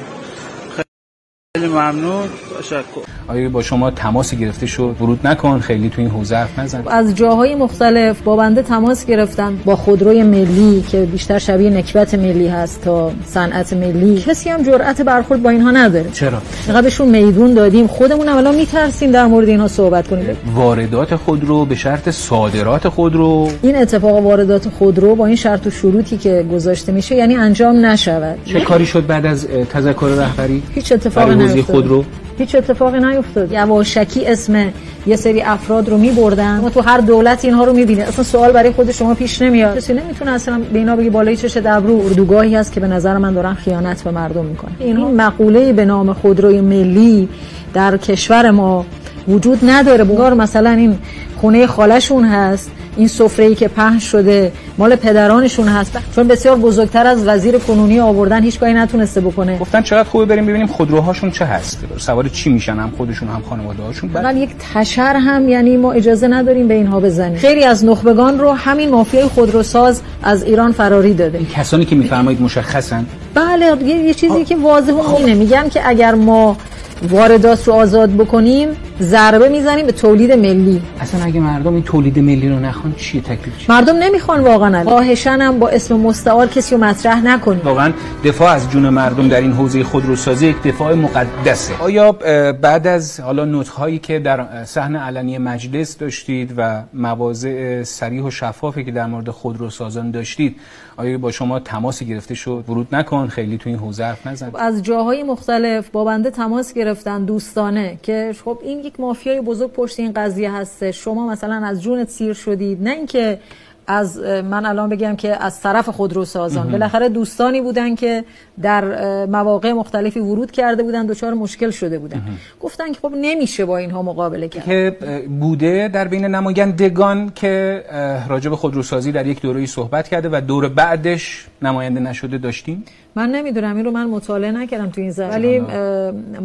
خیلی 1.67 1.80
ممنون. 1.80 2.30
تشکر. 2.60 3.16
آیا 3.28 3.50
با 3.50 3.62
شما 3.62 3.92
تماس 3.92 4.36
گرفته 4.36 4.66
شد 4.66 4.96
ورود 5.02 5.28
نکن؟ 5.28 5.60
خیلی 5.60 5.90
تو 5.90 6.02
این 6.02 6.10
حوزه 6.10 6.36
حرف 6.36 6.60
نزن. 6.60 6.84
از 6.88 7.16
جاهای 7.16 7.56
مختلف 7.56 8.22
با 8.22 8.36
بنده 8.36 8.62
تماس 8.62 9.06
گرفتن 9.06 9.60
با 9.66 9.76
خودروی 9.76 10.24
ملی 10.24 10.84
که 10.90 11.02
بیشتر 11.02 11.40
شبیه 11.40 11.70
نکبت 11.70 12.13
ملی 12.13 12.48
هست 12.48 12.82
تا 12.82 13.12
صنعت 13.26 13.74
ملی. 13.74 14.22
کسی 14.22 14.50
هم 14.50 14.63
جرأت 14.63 15.02
برخورد 15.02 15.44
با 15.44 15.50
اینها 15.50 15.72
نداره. 15.72 16.10
چرا؟ 16.12 16.42
بهشون 16.82 17.08
میدون 17.08 17.54
دادیم. 17.54 17.88
خودمون 17.88 18.30
اولا 18.30 18.52
میترسیم 18.52 19.12
در 19.12 19.26
مورد 19.26 19.48
اینها 19.48 19.68
صحبت 19.68 20.08
کنیم. 20.08 20.38
واردات 20.56 21.16
خودرو 21.16 21.66
به 21.66 21.76
شرط 21.76 22.10
صادرات 22.10 22.90
خودرو. 22.90 23.50
این 23.62 23.76
اتفاق 23.76 24.26
واردات 24.26 24.70
خودرو 24.70 25.16
با 25.16 25.26
این 25.26 25.36
شرط 25.36 25.68
و 25.68 25.70
شروطی 25.70 26.18
که 26.18 26.46
گذاشته 26.52 26.92
میشه 26.92 27.16
یعنی 27.16 27.36
انجام 27.36 27.86
نشود. 27.86 28.38
چه 28.46 28.62
کاری 28.62 28.86
شد 28.86 29.06
بعد 29.08 29.26
از 29.26 29.48
تذکر 29.48 30.08
رهبری؟ 30.08 30.63
هیچ 30.76 30.92
اتفاقی 30.92 31.36
نیفتاده. 31.36 31.62
خودرو؟ 31.62 32.04
هیچ 32.38 32.56
اتفاقی 32.56 33.00
نیفتاد 33.17 33.51
یواشکی 33.51 34.27
اسم 34.27 34.71
یه 35.08 35.15
سری 35.15 35.41
افراد 35.41 35.89
رو 35.89 35.97
میبردن. 35.97 36.60
ما 36.60 36.69
تو 36.69 36.82
هر 36.82 36.97
دولت 36.97 37.45
اینها 37.45 37.63
رو 37.63 37.73
می‌بینید 37.73 38.08
اصلا 38.08 38.23
سوال 38.23 38.51
برای 38.51 38.71
خود 38.71 38.91
شما 38.91 39.13
پیش 39.13 39.41
نمیاد. 39.41 39.77
کسی 39.77 39.93
نمی‌تونه 39.93 40.32
اصلا 40.32 40.62
به 40.73 40.80
اینا 40.80 40.95
بگی 40.95 41.10
بالای 41.10 41.38
چش 41.38 41.58
دبرو 41.58 42.01
اردوگاهی 42.06 42.56
هست 42.56 42.73
که 42.73 42.80
به 42.80 42.88
نظر 42.88 43.17
من 43.17 43.34
دارن 43.34 43.53
خیانت 43.53 44.03
به 44.03 44.12
مردم 44.12 44.45
می‌کنن. 44.45 44.71
این 44.80 44.97
مقوله 44.97 45.73
به 45.73 45.86
نام 45.86 46.13
خودروی 46.13 46.62
ملی 46.62 47.30
در 47.73 47.97
کشور 47.97 48.51
ما 48.51 48.86
وجود 49.27 49.60
نداره. 49.63 50.03
بگار 50.03 50.34
مثلا 50.34 50.69
این 50.69 50.97
خونه 51.38 51.67
خالشون 51.67 52.25
هست. 52.25 52.71
این 52.98 53.08
سفره 53.08 53.46
ای 53.46 53.56
که 53.56 53.68
پهن 53.68 54.00
شده 54.00 54.52
مال 54.78 54.96
پدرانشون 54.96 55.68
هست. 55.68 55.98
چون 56.16 56.28
بسیار 56.28 56.58
بزرگتر 56.58 57.08
از 57.08 57.28
وزیر 57.28 57.58
کنونی 57.58 58.00
آوردن 58.00 58.44
هیچ 58.44 58.60
کاری 58.60 58.74
نتونسته 58.74 59.22
بکنه. 59.22 59.58
گفتن 59.58 59.82
چقدر 59.82 60.10
خوبه 60.10 60.26
بریم 60.26 60.46
ببینیم 60.46 60.68
خودروهاشون 60.68 61.32
چه 61.32 61.46
هست. 61.46 61.80
سوار 61.98 62.28
چی 62.28 62.50
میشن؟ 62.50 62.74
هم 62.74 62.92
خودشون 62.98 63.30
هم 63.30 63.42
خانواده 63.50 63.84
هاشون 63.84 64.10
بعد 64.10 64.38
یک 64.38 64.50
تشر 64.74 65.16
هم 65.16 65.50
یعنی 65.50 65.78
ما 65.78 65.92
اجازه 65.92 66.28
نداریم 66.28 66.68
به 66.68 66.74
اینها 66.74 67.00
بزنیم. 67.00 67.38
خیلی 67.38 67.64
از 67.64 67.86
نخبگان 67.86 68.40
رو 68.40 68.52
همین 68.52 68.90
مافیای 68.90 69.24
خودروساز 69.24 70.02
از 70.24 70.44
ایران 70.44 70.72
فراری 70.72 71.14
داده. 71.14 71.38
این 71.38 71.48
کسانی 71.48 71.86
که 71.86 71.96
میفرمایید 71.96 72.42
مشخصن؟ 72.42 73.06
بله 73.34 73.84
یه 73.86 74.14
چیزی 74.14 74.46
که 74.46 74.56
واضحه 74.56 75.16
اینه. 75.16 75.34
میگن 75.34 75.70
که 75.70 75.90
اگر 75.90 76.16
ما 76.16 76.58
واردات 77.02 77.68
رو 77.68 77.74
آزاد 77.74 78.10
بکنیم 78.10 78.70
ضربه 79.02 79.50
می‌زنیم 79.50 79.86
به 79.86 79.92
تولید 79.92 80.32
ملی. 80.32 80.82
اصلا 81.00 81.24
اگه 81.24 81.40
مردم 81.40 81.74
این 81.74 81.84
تولید 81.84 82.20
ملی 82.20 82.50
رو 82.50 82.60
نخوان 82.60 82.94
چیه 82.98 83.22
تکلیف 83.22 83.58
چیه؟ 83.58 83.72
مردم 83.72 83.96
نمی‌خوان 83.96 84.40
واقعا. 84.40 84.84
خواهشن 84.84 85.42
هم 85.42 85.60
با 85.60 85.70
اسم 85.70 85.96
مستعار 85.96 86.48
کسی 86.48 86.76
رو 86.76 86.84
مطرح 86.84 87.22
نکنیم. 87.26 87.62
واقعا 87.64 87.94
دفاع 88.24 88.52
از 88.52 88.70
جون 88.70 88.90
مردم 88.90 89.28
در 89.28 89.42
این 89.42 89.52
حوزه 89.52 89.84
خودروسازی 89.84 90.48
یک 90.48 90.64
دفاع 90.64 90.94
مقدسه. 90.94 91.74
آیا 91.80 92.12
بعد 92.52 92.88
از 92.88 93.20
حالا 93.20 93.46
نطق 93.46 93.72
هایی 93.72 94.00
که 94.00 94.20
در 94.20 94.66
صحنه 94.66 95.00
علنی 95.00 95.38
مجلس 95.38 95.98
داشتید 95.98 96.54
و 96.58 96.84
مواضع 96.94 97.84
صریح 97.84 98.24
و 98.24 98.32
شفافی 98.32 98.84
که 98.84 98.92
در 98.92 99.06
مورد 99.06 99.30
خودروسازان 99.30 100.12
داشتید 100.12 100.56
آیا 100.98 101.18
با 101.18 101.32
شما 101.32 101.60
تماسی 101.60 102.06
گرفته 102.06 102.36
شد 102.36 102.64
ورود 102.68 102.96
نکن 102.96 103.28
خیلی 103.28 103.58
تو 103.58 103.70
این 103.70 103.80
حوزه 103.80 104.04
حرف 104.04 104.28
نزن. 104.28 104.52
از 104.56 104.84
جاهای 104.84 105.24
مختلف 105.24 105.90
با 105.90 106.04
بنده 106.04 106.30
تماس 106.30 106.74
گرفتن 106.74 107.26
دوستانه 107.26 108.00
که 108.04 108.36
خب 108.46 108.60
این 108.64 108.80
یک 108.80 109.00
مافیای 109.00 109.42
بزرگ 109.42 109.72
پشت 109.72 110.00
این 110.00 110.14
قضیه 110.14 110.52
هسته 110.52 110.92
شما 110.92 111.28
مثلا 111.28 111.56
از 111.66 111.82
جونت 111.82 112.10
سیر 112.10 112.34
شدید 112.34 112.84
نه 112.84 112.90
اینکه 112.90 113.40
از 113.88 114.19
من 114.19 114.65
الان 114.65 114.89
بگم 114.89 115.15
که 115.15 115.43
از 115.43 115.62
طرف 115.62 115.89
خودرو 115.89 116.26
سازان 116.26 116.71
بالاخره 116.71 117.10
دوستانی 117.10 117.62
بودن 117.62 117.95
که 117.95 118.23
در 118.62 119.26
مواقع 119.26 119.71
مختلفی 119.71 120.19
ورود 120.19 120.52
کرده 120.52 120.84
بودن 120.84 121.06
دچار 121.06 121.34
مشکل 121.34 121.69
شده 121.69 122.00
بودن. 122.00 122.21
گفتن 122.62 122.91
که 122.91 123.00
خب 123.02 123.12
نمیشه 123.21 123.65
با 123.65 123.78
اینها 123.78 124.02
مقابله 124.02 124.47
کرد. 124.47 124.65
که 124.65 124.97
بوده 125.39 125.88
در 125.93 126.08
بین 126.08 126.26
نمایندگان 126.26 127.32
که 127.36 127.84
راجع 128.30 128.50
به 128.50 128.56
خودروسازی 128.56 129.12
در 129.12 129.28
یک 129.28 129.41
دوره‌ای 129.41 129.67
صحبت 129.67 130.08
کرده 130.08 130.30
و 130.32 130.41
دور 130.41 130.69
بعدش 130.69 131.47
نماینده 131.62 132.00
نشده 132.00 132.38
داشتیم؟ 132.38 132.84
من 133.15 133.30
نمی‌دونم 133.30 133.76
این 133.76 133.86
رو 133.86 133.91
من 133.91 134.06
مطالعه 134.06 134.52
نکردم 134.52 134.89
تو 134.89 135.02
این 135.02 135.12
زمینه. 135.12 135.36
ولی 135.36 135.60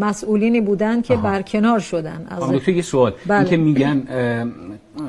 مسئولینی 0.01 0.61
بودن 0.61 1.03
که 1.03 1.17
برکنار 1.17 1.79
شدن 1.79 2.27
از 2.31 2.69
یه 2.69 2.83
سوال. 2.83 3.13
بله. 3.27 3.39
این 3.39 3.49
که 3.49 3.57
میگن 3.57 4.03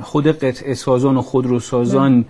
خود 0.04 0.28
قطع 0.28 0.74
سازان 0.74 1.18
و 1.18 1.22
خودروسازان 1.22 2.26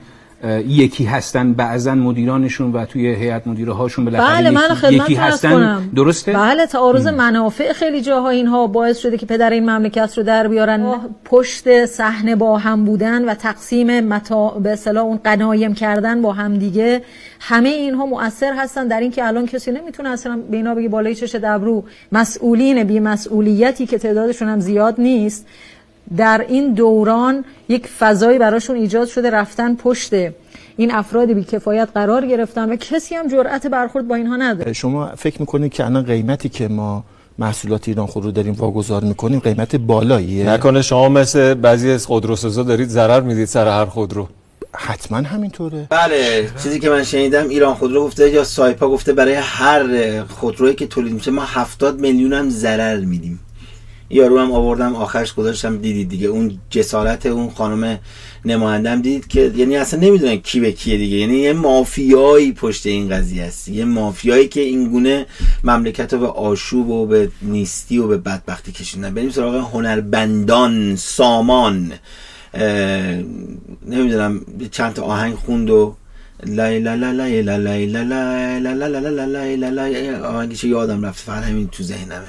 یکی 0.68 1.06
هستن 1.06 1.54
بعضا 1.54 1.96
مدیرانشون 1.96 2.72
و 2.72 2.86
توی 2.86 3.08
هیئت 3.16 3.48
مدیره 3.48 3.74
هاشون 3.74 4.06
بالاخره 4.06 4.38
بله 4.38 4.50
من 4.50 4.94
یکی 4.94 5.16
هستن. 5.16 5.52
کنم. 5.52 5.90
درسته؟ 5.96 6.34
بله 6.34 6.66
تعارض 6.66 7.08
منافع 7.08 7.74
خیلی 7.74 8.02
جاها 8.02 8.30
اینها 8.30 8.68
باعث 8.68 8.98
شده 8.98 9.18
که 9.18 9.26
پدر 9.26 9.50
این 9.50 9.70
مملکت 9.70 10.18
رو 10.18 10.24
در 10.24 10.48
بیارن. 10.48 10.96
پشت 11.26 11.86
صحنه 11.86 12.36
با 12.36 12.58
هم 12.58 12.86
بودن 12.86 13.26
و 13.30 13.34
تقسیم 13.34 14.00
متا 14.00 14.50
به 14.50 14.70
اصطلاح 14.72 15.04
اون 15.04 15.20
قنایم 15.24 15.74
کردن 15.74 16.22
با 16.22 16.34
هم 16.34 16.58
دیگه. 16.58 17.02
همه 17.40 17.70
اینها 17.70 18.06
مؤثر 18.06 18.54
هستن 18.58 18.88
در 18.88 19.00
اینکه 19.00 19.28
الان 19.28 19.46
کسی 19.46 19.72
نمی‌تونه 19.72 20.10
اصلا 20.10 20.40
به 20.52 20.58
اینا 20.58 20.76
بگی 20.76 20.88
بالای 20.88 21.16
چش 21.16 21.36
دبرو 21.36 21.84
مسئولین 22.12 22.84
بی 22.84 23.00
مسئولیتی 23.00 23.86
که 23.86 23.98
تعدادشون 23.98 24.48
هم 24.48 24.60
زیاد 24.60 24.96
نیست. 24.98 25.48
در 26.18 26.46
این 26.48 26.74
دوران 26.74 27.46
یک 27.70 27.88
فضایی 27.88 28.40
براشون 28.40 28.76
ایجاد 28.76 29.08
شده 29.08 29.30
رفتن 29.30 29.76
پشت 29.76 30.14
این 30.78 30.92
افراد 30.92 31.32
بی 31.32 31.44
کفایت 31.44 31.90
قرار 31.94 32.26
گرفتن 32.26 32.70
و 32.70 32.76
کسی 32.76 33.16
هم 33.16 33.28
جرأت 33.28 33.68
برخورد 33.68 34.08
با 34.08 34.16
اینها 34.16 34.36
نداره. 34.36 34.74
شما 34.74 35.12
فکر 35.16 35.40
می‌کنید 35.40 35.74
که 35.74 35.86
الان 35.86 36.04
قیمتی 36.04 36.50
که 36.50 36.68
ما 36.68 37.04
محصولات 37.40 37.88
ایران 37.88 38.06
خودرو 38.06 38.32
داریم 38.32 38.54
واگذار 38.54 39.04
می‌کنیم 39.04 39.40
قیمت 39.40 39.76
بالاییه؟ 39.76 40.50
نکنه 40.50 40.82
شما 40.82 41.10
مثل 41.10 41.54
بعضی 41.54 41.92
از 41.92 42.06
خودروسازا 42.06 42.64
دارید 42.64 42.90
ضرر 42.90 43.22
می‌دید 43.22 43.46
سر 43.46 43.68
هر 43.68 43.86
خودرو. 43.86 44.28
حتما 44.76 45.18
همینطوره. 45.18 45.88
بله 45.90 46.50
چیزی 46.64 46.80
که 46.80 46.90
من 46.90 47.04
شنیدم 47.04 47.50
ایران 47.50 47.74
خودرو 47.74 48.04
گفته 48.04 48.30
یا 48.30 48.44
سایپا 48.44 48.90
گفته 48.90 49.14
برای 49.14 49.34
هر 49.34 50.24
خودرویی 50.24 50.76
که 50.76 50.88
تولید 50.88 51.14
میشه 51.14 51.32
ما 51.32 51.42
70 51.46 52.00
میلیون 52.00 52.34
هم 52.34 52.50
ضرر 52.50 53.00
میدیم. 53.00 53.40
یارو 54.10 54.40
هم 54.40 54.52
آوردم 54.52 54.96
آخرش 54.96 55.34
گذاشتم 55.34 55.78
دیدید 55.78 56.10
دیگه 56.10 56.28
اون 56.28 56.60
جسارت 56.70 57.26
اون 57.26 57.50
خانم 57.50 58.00
نمایندم 58.46 59.02
دید 59.02 59.28
که 59.28 59.52
یعنی 59.56 59.78
اصلا 59.78 60.00
نمی‌دونن 60.00 60.36
کی 60.36 60.60
به 60.60 60.72
کیه 60.72 60.98
دیگه 60.98 61.18
یعنی 61.18 61.38
یه 61.38 61.54
مافیایی 61.54 62.52
پشت 62.54 62.86
این 62.86 63.10
قضیه 63.10 63.44
است 63.44 63.68
یه 63.68 63.86
مافیایی 63.86 64.48
که 64.48 64.62
این 64.62 64.90
گونه 64.90 65.26
مملکت 65.64 66.14
رو 66.14 66.20
به 66.20 66.28
آشوب 66.28 66.90
و 66.90 67.06
به 67.06 67.30
نیستی 67.42 67.98
و 67.98 68.08
به 68.08 68.18
بدبختی 68.18 68.72
کشوندن 68.72 69.14
بریم 69.14 69.30
سراغ 69.30 69.56
هنربندان 69.56 70.96
سامان 70.96 71.94
نمی‌دونم 73.88 74.42
چند 74.72 74.94
تا 74.94 75.04
آهنگ 75.04 75.36
خوند 75.36 75.70
و 75.70 75.96
لای 76.46 76.80
لا 76.80 76.96
لا 76.96 77.12
لا 77.12 77.28
لا 77.28 77.58
لا 77.58 77.58
لا 77.58 78.60
لا 78.60 78.60
لا 78.60 78.88
لا 78.88 79.00
لا 79.00 79.26
لا 79.26 79.70
لا 79.70 79.88
لا 80.36 80.54
یادم 80.64 81.06
رفت 81.06 81.24
فقط 81.24 81.44
همین 81.44 81.68
تو 81.68 81.84
ذهنمه 81.84 82.28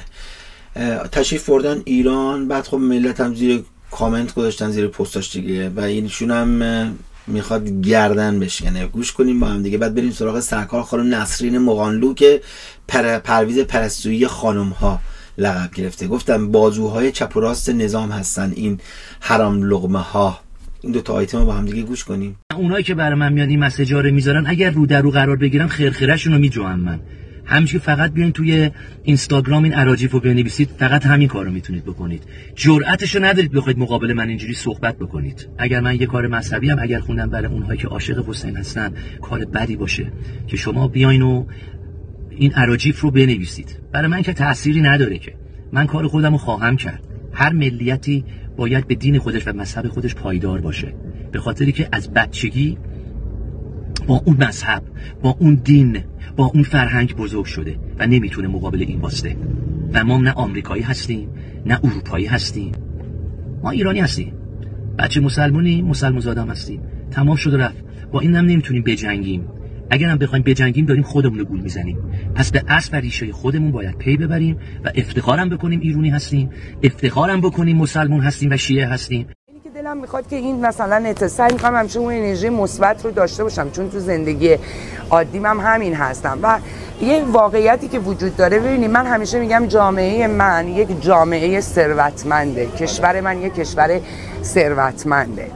تشریف 1.12 1.48
بردن 1.48 1.82
ایران 1.84 2.48
بعد 2.48 2.64
خب 2.66 2.76
ملت 2.76 3.20
هم 3.20 3.34
زیر 3.34 3.62
کامنت 3.90 4.34
گذاشتن 4.34 4.70
زیر 4.70 4.86
پستاش 4.86 5.32
دیگه. 5.32 5.68
و 5.68 5.80
اینشون 5.80 6.30
هم 6.30 6.96
می‌خواد 7.26 7.68
گردن 7.68 8.40
بشکنه. 8.40 8.86
گوش 8.86 9.12
کنیم 9.12 9.40
با 9.40 9.46
هم 9.46 9.62
دیگه. 9.62 9.78
بعد 9.78 9.94
بریم 9.94 10.10
سراغ 10.10 10.40
سرکار 10.40 10.82
خانم 10.82 11.14
نسرین 11.14 11.58
مغانلو 11.58 12.14
که 12.14 12.40
پر 12.88 13.18
پرویز 13.18 13.58
پرستویی 13.58 14.26
خانم 14.26 14.68
ها 14.68 15.00
لقب 15.38 15.70
گرفته. 15.74 16.06
گفتم 16.06 16.50
بازوهای 16.52 17.12
چپ 17.12 17.36
و 17.36 17.40
راست 17.40 17.70
نظام 17.70 18.10
هستن 18.10 18.52
این 18.56 18.80
حرام 19.20 19.62
لغمه 19.62 19.98
ها 19.98 20.38
این 20.80 20.92
دو 20.92 21.00
تا 21.00 21.12
آیتم 21.12 21.38
رو 21.38 21.44
با 21.44 21.52
هم 21.52 21.64
دیگه 21.64 21.82
گوش 21.82 22.04
کنیم. 22.04 22.36
اونایی 22.56 22.84
که 22.84 22.94
برای 22.94 23.18
من 23.18 23.32
میاد 23.32 23.48
این 23.48 23.58
مسیجا 23.58 24.00
رو 24.00 24.14
می‌ذارن 24.14 24.46
اگر 24.46 24.70
رو 24.70 24.86
در 24.86 25.02
رو 25.02 25.10
قرار 25.10 25.36
بگیرم 25.36 25.68
خرخرهشون 25.68 26.32
رو 26.32 26.38
میجوام 26.38 26.80
من 26.80 27.00
همچنین 27.44 27.80
فقط 27.80 28.12
بیاین 28.12 28.32
توی 28.32 28.70
اینستاگرام 29.02 29.64
این 29.64 29.72
عراجیف 29.72 30.12
رو 30.12 30.20
بنویسید 30.20 30.68
فقط 30.78 31.06
همین 31.06 31.28
کارو 31.28 31.50
می‌تونید 31.50 31.84
بکنید. 31.84 32.22
جرأتشو 32.54 33.24
ندارید 33.24 33.52
بخواید 33.52 33.78
مقابل 33.78 34.12
من 34.12 34.28
اینجوری 34.28 34.54
صحبت 34.54 34.96
بکنید. 34.98 35.48
اگر 35.58 35.80
من 35.80 36.00
یه 36.00 36.06
کار 36.06 36.26
مذهبی 36.26 36.70
هم 36.70 36.78
اگر 36.80 36.98
خوندم 36.98 37.30
برای 37.30 37.46
اونهایی 37.46 37.78
که 37.78 37.88
عاشق 37.88 38.28
حسین 38.28 38.56
هستن 38.56 38.92
کار 39.22 39.44
بدی 39.44 39.76
باشه. 39.76 40.12
که 40.46 40.56
شما 40.56 40.88
بیاین 40.88 41.22
و 41.22 41.44
این 42.30 42.52
عراجیف 42.52 43.00
رو 43.00 43.10
بنویسید. 43.10 43.78
برای 43.92 44.08
من 44.08 44.22
که 44.22 44.32
تأثیری 44.32 44.80
نداره 44.80 45.18
که. 45.18 45.34
من 45.72 45.86
کار 45.86 46.06
خودم 46.06 46.32
رو 46.32 46.38
خواهم 46.38 46.76
کرد. 46.76 47.04
هر 47.32 47.52
ملیتی 47.52 48.24
باید 48.56 48.86
به 48.86 48.94
دین 48.94 49.18
خودش 49.18 49.48
و 49.48 49.52
مذهب 49.52 49.88
خودش 49.88 50.14
پایدار 50.14 50.60
باشه. 50.60 50.94
به 51.32 51.38
خاطری 51.40 51.72
که 51.72 51.88
از 51.92 52.12
بچگی 52.12 52.78
با 54.06 54.22
اون 54.24 54.36
مذهب 54.40 54.82
با 55.22 55.36
اون 55.38 55.54
دین 55.54 55.98
با 56.36 56.44
اون 56.54 56.62
فرهنگ 56.62 57.16
بزرگ 57.16 57.44
شده 57.44 57.78
و 57.98 58.06
نمی‌تونه 58.06 58.48
مقابل 58.48 58.80
این 58.80 59.00
واسطه. 59.00 59.36
و 59.92 60.04
ما 60.04 60.18
نه 60.18 60.32
آمریکایی 60.32 60.82
هستیم 60.82 61.28
نه 61.66 61.80
اروپایی 61.84 62.26
هستیم. 62.26 62.72
ما 63.62 63.70
ایرانی 63.70 64.00
هستیم. 64.00 64.32
بچه 64.98 65.20
مسلمونی 65.20 65.82
مسلمان 65.82 66.20
زادم 66.20 66.50
هستیم. 66.50 66.80
تمام 67.10 67.36
شده 67.36 67.56
رفت. 67.56 67.84
با 68.12 68.20
این 68.20 68.36
هم 68.36 68.44
نمی‌تونیم 68.44 68.82
بجنگیم. 68.82 69.48
اگر 69.90 70.08
هم 70.08 70.18
بخوایم 70.18 70.44
بجنگیم 70.44 70.84
داریم 70.84 71.02
خودمون 71.02 71.38
رو 71.38 71.44
گول 71.44 71.60
می‌زنیم. 71.60 71.98
پس 72.34 72.50
به 72.50 72.62
اصل 72.68 72.96
و 72.96 73.00
ریشه 73.00 73.32
خودمون 73.32 73.72
باید 73.72 73.98
پی 73.98 74.16
ببریم 74.16 74.56
و 74.84 74.90
افتخارم 74.94 75.48
بکنیم 75.48 75.80
ایرانی 75.80 76.10
هستیم 76.10 76.50
افتخارم 76.82 77.40
بکنیم 77.40 77.76
مسلمون 77.76 78.20
هستیم 78.20 78.50
و 78.50 78.56
شیعه 78.56 78.86
هستیم. 78.86 79.26
دلم 79.84 79.96
می‌خواد 79.96 80.28
که 80.28 80.36
این 80.36 80.66
مثلا 80.66 80.96
اتصال 80.96 81.52
می‌خوام 81.52 81.76
همیشه 81.76 81.98
اون 81.98 82.14
انرژی 82.14 82.48
مثبت 82.48 83.04
رو 83.04 83.10
داشته 83.10 83.42
باشم 83.42 83.70
چون 83.70 83.90
تو 83.90 84.00
زندگی 84.00 84.56
عادیم 85.10 85.46
هم 85.46 85.60
همین 85.60 85.94
هستم. 85.94 86.38
و 86.42 86.58
یه 87.00 87.24
واقعیتی 87.24 87.88
که 87.88 87.98
وجود 87.98 88.36
داره 88.36 88.58
ببینید 88.58 88.90
من 88.90 89.06
همیشه 89.06 89.40
میگم 89.40 89.66
جامعه 89.66 90.26
من 90.26 90.68
یک 90.68 91.02
جامعه 91.02 91.60
ثروتمنده. 91.60 92.66
کشور 92.66 93.20
من 93.20 93.42
یک 93.42 93.54
کشور 93.54 94.00
ثروتمنده. 94.42 95.50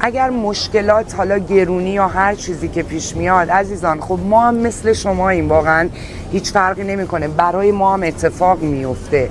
اگر 0.00 0.30
مشکلات 0.30 1.14
حالا 1.14 1.38
گرونی 1.38 1.90
یا 1.90 2.08
هر 2.08 2.34
چیزی 2.34 2.68
که 2.68 2.82
پیش 2.82 3.16
میاد 3.16 3.50
عزیزان 3.50 4.00
خب 4.00 4.18
ما 4.24 4.48
هم 4.48 4.54
مثل 4.54 4.92
شما 4.92 5.28
این 5.28 5.48
واقعا 5.48 5.88
هیچ 6.32 6.52
فرقی 6.52 6.84
نمی‌کنه. 6.84 7.28
برای 7.28 7.72
ما 7.72 7.94
هم 7.94 8.02
اتفاق 8.02 8.62
میفته 8.62 9.30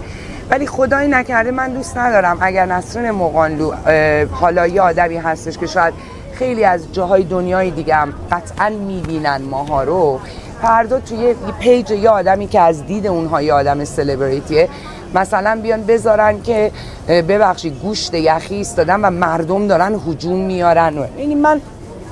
ولی 0.50 0.68
خدایی 0.68 1.10
نکرده 1.10 1.52
من 1.52 1.74
دوست 1.74 1.98
ندارم. 1.98 2.38
اگر 2.42 2.66
نسرین 2.66 3.12
مقانلو 3.12 3.72
حالا 4.32 4.68
یه 4.68 4.82
آدمی 4.82 5.18
هستش 5.18 5.58
که 5.58 5.68
شاید 5.68 5.94
خیلی 6.34 6.66
از 6.66 6.94
جاهای 6.94 7.24
دنیای 7.24 7.72
دیگه 7.72 7.96
هم 7.96 8.14
قطعا 8.32 8.70
می‌بینن 8.70 9.42
ماها 9.42 9.84
رو 9.84 10.20
فردا 10.62 11.00
توی 11.00 11.18
یه 11.18 11.36
پیج 11.60 11.92
یه 11.92 12.10
آدمی 12.10 12.48
که 12.48 12.60
از 12.60 12.86
دید 12.86 13.08
اونها 13.08 13.42
یه 13.42 13.54
آدم 13.54 13.84
سلبریتیه 13.84 14.70
مثلا 15.16 15.60
بیان 15.64 15.84
بذارن 15.84 16.42
که 16.42 16.72
اه، 17.08 17.22
ببخشید 17.22 17.80
گوشت 17.82 18.14
یخی 18.14 18.56
ایستادن 18.56 19.02
و 19.02 19.10
مردم 19.10 19.68
دارن 19.68 20.00
هجوم 20.08 20.40
میارن. 20.40 20.94
یعنی 21.18 21.36
من 21.36 21.62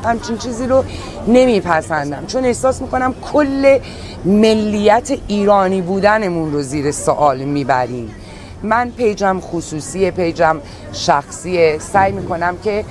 همچین 0.05 0.37
چیزی 0.37 0.67
رو 0.67 0.83
نمیپسندم. 1.27 2.25
چون 2.27 2.45
احساس 2.45 2.81
می‌کنم 2.81 3.13
کل 3.33 3.79
ملیت 4.25 5.11
ایرانی 5.27 5.81
بودنمون 5.81 6.51
رو 6.51 6.61
زیر 6.61 6.91
سوال 6.91 7.37
می‌بریم. 7.37 8.15
من 8.63 8.91
پیجم 8.91 9.39
خصوصی 9.39 10.11
پیجم 10.11 10.57
شخصیه 10.93 11.77
سعی 11.79 12.11
می‌کنم 12.11 12.57
که 12.63 12.85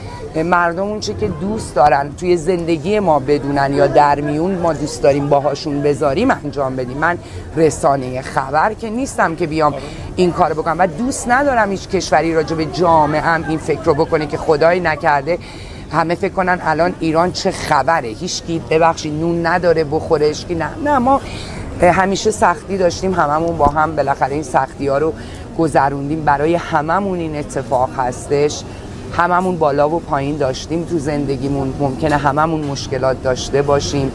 مردم 0.44 0.82
اون 0.82 1.00
چه 1.00 1.14
که 1.14 1.28
دوست 1.28 1.74
دارن 1.74 2.12
توی 2.16 2.36
زندگی 2.36 2.98
ما 2.98 3.18
بدونن 3.18 3.74
یا 3.74 3.86
در 3.86 4.20
میون 4.20 4.54
ما 4.58 4.72
دوست 4.72 5.02
داریم 5.02 5.28
باهاشون 5.28 5.82
بذاریم 5.82 6.30
انجام 6.30 6.76
بدیم. 6.76 6.96
من 6.96 7.18
رسانه 7.56 8.22
خبر 8.22 8.74
که 8.74 8.90
نیستم 8.90 9.36
که 9.36 9.46
بیام 9.46 9.74
این 10.16 10.32
کار 10.32 10.52
بکنم. 10.52 10.76
و 10.78 10.86
دوست 10.86 11.28
ندارم 11.28 11.70
هیچ 11.70 11.88
کشوری 11.88 12.34
راجع 12.34 12.56
به 12.56 12.64
جامعه 12.64 13.20
هم 13.20 13.44
این 13.48 13.58
فکر 13.58 13.82
رو 13.82 13.94
بکنه 13.94 14.26
که 14.26 14.36
خدایی 14.36 14.80
نکرده. 14.80 15.38
همه 15.92 16.14
فکر 16.14 16.32
کنن 16.32 16.60
الان 16.62 16.94
ایران 17.00 17.32
چه 17.32 17.50
خبره. 17.50 18.08
هیچکی 18.08 18.62
ببخشید 18.70 19.20
نون 19.20 19.46
نداره 19.46 19.84
بخوره 19.84 20.26
هیچکی 20.26 20.54
نه. 20.54 20.70
نه 20.84 20.98
ما 20.98 21.20
همیشه 21.82 22.30
سختی 22.30 22.78
داشتیم 22.78 23.14
هممون 23.14 23.56
با 23.56 23.66
هم 23.66 23.96
بالاخره 23.96 24.34
این 24.34 24.42
سختی 24.42 24.88
ها 24.88 24.98
رو 24.98 25.12
گذروندیم. 25.58 26.24
برای 26.24 26.54
هممون 26.54 27.18
این 27.18 27.36
اتفاق 27.36 27.90
هستش. 27.96 28.62
هممون 29.16 29.58
بالا 29.58 29.88
و 29.88 30.00
پایین 30.00 30.36
داشتیم 30.36 30.84
تو 30.84 30.98
زندگیمون. 30.98 31.74
ممکنه 31.80 32.16
هممون 32.16 32.60
مشکلات 32.60 33.22
داشته 33.22 33.62
باشیم. 33.62 34.12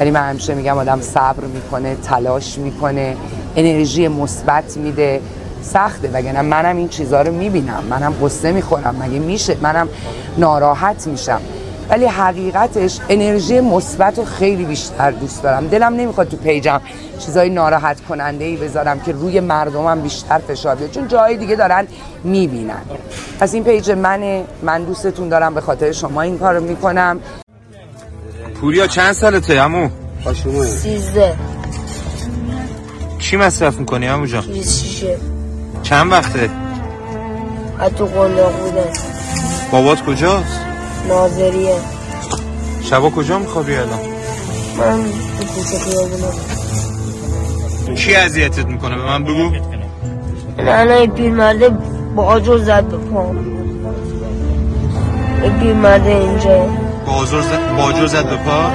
ولی 0.00 0.10
من 0.10 0.28
همیشه 0.28 0.54
میگم 0.54 0.78
آدم 0.78 1.00
صبر 1.00 1.44
می‌کنه 1.44 1.94
تلاش 1.94 2.58
می‌کنه 2.58 3.16
انرژی 3.56 4.08
مثبت 4.08 4.76
میده. 4.76 5.20
سخته. 5.62 6.10
وگرنه 6.12 6.42
منم 6.42 6.76
این 6.76 6.88
چیزها 6.88 7.22
رو 7.22 7.32
می‌بینم. 7.32 7.82
منم 7.90 8.14
قصه 8.22 8.52
می‌خورم. 8.52 8.96
مگه 9.00 9.18
میشه؟ 9.18 9.56
منم 9.62 9.88
ناراحت 10.38 11.06
میشم. 11.06 11.40
ولی 11.90 12.06
حقیقتش 12.06 13.00
انرژی 13.08 13.60
مثبت 13.60 14.18
رو 14.18 14.24
خیلی 14.24 14.64
بیشتر 14.64 15.10
دوست 15.10 15.42
دارم. 15.42 15.68
دلم 15.68 15.94
نمی‌خواد 15.94 16.28
تو 16.28 16.36
پیجم 16.36 16.80
چیزای 17.18 17.50
ناراحت 17.50 18.00
کننده 18.00 18.44
ای 18.44 18.56
بذارم 18.56 19.00
که 19.00 19.12
روی 19.12 19.40
مردمم 19.40 20.00
بیشتر 20.00 20.38
فشار 20.38 20.74
بیاد. 20.74 20.90
چون 20.90 21.08
جای 21.08 21.36
دیگه 21.36 21.56
دارن 21.56 21.86
می‌بینن. 22.24 22.82
پس 23.40 23.54
این 23.54 23.64
پیج 23.64 23.90
منه. 23.90 24.44
من 24.62 24.84
دوستتون 24.84 25.28
دارم. 25.28 25.54
به 25.54 25.60
خاطر 25.60 25.92
شما 25.92 26.22
این 26.22 26.38
کارو 26.38 26.64
می‌کنم. 26.64 27.20
پوریا 28.60 28.86
چند 28.86 29.12
سالته 29.12 29.60
عمو؟ 29.60 29.88
سیزده. 30.64 31.34
چی 33.18 33.36
مصرف 33.36 33.78
می‌کنی 33.78 34.06
عمو 34.06 34.26
جان؟ 34.26 34.42
شیشه 34.42 35.18
چند 35.82 36.12
وقته؟ 36.12 36.50
حتی 37.78 38.04
قلاق 38.04 38.52
بودن 38.60 38.92
بابات 39.72 40.04
کجاست؟ 40.04 40.60
ناظریه. 41.08 41.76
شبا 42.82 43.10
کجا 43.10 43.38
میخوابی 43.38 43.74
الان؟ 43.74 43.98
من 44.78 45.04
تو 45.38 45.44
کوچه 45.44 45.78
خیابونم 45.78 46.34
کی 47.94 48.14
اذیتت 48.14 48.66
می‌کنه؟ 48.66 48.96
به 48.96 49.02
من 49.04 49.24
بگو. 49.24 49.52
این 50.58 50.68
الان 50.68 50.98
این 50.98 51.10
پیرمرده 51.10 51.68
با 52.16 52.24
آجر 52.24 52.58
زد 52.58 52.84
به 52.84 52.96
پام 52.96 53.36
این 55.42 55.58
پیرمرده 55.60 56.10
اینجا. 56.10 56.66
بازور 57.06 57.40
زد 57.40 57.76
باجر 57.76 58.06
زد 58.06 58.30
به 58.30 58.36
پا؟ 58.36 58.70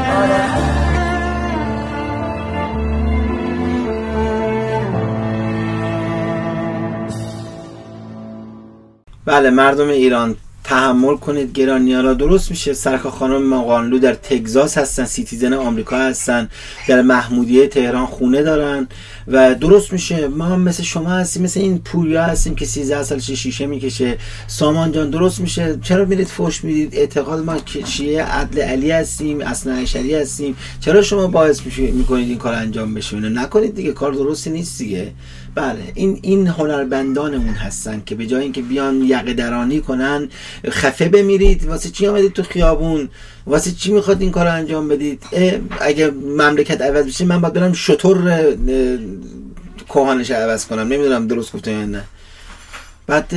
بله 9.26 9.50
مردم 9.50 9.88
ایران 9.88 10.36
تحمل 10.70 11.16
کنید 11.16 11.54
گرانی 11.54 11.96
را. 11.96 12.14
درست 12.14 12.50
میشه. 12.52 12.74
سرکار 12.74 13.12
خانم 13.12 13.50
مقانلو 13.50 14.00
در 14.00 14.14
تگزاس 14.14 14.78
هستن. 14.78 15.06
سیتیزن 15.06 15.54
آمریکا 15.54 15.98
هستن. 15.98 16.50
در 16.88 17.02
محمودیه 17.02 17.68
تهران 17.68 18.06
خونه 18.06 18.44
دارن. 18.44 18.88
و 19.28 19.56
درست 19.56 19.94
میشه. 19.94 20.28
ما 20.28 20.46
هم 20.46 20.62
مثل 20.62 20.84
شما 20.84 21.10
هستیم. 21.10 21.44
مثل 21.44 21.60
این 21.60 21.80
پوریا 21.80 22.24
هستیم 22.24 22.56
که 22.56 22.66
13 22.66 23.04
سالش 23.04 23.32
شیشه 23.32 23.66
می‌کشه. 23.66 24.18
سامان 24.48 24.92
جان 24.92 25.10
درست 25.10 25.40
میشه. 25.40 25.80
چرا 25.84 26.06
میرید 26.06 26.28
فوش 26.28 26.64
می‌دید؟ 26.64 26.96
اعتقاد 26.96 27.46
ما 27.46 27.58
که 27.58 27.86
شیعه 27.86 28.24
عدل 28.24 28.62
علی 28.62 28.92
هستیم 28.92 29.42
اصلا 29.42 29.74
اشری 29.74 30.16
هستیم. 30.16 30.56
چرا 30.80 31.02
شما 31.02 31.28
باعث 31.28 31.62
می‌کنید 31.78 32.30
این 32.30 32.38
کار 32.38 32.54
انجام 32.54 32.94
بشه؟ 32.94 33.20
نکنید 33.20 33.76
دیگه. 33.76 33.92
کار 33.92 34.12
درستی 34.12 34.50
نیست 34.50 34.80
دیگه. 34.80 35.12
بله 35.60 35.92
این 35.96 36.20
این 36.22 36.48
هنربندانمون 36.48 37.54
هستن 37.54 38.04
که 38.06 38.16
به 38.16 38.26
جای 38.26 38.44
اینکه 38.44 38.62
بیان 38.62 39.02
یقه 39.02 39.34
درانی 39.34 39.82
کنن 39.82 40.30
خفه 40.70 41.10
بمیرید 41.10 41.66
واسه 41.66 41.90
چی 41.90 42.08
آمدید 42.08 42.34
تو 42.34 42.44
خیابون؟ 42.44 43.10
واسه 43.46 43.72
چی 43.72 43.92
می‌خواد 43.92 44.22
این 44.22 44.32
کار 44.32 44.48
انجام 44.48 44.88
بدید؟ 44.88 45.24
اگه 45.82 46.12
مملکت 46.12 46.82
عوض 46.82 47.06
بشه 47.06 47.26
من 47.26 47.42
باید 47.42 47.54
برم 47.54 47.74
شطور 47.74 48.18
کوهانش 49.90 50.32
عوض 50.32 50.66
کنم 50.66 50.88
نمی‌دونم 50.88 51.28
درست 51.28 51.54
گفتم 51.54 51.72
یا 51.72 51.86
نه. 51.86 52.04
بعد 53.08 53.34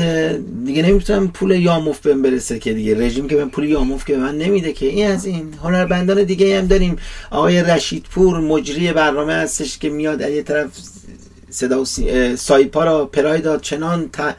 دیگه 0.64 0.82
نمی‌تونم 0.82 1.28
پول 1.28 1.50
یاموف 1.50 1.98
بهم 1.98 2.22
برسه 2.22 2.58
که 2.58 2.72
دیگه 2.72 2.98
رژیم 2.98 3.28
که 3.28 3.36
من 3.36 3.48
پول 3.48 3.64
یاموف 3.64 4.04
که 4.04 4.16
من 4.16 4.38
نمیده 4.38 4.72
که. 4.72 4.86
این 4.86 5.10
از 5.10 5.26
این. 5.26 5.54
هنربندان 5.62 6.24
دیگه 6.24 6.58
هم 6.58 6.66
داریم. 6.66 6.96
آقای 7.30 7.62
رشید 7.62 8.04
پور 8.10 8.40
مجری 8.40 8.92
برنامه 8.92 9.32
هستش 9.32 9.78
که 9.78 9.88
میاد 9.90 10.22
از 10.22 10.30
یه 10.30 10.42
طرف 10.42 10.68
صدا 11.52 11.80
و 11.80 11.84
سایپا 12.36 12.84
را 12.84 13.06
پراید 13.06 13.46
چنان 13.60 14.08
ت- 14.08 14.36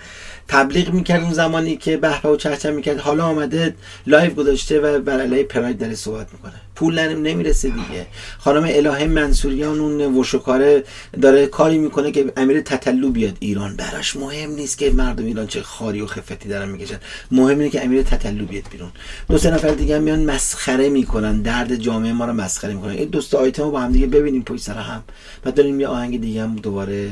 تبلیغ 0.48 0.94
می‌کرد 0.94 1.24
اون 1.24 1.34
زمانی 1.34 1.78
که 1.78 1.98
بهبه 1.98 2.30
و 2.30 2.36
چهچه 2.36 2.72
می‌کرد. 2.72 3.00
حالا 3.00 3.26
آمده 3.26 3.76
live 4.08 4.34
گذاشته 4.34 4.80
و 4.80 5.00
بر 5.00 5.22
علیه 5.22 5.44
پراید 5.44 5.78
داره 5.78 5.96
صحبت 5.96 6.28
می‌کنه. 6.34 6.54
پول 6.76 7.00
نم- 7.00 7.22
نمی‌رسه 7.22 7.70
دیگه. 7.70 8.06
خانم 8.38 8.64
الهه 8.68 9.06
منصوریان 9.06 9.80
اون 9.80 10.02
وشوکاره 10.02 10.84
داره 11.22 11.48
کاری 11.48 11.78
می‌کنه 11.78 12.12
که 12.12 12.34
امیر 12.38 12.62
تتلو 12.62 13.10
بیاد 13.10 13.38
ایران 13.40 13.76
براش. 13.76 14.16
مهم 14.16 14.52
نیست 14.52 14.78
که 14.78 14.92
مردم 14.92 15.26
ایران 15.26 15.48
چه 15.48 15.62
خاری 15.62 16.02
و 16.02 16.06
خفتی 16.06 16.50
دارن 16.50 16.70
می‌کشن. 16.70 16.98
مهم 17.32 17.60
اینه 17.60 17.70
که 17.70 17.84
امیر 17.84 18.02
تتلو 18.04 18.46
بیاد 18.46 18.64
بیرون. 18.72 18.92
دو 19.30 19.38
سه 19.38 19.52
نفر 19.52 19.68
دیگه 19.68 20.00
میان 20.00 20.26
مسخره 20.26 20.90
می‌کنن. 20.90 21.42
درد 21.42 21.76
جامعه 21.76 22.14
ما 22.14 22.26
رو 22.26 22.34
مسخره 22.34 22.74
می‌کنن. 22.74 22.92
این 22.92 23.10
دوست 23.10 23.36
آیتم 23.36 23.64
رو 23.64 23.72
با 23.72 23.80
هم 23.80 23.92
دیگه 23.92 24.08
ببینیم 24.08 24.44
پشت 24.44 24.62
سر 24.62 24.74
هم. 24.74 25.04
بعد 25.44 25.56
بریم 25.56 25.80
یه 25.80 25.88
آهنگ 25.88 26.22
دیگه 26.22 26.44
هم 26.44 26.56
دوباره 26.56 27.12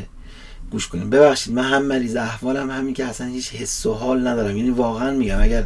گوش 0.71 0.87
کنیم. 0.87 1.09
ببخشید 1.09 1.53
من 1.53 1.63
هم 1.63 1.85
مریض 1.85 2.15
احوالم 2.15 2.71
همین 2.71 2.93
که 2.93 3.05
اصلا 3.05 3.27
هیچ 3.27 3.53
حس 3.53 3.85
و 3.85 3.93
حال 3.93 4.27
ندارم. 4.27 4.57
یعنی 4.57 4.69
واقعا 4.69 5.11
میگم 5.11 5.41
اگر 5.41 5.63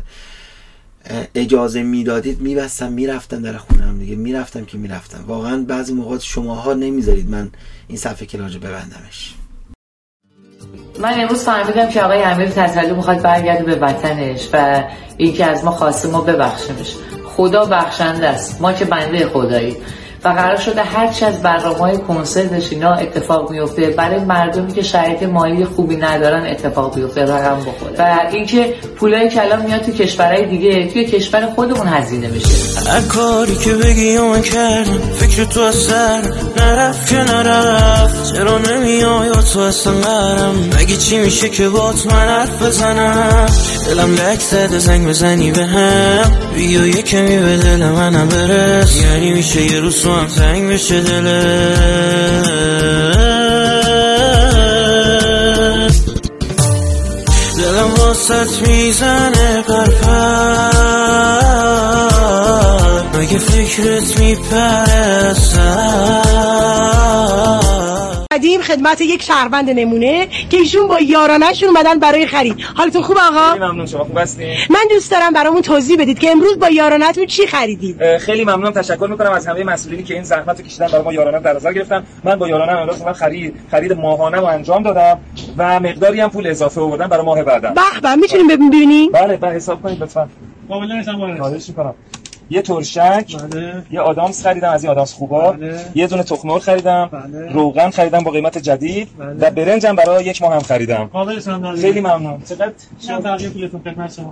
اجازه 1.36 1.84
می‌دادید 1.84 2.42
میبستم 2.42 2.92
می‌رفتم 2.92 3.42
در 3.42 3.58
خونم 3.58 4.00
دیگه. 4.00 4.16
می‌رفتم 4.16 4.66
که 4.66 4.78
می‌رفتم. 4.78 5.24
واقعا 5.28 5.58
بعضی 5.68 5.94
موقع 5.94 6.20
شماها 6.20 6.74
نمی‌ذارید 6.74 7.30
من 7.30 7.50
این 7.88 7.98
صفحه 7.98 8.26
کلاج 8.26 8.58
ببندمش. 8.58 9.34
من 11.00 11.22
امروز 11.22 11.44
فهمیدم 11.44 11.90
که 11.90 12.02
آقای 12.02 12.24
امیر 12.24 12.50
تطلو 12.50 12.96
می‌خواد 12.96 13.22
برگرده 13.22 13.64
به 13.64 13.76
وطنش 13.76 14.50
و 14.54 14.84
اینکه 15.18 15.46
از 15.46 15.64
ما 15.64 15.72
خواسته 15.72 16.10
ما 16.10 16.22
ببخشیمش. 16.22 16.96
خدا 17.26 17.66
بخشنده 17.66 18.30
است. 18.30 18.62
ما 18.62 18.74
که 18.74 18.86
بنده 18.86 19.28
خدایی 19.30 19.78
و 20.26 20.30
قرار 20.30 20.56
شده 20.56 20.84
هرچی 20.84 21.26
از 21.26 21.42
برنامه 21.42 21.78
های 21.78 21.98
کنسرتش 21.98 22.72
اینا 22.72 22.94
اتفاق 22.94 23.52
میفته 23.52 23.90
برای 23.90 24.20
مردمی 24.20 24.74
که 24.74 24.82
شرایط 24.82 25.24
مالی 25.24 25.66
خوبی 25.66 25.96
ندارن 25.96 26.46
اتفاق 26.46 26.96
بیفته 26.96 27.22
رقم 27.22 27.60
بخوره. 27.60 27.96
و 28.00 28.30
اینکه 28.32 28.74
پولای 28.96 29.30
کلام 29.30 29.62
میاد 29.62 29.82
تو 29.82 29.92
کشورهای 29.92 30.46
دیگه 30.46 30.88
توی 30.88 31.06
کشور 31.06 31.46
خودمون 31.46 31.88
هزینه 31.88 32.28
میشه. 32.28 32.48
هر 32.90 33.02
کاری 33.02 33.56
که 33.56 33.74
بگی 33.74 34.18
من 34.18 34.42
کردم 34.42 35.00
فکر 35.16 35.44
تو 35.44 35.60
از 35.60 35.76
سر 35.76 36.22
نرفت 36.58 37.10
که 37.10 37.16
نرفت. 37.16 38.34
چرا 38.34 38.58
نمیای 38.58 39.30
تو 39.54 39.60
اصلا 39.60 39.94
قرم 39.94 40.56
مگه 40.80 40.98
چی 40.98 41.18
میشه 41.18 41.50
که 41.50 41.70
بات 41.70 42.06
من 42.06 42.28
حرف 42.28 42.62
بزنم؟ 42.62 43.46
دلم 43.88 44.14
لک 44.14 44.40
زده 44.40 44.80
زنگ 44.80 45.08
بزنی 45.08 45.52
به 45.52 45.66
هم 45.66 46.32
بیا 46.56 46.88
یه 46.88 47.02
کمی 47.02 47.38
به 47.38 47.58
دل 47.58 47.86
منم 47.86 48.28
برس. 48.28 49.02
یعنی 49.02 49.32
میشه 49.32 49.62
یه 49.62 49.80
روز 49.80 50.06
هم 50.16 50.28
زنگ 50.28 50.74
بشه 50.74 51.02
دلت 51.02 52.36
دلم 57.58 57.94
واسط 57.98 58.62
می‌زنه 58.68 59.62
پرپر 59.62 60.76
مگه 63.14 63.38
فکرت 63.38 64.20
میپره 64.20 65.34
قدیم 68.46 68.62
خدمت 68.62 69.02
یک 69.02 69.24
شهروند 69.24 69.70
نمونه 69.70 70.28
که 70.50 70.58
ایشون 70.58 70.88
با 70.88 71.00
یارانشون 71.00 71.70
اومدن 71.70 72.00
برای 72.00 72.28
خرید. 72.28 72.58
حالتون 72.76 73.02
خوب 73.02 73.18
آقا؟ 73.18 73.52
خیلی 73.52 73.66
ممنون 73.66 73.86
شما 73.86 74.04
خوب 74.04 74.18
هستین؟ 74.18 74.58
من 74.70 74.80
دوست 74.90 75.12
دارم 75.12 75.34
برامون 75.34 75.62
توضیح 75.62 75.98
بدید 76.00 76.20
که 76.20 76.32
امروز 76.32 76.60
با 76.60 76.70
یارانتون 76.70 77.26
چی 77.26 77.48
خریدید. 77.48 78.18
خیلی 78.18 78.44
ممنونم 78.44 78.72
تشکر 78.72 79.08
می‌کنم 79.10 79.32
از 79.32 79.48
همه 79.48 79.64
مسئولینی 79.64 80.04
که 80.04 80.14
این 80.14 80.24
زحمت 80.24 80.60
رو 80.60 80.66
کشیدن 80.66 80.88
برای 80.88 81.04
ما 81.04 81.14
یارانه 81.14 81.40
در 81.40 81.54
نظر 81.54 81.74
گرفتن. 81.74 82.04
من 82.24 82.36
با 82.36 82.48
یارانه 82.48 82.72
امروز 82.72 83.02
من 83.02 83.14
خرید 83.14 83.56
خرید 83.72 83.94
ماهانه 83.94 84.38
رو 84.38 84.46
انجام 84.46 84.84
دادم 84.84 85.20
و 85.58 85.80
مقداری 85.80 86.22
هم 86.22 86.30
پول 86.30 86.48
اضافه 86.48 86.82
آوردم 86.82 87.08
برای 87.08 87.26
ماه 87.26 87.44
بعدم. 87.44 87.74
به 87.74 88.02
به 88.02 88.16
می‌تونیم 88.16 88.48
ببینیم؟ 88.48 89.12
بله 89.12 89.38
بله 89.38 89.52
حساب 89.52 89.82
کنید 89.82 90.04
لطفا. 90.04 90.30
خواهش 91.38 91.70
می‌کنم. 91.70 91.94
یه 92.50 92.62
ترشک 92.62 93.36
یه 93.92 94.02
آدامس 94.02 94.44
خریدم 94.44 94.70
از 94.70 94.84
این 94.84 94.92
آدامس 94.92 95.14
خوبا. 95.14 95.56
یه 95.96 96.08
دونه 96.08 96.24
تخم 96.24 96.48
مرغ 96.48 96.62
خریدم 96.62 97.10
روغن 97.54 97.90
خریدم 97.90 98.24
با 98.24 98.32
قیمت 98.32 98.58
جدید. 98.58 99.10
و 99.40 99.52
برنجم 99.52 99.96
برای 99.96 100.26
یک 100.26 100.42
ماه 100.42 100.54
هم 100.54 100.60
خریدم. 100.60 101.10
خیلی 101.82 102.02
ممنون. 102.02 102.44
چقدر؟ 103.08 103.38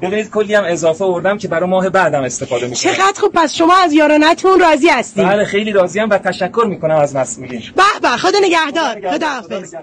ببینید 0.02 0.30
کلی 0.30 0.56
هم 0.56 0.64
اضافه 0.68 1.06
آوردم 1.06 1.38
که 1.38 1.48
برای 1.48 1.70
ماه 1.70 1.90
بعدم 1.90 2.24
استفاده 2.24 2.68
می‌کنم. 2.68 2.94
چقدر 2.94 3.20
خوب. 3.20 3.32
پس 3.36 3.54
شما 3.54 3.74
از 3.84 3.94
یارانتون 3.94 4.60
راضی 4.60 4.88
هستید 4.90 5.26
بله 5.26 5.46
خیلی 5.46 5.72
راضیم 5.72 6.10
و 6.10 6.18
تشکر 6.18 6.66
می‌کنم 6.68 6.96
از 6.96 7.16
مسئولین. 7.16 7.62
به 7.76 7.84
به 8.02 8.08
خدا 8.08 8.40
نگهدار. 8.44 9.14
خدا 9.14 9.28
حافظ 9.28 9.76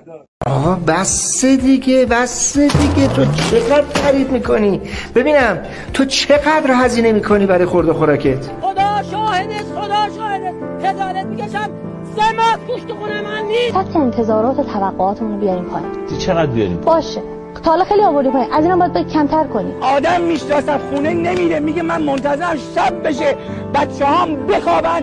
آقا 0.46 0.74
بس 0.74 1.44
دیگه 1.44 2.06
بس 2.06 2.58
دیگه. 2.58 3.08
تو 3.08 3.24
چقدر 3.24 3.84
خرید 3.94 4.30
می‌کنی؟ 4.30 4.80
ببینم 5.14 5.58
تو 5.94 6.04
چقدر 6.04 6.70
هزینه 6.74 7.12
می‌کنی 7.12 7.46
برای 7.46 7.64
خورد 7.64 7.88
و 7.88 7.94
خوراکت؟ 7.94 8.50
خدا 8.60 9.02
شاهد 9.10 9.50
است 9.50 9.72
خدا 9.74 10.16
شاهد 10.16 10.42
است. 10.42 10.86
خجالت 10.86 11.26
می‌کشم. 11.26 11.70
سه 12.16 12.32
ماه 12.36 12.56
گوشت 12.66 12.92
خونه 13.00 13.20
من 13.20 13.42
نیست. 13.48 13.90
سطح 13.90 13.98
انتظارات 13.98 14.58
و 14.58 14.64
توقعاتمون 14.64 15.32
رو 15.32 15.38
بیاریم 15.38 15.64
پایین. 15.64 15.88
چقدر 16.18 16.46
بیاریم؟ 16.46 16.76
باشه. 16.76 17.22
تا 17.62 17.70
حالا 17.70 17.84
خیلی 17.84 18.02
آوردی 18.02 18.30
پایین. 18.30 18.52
از 18.52 18.64
اینم 18.64 18.78
باید 18.78 18.92
باید 18.92 19.08
کمتر 19.08 19.44
کنیم 19.44 19.74
آدم 19.80 20.20
می‌شناسم 20.20 20.78
خونه 20.90 21.14
نمیره. 21.14 21.60
میگه 21.60 21.82
من 21.82 22.02
منتظرم 22.02 22.56
شب 22.74 23.08
بشه 23.08 23.36
بچه 23.74 24.06
هم 24.06 24.46
بخوابن. 24.46 25.02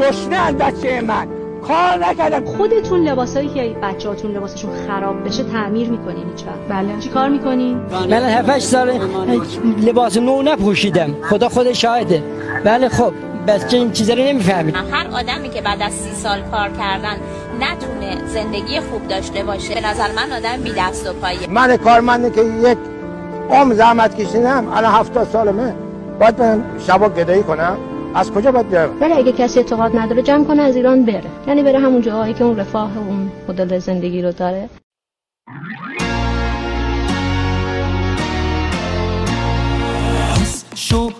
گشنه 0.00 0.36
از 0.36 0.54
بچه 0.54 1.00
من. 1.00 1.26
کار 1.68 2.06
نکردم. 2.06 2.44
خودتون 2.44 3.08
لباسایی 3.08 3.48
که 3.48 3.76
بچه‌هاتون 3.82 4.30
لباسشون 4.30 4.70
خراب 4.86 5.24
بشه 5.24 5.42
تعمیر 5.42 5.90
می‌کنین 5.90 6.24
هیچ 6.36 6.46
وقت. 6.46 6.68
بله. 6.68 7.00
چیکار 7.00 7.28
می‌کنین؟ 7.28 7.80
من 8.10 8.12
7 8.12 8.58
سال 8.58 9.00
لباس 9.82 10.16
نو 10.16 10.42
نپوشیدم. 10.42 11.14
خدا 11.22 11.48
خود 11.48 11.72
شاهده. 11.72 12.22
بله 12.64 12.88
خب 12.88 13.12
بچه 13.48 13.76
این 13.76 13.92
چیزا 13.92 14.14
رو 14.14 14.20
نمی‌فهمید. 14.20 14.76
هر 14.76 15.06
آدمی 15.06 15.48
که 15.48 15.62
بعد 15.62 15.82
از 15.82 15.92
سی 15.92 16.14
سال 16.14 16.38
کار 16.40 16.68
کردن 16.68 17.16
نتونه 17.60 18.26
زندگی 18.26 18.80
خوب 18.80 19.08
داشته 19.08 19.42
باشه 19.42 19.74
به 19.74 19.88
نظر 19.88 20.08
من 20.16 20.32
آدم 20.36 20.62
بی 20.62 20.72
دست 20.78 21.10
و 21.10 21.12
پایه. 21.12 21.38
من 21.50 21.76
کارمندی 21.76 22.30
که 22.30 22.40
یک 22.42 22.78
عمر 23.50 23.74
زحمت 23.74 24.16
کشیدم 24.16 24.68
الان 24.74 24.92
هفتاد 24.92 25.28
سالمه. 25.32 25.74
باید 26.20 26.36
برم 26.36 26.64
شبا 26.86 27.08
گدایی 27.08 27.42
کنم؟ 27.42 27.76
از 28.16 28.32
کجا 28.32 28.52
باید 28.52 28.68
بیارم 28.68 29.00
ولی 29.00 29.12
اگه 29.12 29.32
کسی 29.32 29.58
اعتقاد 29.58 29.98
نداره 29.98 30.22
جمع 30.22 30.44
کنه 30.44 30.62
از 30.62 30.76
ایران 30.76 31.04
بره. 31.04 31.30
یعنی 31.46 31.62
بره 31.62 31.78
همون 31.78 32.00
جاهایی 32.00 32.34
که 32.34 32.44
اون 32.44 32.56
رفاه 32.56 32.94
و 32.94 32.98
اون 32.98 33.32
مدل 33.48 33.78
زندگی 33.78 34.22
رو 34.22 34.32
داره. 34.32 34.68
شوق 40.74 41.12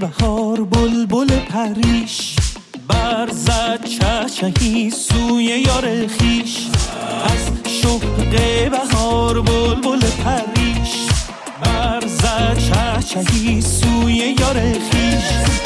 بهار 0.00 0.64
بلبل 0.64 1.28
پریش. 1.48 2.36
برزد 2.88 3.84
چهچهی 3.84 4.90
سوی 4.90 5.44
یار 5.44 6.06
خیش 6.06 6.68
از 7.24 7.70
شوق 7.70 8.02
بهار 8.70 9.40
بلبل 9.40 10.00
پریش. 10.24 11.08
برزد 11.62 12.58
چهچهی 12.58 13.60
سوی 13.60 14.36
یار 14.40 14.56
خیش 14.90 15.65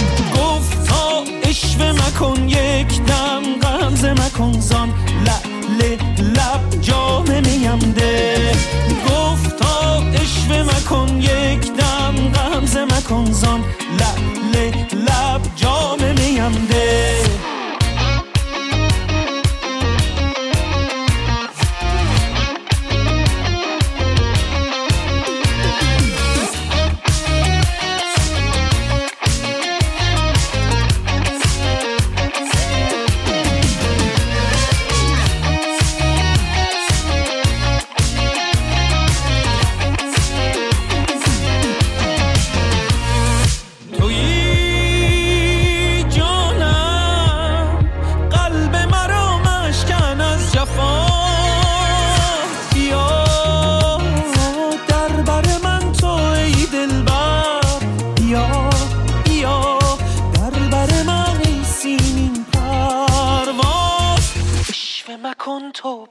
گفت 0.61 0.85
تا 0.85 1.25
اشوه 1.43 1.93
مکن 1.93 2.49
یک 2.49 3.03
دم 3.03 3.43
غمزه 3.63 4.13
مکن 4.13 4.61
زان 4.61 4.93
لعل 5.27 5.97
لب 6.19 6.81
جام 6.81 7.25
میم 7.25 7.79
ده. 7.79 8.53
گفت 9.09 9.57
تا 9.57 10.03
اشوه 10.15 10.63
مکن 10.63 11.21
یک 11.23 11.73
دم 11.73 12.15
غمزه 12.35 12.85
مکن 12.85 13.33
زان 13.33 13.61
لعل 14.01 14.73
لب 14.93 15.43
جام 15.57 15.99
میم 15.99 16.67
ده. 16.71 17.20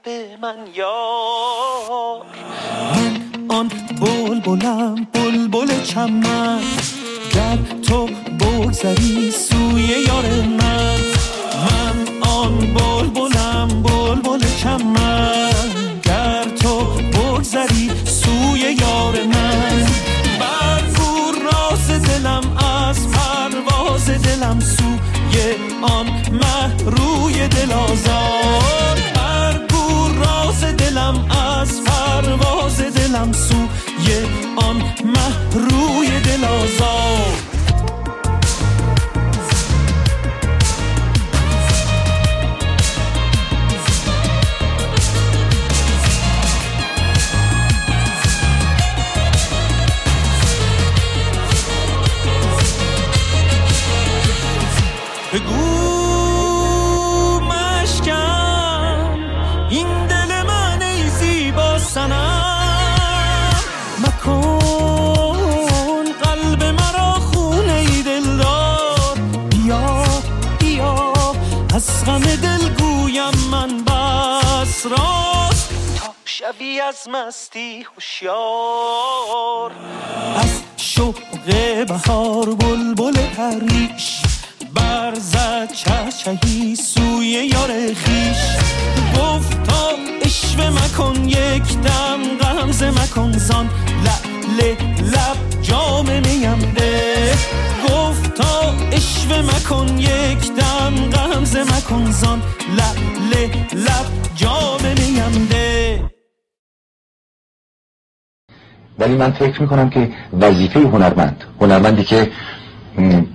به 0.03 0.37
من 0.41 0.55
یار. 0.75 2.25
آن 3.47 3.71
بلبلم 4.01 5.07
بلبل 5.13 5.83
چمن. 5.83 6.61
گر 7.33 7.57
تو 7.87 8.09
بگذری 8.39 9.31
سوی 9.31 9.87
یار 10.07 10.25
من. 10.59 10.99
من 11.65 11.97
آن 12.21 12.73
بلبلم 12.73 13.83
بلبل 13.83 14.43
چمن. 14.61 15.51
گر 16.03 16.43
تو 16.43 16.79
بگذری 17.13 17.91
سوی 18.05 18.59
یار 18.59 19.15
من. 19.33 19.87
برگو 20.39 21.31
راز 21.45 21.87
دلم 21.91 22.57
از 22.57 23.07
پرواز 23.11 24.09
دلم 24.09 24.59
سوی 24.59 24.89
آن 25.81 26.05
مه 26.31 26.83
روی 26.85 27.47
دل 27.47 27.71
دل 36.69 36.83
آزار 36.83 37.08
مستی 77.11 77.85
هوشیار. 77.95 79.71
از 80.35 80.61
شوق 80.77 81.15
بهار 81.87 82.55
بلبل 82.55 83.13
پریش 83.13 84.21
برزد 84.73 85.73
چهچهی 85.73 86.75
سوی 86.75 87.25
یار 87.25 87.93
خیش 87.93 88.37
گفت 89.17 89.63
تا 89.63 89.89
اشوه 90.21 90.69
مکن 90.69 91.29
یک 91.29 91.77
دم 91.81 92.37
غمزه 92.41 92.91
مکن 92.91 93.31
زان. 93.31 93.69
لعل 94.03 94.75
لب 95.01 95.61
جام 95.61 96.05
میم 96.05 96.73
ده. 96.73 97.37
گفت 97.89 98.33
تا 98.33 98.73
اشوه 98.91 99.41
مکن 99.41 99.97
یک 99.97 100.53
دم 100.53 101.09
غمزه 101.09 101.63
مکن 101.63 102.11
زان. 102.11 102.41
لعل 102.77 103.49
لب 103.73 104.35
جام 104.35 104.81
میم 104.81 105.48
ولی 108.99 109.15
من 109.15 109.31
فکر 109.31 109.61
می‌کنم 109.61 109.89
که 109.89 110.09
وظیفه 110.41 110.79
هنرمند 110.79 111.43
هنرمندی 111.61 112.03
که 112.03 112.31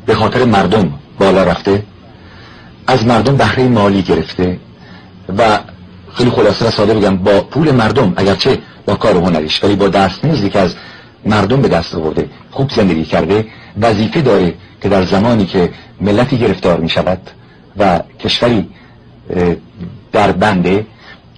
به 0.07 0.15
خاطر 0.15 0.45
مردم 0.45 0.93
بالا 1.19 1.45
رفته 1.45 1.83
از 2.87 3.07
مردم 3.07 3.37
بهره 3.37 3.69
مالی 3.69 4.03
گرفته 4.03 4.59
و 5.39 5.59
خیلی 6.15 6.31
خلاصه 6.31 6.69
و 6.69 6.71
ساده 6.71 6.95
بگم 6.95 7.17
با 7.17 7.41
پول 7.41 7.71
مردم 7.71 8.13
اگرچه 8.17 8.59
با 8.87 8.95
کار 8.95 9.17
هنریش 9.17 9.65
ولی 9.65 9.77
با 9.77 9.89
دست 9.89 10.25
نیزی 10.25 10.51
که 10.51 10.59
از 10.59 10.75
مردم 11.27 11.63
به 11.63 11.69
دست 11.69 11.95
آورده 11.95 12.29
خوب 12.51 12.71
زندگی 12.71 13.05
کرده 13.05 13.47
وظیفه 13.81 14.21
داره 14.21 14.55
که 14.83 14.89
در 14.89 15.03
زمانی 15.03 15.47
که 15.47 15.71
ملتی 16.01 16.39
گرفتار 16.39 16.81
می 16.81 16.89
شود 16.89 17.31
و 17.79 18.01
کشوری 18.21 18.69
در 20.13 20.33
بنده 20.33 20.87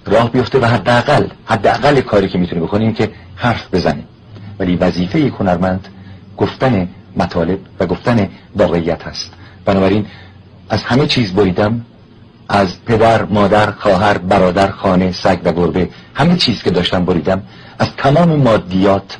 راه 0.05 0.31
بیفته 0.31 0.59
و 0.59 0.65
حداقل 0.65 1.27
حداقل 1.45 2.01
کاری 2.01 2.29
که 2.29 2.37
می‌تونه 2.37 2.61
بکنیم 2.61 2.93
که 2.93 3.11
حرف 3.35 3.73
بزنه 3.73 4.03
ولی 4.59 4.75
وظیفه 4.75 5.19
یک 5.19 5.33
هنرمند 5.39 5.87
گفتن 6.37 6.89
مطالب 7.15 7.59
و 7.79 7.85
گفتن 7.85 8.29
واقعیت 8.55 9.03
هست. 9.03 9.31
بنابراین 9.65 10.05
از 10.69 10.83
همه 10.83 11.07
چیز 11.07 11.33
بریدم 11.33 11.85
از 12.49 12.85
پدر، 12.85 13.25
مادر، 13.25 13.71
خواهر، 13.71 14.17
برادر، 14.17 14.71
خانه، 14.71 15.11
سگ 15.11 15.39
و 15.43 15.51
گربه 15.51 15.89
همه 16.13 16.35
چیز 16.35 16.63
که 16.63 16.71
داشتم 16.71 17.05
بریدم. 17.05 17.43
از 17.79 17.87
تمام 17.97 18.35
مادیات 18.35 19.17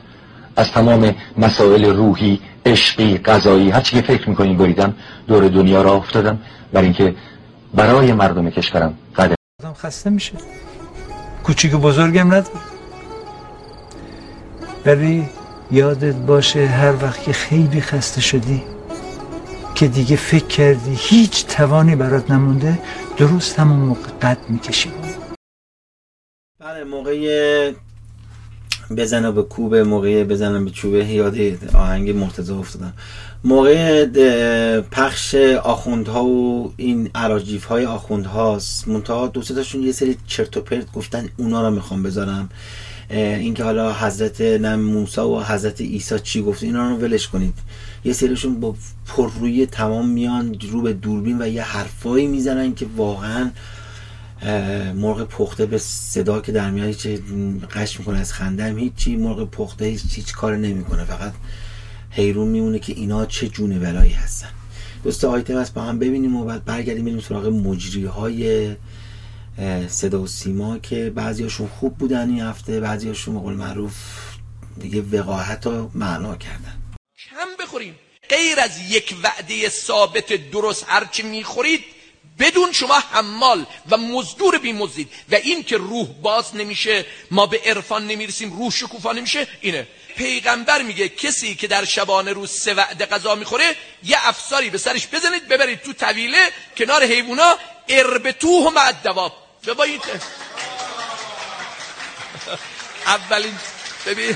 از 0.56 0.72
تمام 0.72 1.16
مسائل 1.38 1.86
روحی 1.86 2.40
عشقی 2.66 3.18
قضایی 3.18 3.70
هر 3.70 3.82
چی 3.82 3.96
که 3.96 4.02
فکر 4.02 4.30
می‌کنیم 4.30 4.58
بریدم 4.58 4.94
دور 5.28 5.48
دنیا 5.48 5.82
را 5.82 5.94
افتادم. 5.94 6.40
برای 6.74 6.86
اینکه 6.86 7.16
برای 7.74 8.14
مردم 8.14 8.50
کشورم 8.50 8.94
قدر 9.16 9.36
خسته 9.82 10.10
میشه. 10.10 10.34
کوچیک 11.44 11.74
و 11.74 11.78
بزرگم 11.78 12.28
نداره 12.28 12.77
ولی 14.88 15.30
یادت 15.72 16.16
باشه 16.16 16.66
هر 16.66 17.04
وقت 17.04 17.24
که 17.24 17.34
خیلی 17.34 17.82
خسته 17.82 18.22
شدی 18.22 18.64
که 19.76 19.88
دیگه 19.88 20.16
فکر 20.16 20.48
کردی 20.48 20.96
هیچ 20.98 21.46
توانی 21.46 21.96
برات 21.96 22.32
نمونده 22.32 22.80
درست 23.18 23.60
همون 23.60 23.80
موقع 23.80 24.10
قد 24.22 24.38
می‌کشی. 24.50 24.92
بله 26.60 26.84
موقع 26.84 27.74
بزنه 28.98 29.32
به 29.32 29.44
کوبه 29.44 29.84
موقع 29.84 30.24
بزنم 30.24 30.66
به 30.66 30.72
چوبه 30.72 31.06
یاد 31.06 31.36
آهنگ 31.74 32.10
مرتضی 32.10 32.54
افتادم. 32.54 32.94
موقع 33.44 34.06
پخش 34.82 35.36
آخوندها 35.64 36.26
و 36.26 36.74
این 36.78 37.10
عراجیف 37.16 37.66
های 37.66 37.86
آخوندهاست 37.86 38.88
منتها 38.88 39.28
دو 39.28 39.42
تاشون 39.42 39.84
یه 39.84 39.92
سری 39.92 40.18
چرت 40.28 40.58
و 40.58 40.62
پرت 40.62 40.92
گفتن 40.92 41.30
اونا 41.38 41.68
رو 41.68 41.76
می‌خوام 41.76 42.04
بذارم. 42.04 42.50
اینکه 43.10 43.64
حالا 43.64 43.94
حضرت 43.94 44.42
نم 44.42 44.80
موسی 44.80 45.22
و 45.22 45.40
حضرت 45.40 45.82
عیسی 45.82 46.20
چی 46.20 46.42
گفت 46.42 46.64
اینا 46.64 46.90
رو 46.90 46.98
ولش 46.98 47.28
کنید. 47.28 47.54
یه 48.06 48.14
سریشون 48.14 48.60
با 48.60 48.76
پررویی 49.08 49.66
تمام 49.66 50.10
میان 50.10 50.58
رو 50.72 50.82
به 50.82 50.94
دوربین 50.94 51.42
و 51.42 51.48
یه 51.48 51.64
حرفایی 51.64 52.28
می‌زنن 52.28 52.76
که 52.76 52.86
واقعا 52.96 53.52
مرغ 54.96 55.24
پخته 55.24 55.66
به 55.66 55.78
صدا 55.78 56.42
که 56.42 56.52
در 56.52 56.72
میاد 56.72 56.88
هیچ 56.88 57.08
قش 57.72 58.00
می‌کنه 58.00 58.20
از 58.20 58.34
خندم 58.34 58.78
هیچی 58.78 59.16
مرغ 59.16 59.50
پخته 59.50 59.86
هیچ, 59.86 60.34
کار 60.34 60.58
نمی‌کنه 60.58 61.04
فقط 61.04 61.34
حیرون 62.12 62.48
میمونه 62.48 62.80
که 62.80 62.94
اینا 62.94 63.26
چه 63.26 63.48
جون 63.48 63.78
ولایی 63.78 64.12
هستن. 64.12 64.48
دوست 65.04 65.26
آیتم 65.26 65.58
هست 65.58 65.74
با 65.74 65.82
هم 65.82 66.00
ببینیم 66.00 66.36
و 66.36 66.46
بعد 66.46 66.66
برگردیم 66.66 67.06
بریم 67.06 67.20
سراغ 67.20 67.48
مجری 67.48 68.06
های 68.06 68.70
صدا 69.90 70.22
و 70.22 70.28
سیما 70.28 70.80
که 70.80 71.10
بعضیاشون 71.10 71.68
خوب 71.68 71.98
بودن 71.98 72.30
این 72.30 72.42
هفته 72.42 72.80
بعضیاشون 72.80 73.34
به 73.34 73.40
قول 73.40 73.54
معروف 73.54 73.94
دیگه 74.80 75.02
وقاحت 75.02 75.66
رو 75.66 75.92
معنا 75.94 76.36
کردن. 76.36 76.82
کم 77.30 77.64
بخوریم. 77.64 77.96
غیر 78.30 78.60
از 78.60 78.92
یک 78.92 79.16
وعده 79.24 79.70
ثابت 79.70 80.52
درست 80.52 80.86
هرچی 80.88 81.24
می‌خورید 81.24 81.84
بدون 82.40 82.72
شما 82.72 83.00
حمال 83.12 83.66
و 83.92 83.98
مزدور 83.98 84.58
بیمزدید 84.58 85.10
و 85.32 85.36
این 85.36 85.64
که 85.64 85.78
روح 85.78 86.08
باز 86.08 86.56
نمیشه 86.56 87.06
ما 87.32 87.46
به 87.46 87.62
عرفان 87.66 88.08
نمی‌رسیم 88.08 88.58
روح 88.58 88.72
شکوفا 88.72 89.12
نمیشه 89.12 89.48
اینه. 89.62 89.88
پیغمبر 90.18 90.82
میگه 90.82 91.10
کسی 91.10 91.56
که 91.56 91.68
در 91.68 91.86
شبانه 91.86 92.34
روز 92.34 92.52
سه 92.52 92.74
وعده 92.74 93.06
غذا 93.06 93.36
می‌خوره 93.36 93.76
یه 94.04 94.18
افساری 94.22 94.70
به 94.70 94.78
سرش 94.78 95.08
بزنید 95.08 95.48
ببرید 95.48 95.82
تو 95.82 95.94
طویله 95.94 96.50
کنار 96.78 97.04
حیوونا 97.04 97.56
اربتوه 97.90 98.74
مع 98.74 98.86
الدواب. 98.86 99.47
ببایید. 99.68 100.02
اولین 103.08 103.54
ببین. 104.08 104.36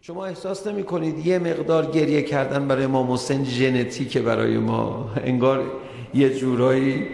شما 0.00 0.26
احساس 0.26 0.66
نمی 0.66 0.84
کنید 0.84 1.26
یه 1.26 1.38
مقدار 1.38 1.86
گریه 1.86 2.22
کردن 2.22 2.68
برای 2.68 2.86
ما 2.86 3.14
حسین 3.14 3.44
ژنتیکه 3.44 4.20
برای 4.20 4.58
ما. 4.58 5.10
انگار 5.24 5.72
یه 6.14 6.38
جورایی 6.38 7.06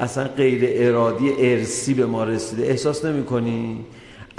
اصلا 0.00 0.24
غیر 0.24 0.88
ارادی 0.88 1.32
ارسی 1.38 1.94
به 1.94 2.06
ما 2.06 2.24
رسیده. 2.24 2.66
احساس 2.66 3.04
نمی 3.04 3.24
کنی؟ 3.24 3.84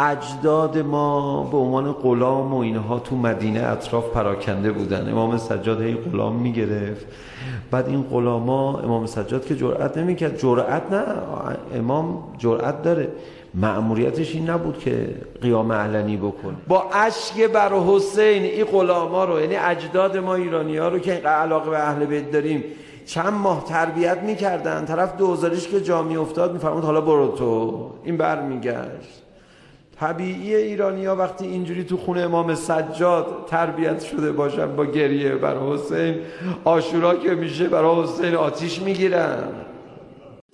اجداد 0.02 0.78
ما 0.78 1.44
به 1.44 1.58
عنوان 1.58 1.92
غلام 1.92 2.54
و 2.54 2.58
اینها 2.58 3.00
تو 3.00 3.16
مدینه 3.16 3.60
اطراف 3.60 4.10
پراکنده 4.10 4.72
بودن. 4.72 5.10
امام 5.12 5.38
سجاد 5.38 5.82
هی 5.82 5.94
غلام 5.94 6.36
می‌گرفت. 6.36 7.06
بعد 7.72 7.88
این 7.88 8.04
غلاما 8.04 8.80
امام 8.80 9.06
سجاد 9.06 9.46
که 9.46 9.56
جرأت 9.56 9.98
نمی‌کرد. 9.98 10.40
جرأت 10.40 10.92
نه 10.92 11.04
امام 11.76 12.24
جرأت 12.38 12.84
داره. 12.84 13.08
معموریتش 13.54 14.36
این 14.36 14.50
نبود 14.50 14.80
که 14.80 15.10
قیام 15.42 15.72
علنی 15.72 16.18
بکن 16.18 16.56
با 16.68 16.84
اشک 16.94 17.52
بر 17.52 17.74
حسین 17.74 18.44
این 18.44 18.66
غلاما 18.66 19.26
رو 19.26 19.40
یعنی 19.42 19.56
اجداد 19.56 20.18
ما 20.18 20.36
ایرانی 20.36 20.78
ها 20.78 20.88
رو 20.88 21.00
که 21.00 21.14
علاقه 21.14 21.70
به 21.70 21.80
اهل 21.80 22.06
بیت 22.06 22.32
داریم 22.32 22.64
چند 23.06 23.34
ماه 23.34 23.66
تربیت 23.66 24.18
می‌کردن. 24.18 24.86
طرف 24.86 25.18
دوزاریش 25.18 25.68
که 25.68 25.82
جا 25.82 26.00
افتاد 26.00 26.54
میفرمود 26.54 26.84
حالا 26.84 27.02
برو 27.02 27.28
تو. 27.28 27.90
این 28.04 28.18
بر 28.18 28.42
میگشت 28.42 29.21
طبیعی 30.02 30.76
ها 31.06 31.16
وقتی 31.16 31.46
اینجوری 31.46 31.84
تو 31.84 31.98
خونه 31.98 32.22
امام 32.22 32.56
سجاد 32.56 33.46
تربیت 33.50 34.04
شده 34.04 34.32
باشن 34.32 34.76
با 34.76 34.86
گریه 34.86 35.36
بر 35.36 35.58
حسین 35.58 36.16
آشورا 36.64 37.16
که 37.16 37.30
میشه 37.30 37.68
برای 37.68 38.04
حسین 38.04 38.36
آتیش 38.36 38.82
می‌گیرن. 38.82 39.44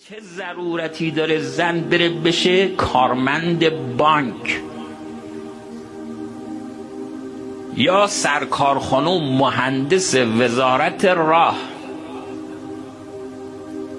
چه 0.10 0.16
ضرورتی 0.22 1.12
داره 1.12 1.40
زن 1.40 1.80
بره 1.80 2.10
بشه 2.10 2.68
کارمند 2.68 3.70
بانک؟ 3.98 4.62
یا 7.78 8.08
سرکارخانه 8.08 9.38
مهندس 9.38 10.16
وزارت 10.16 11.06
راه؟ 11.06 11.56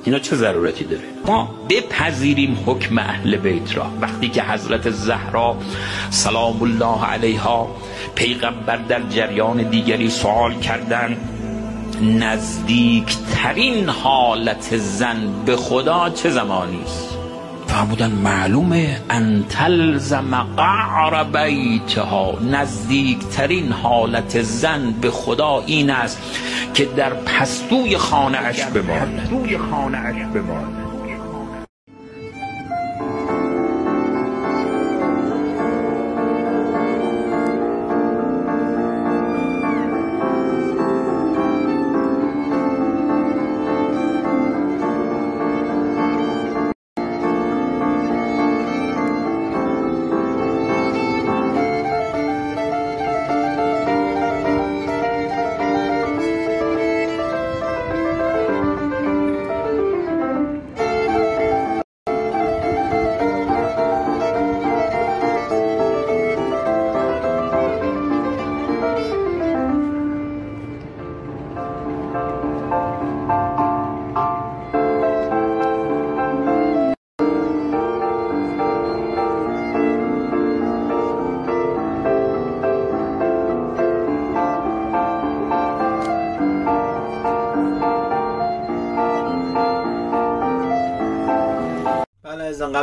اینا 0.09 0.18
چه 0.18 0.36
ضرورتی 0.36 0.84
داره؟ 0.84 1.02
ما 1.26 1.54
بپذیریم 1.68 2.59
حکم 2.66 2.98
اهل 2.98 3.36
بیت 3.36 3.76
را. 3.76 3.86
وقتی 4.00 4.28
که 4.28 4.42
حضرت 4.42 4.90
زهرا 4.90 5.56
سلام 6.11 6.62
الله 6.62 7.04
علیها 7.04 7.76
پیغمبر 8.14 8.76
در 8.76 9.02
جریان 9.02 9.62
دیگری 9.62 10.11
سوال 10.11 10.54
کردن 10.54 11.16
نزدیکترین 12.02 13.88
حالت 13.88 14.76
زن 14.76 15.44
به 15.46 15.56
خدا 15.56 16.11
چه 16.11 16.30
زمانی 16.30 16.82
است؟ 16.82 17.07
فرمودن 17.68 18.10
معلومه 18.10 19.00
ان 19.10 19.44
تلزم 19.48 20.46
قعر 20.56 21.24
بیتها 21.24 22.38
نزدیکترین 22.50 23.72
حالت 23.72 24.42
زن 24.42 24.90
به 25.00 25.10
خدا 25.10 25.62
این 25.66 25.90
است 25.90 26.18
که 26.74 26.84
در 26.84 27.14
پستوی 27.14 27.96
خانه 27.96 28.38
اش 28.38 28.64
بماند. 28.64 29.28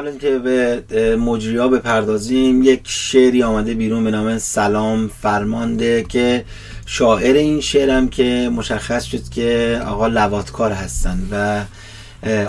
قبل 0.06 0.12
اینکه 0.12 0.38
به 0.38 1.16
مجری 1.16 1.58
ها 1.58 1.68
بپردازیم. 1.68 2.64
یک 2.64 2.82
شعری 2.84 3.44
آمده 3.44 3.74
بیرون 3.74 4.04
به 4.04 4.12
نام 4.12 4.38
سلام 4.38 5.08
فرمانده 5.22 6.06
که 6.10 6.46
شاعر 6.86 7.36
این 7.36 7.62
شعرم 7.62 8.08
که 8.10 8.52
مشخص 8.56 9.04
شد 9.04 9.30
که 9.30 9.82
آقا 9.88 10.08
لواتکار 10.08 10.72
هستن 10.72 11.20
و 11.32 11.64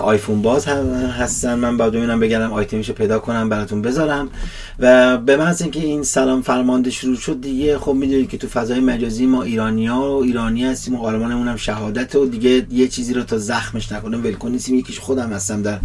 آیفون 0.01 0.41
باز 0.41 0.65
هستن. 1.19 1.55
من 1.55 1.77
باید 1.77 1.93
ببینم 1.93 2.19
بگردم 2.19 2.53
آیتمیشو 2.53 2.93
پیدا 2.93 3.19
کنم 3.19 3.49
براتون 3.49 3.81
بذارم. 3.81 4.29
و 4.79 5.17
به 5.17 5.37
محض 5.37 5.61
اینکه 5.61 5.79
این 5.79 6.03
سلام 6.03 6.41
فرمانده 6.41 6.89
شروع 6.89 7.15
شد 7.15 7.41
دیگه 7.41 7.77
خب 7.77 7.93
می‌دونید 7.93 8.29
که 8.29 8.37
تو 8.37 8.47
فضای 8.47 8.79
مجازی 8.79 9.25
ما 9.25 9.43
ایرانی 9.43 9.87
ها 9.87 10.17
و 10.17 10.23
ایرانی 10.23 10.65
هستیم 10.65 10.95
و 10.95 11.01
قهرمانمون 11.01 11.47
هم 11.47 11.55
شهادت 11.55 12.15
و 12.15 12.25
دیگه 12.25 12.65
یه 12.71 12.87
چیزی 12.87 13.13
رو 13.13 13.23
تا 13.23 13.37
زخمش 13.37 13.91
نکنه 13.91 14.17
ولکن 14.17 14.51
نیستیم. 14.51 14.75
یکیش 14.75 14.99
خودم 14.99 15.33
هستم 15.33 15.61
در 15.61 15.79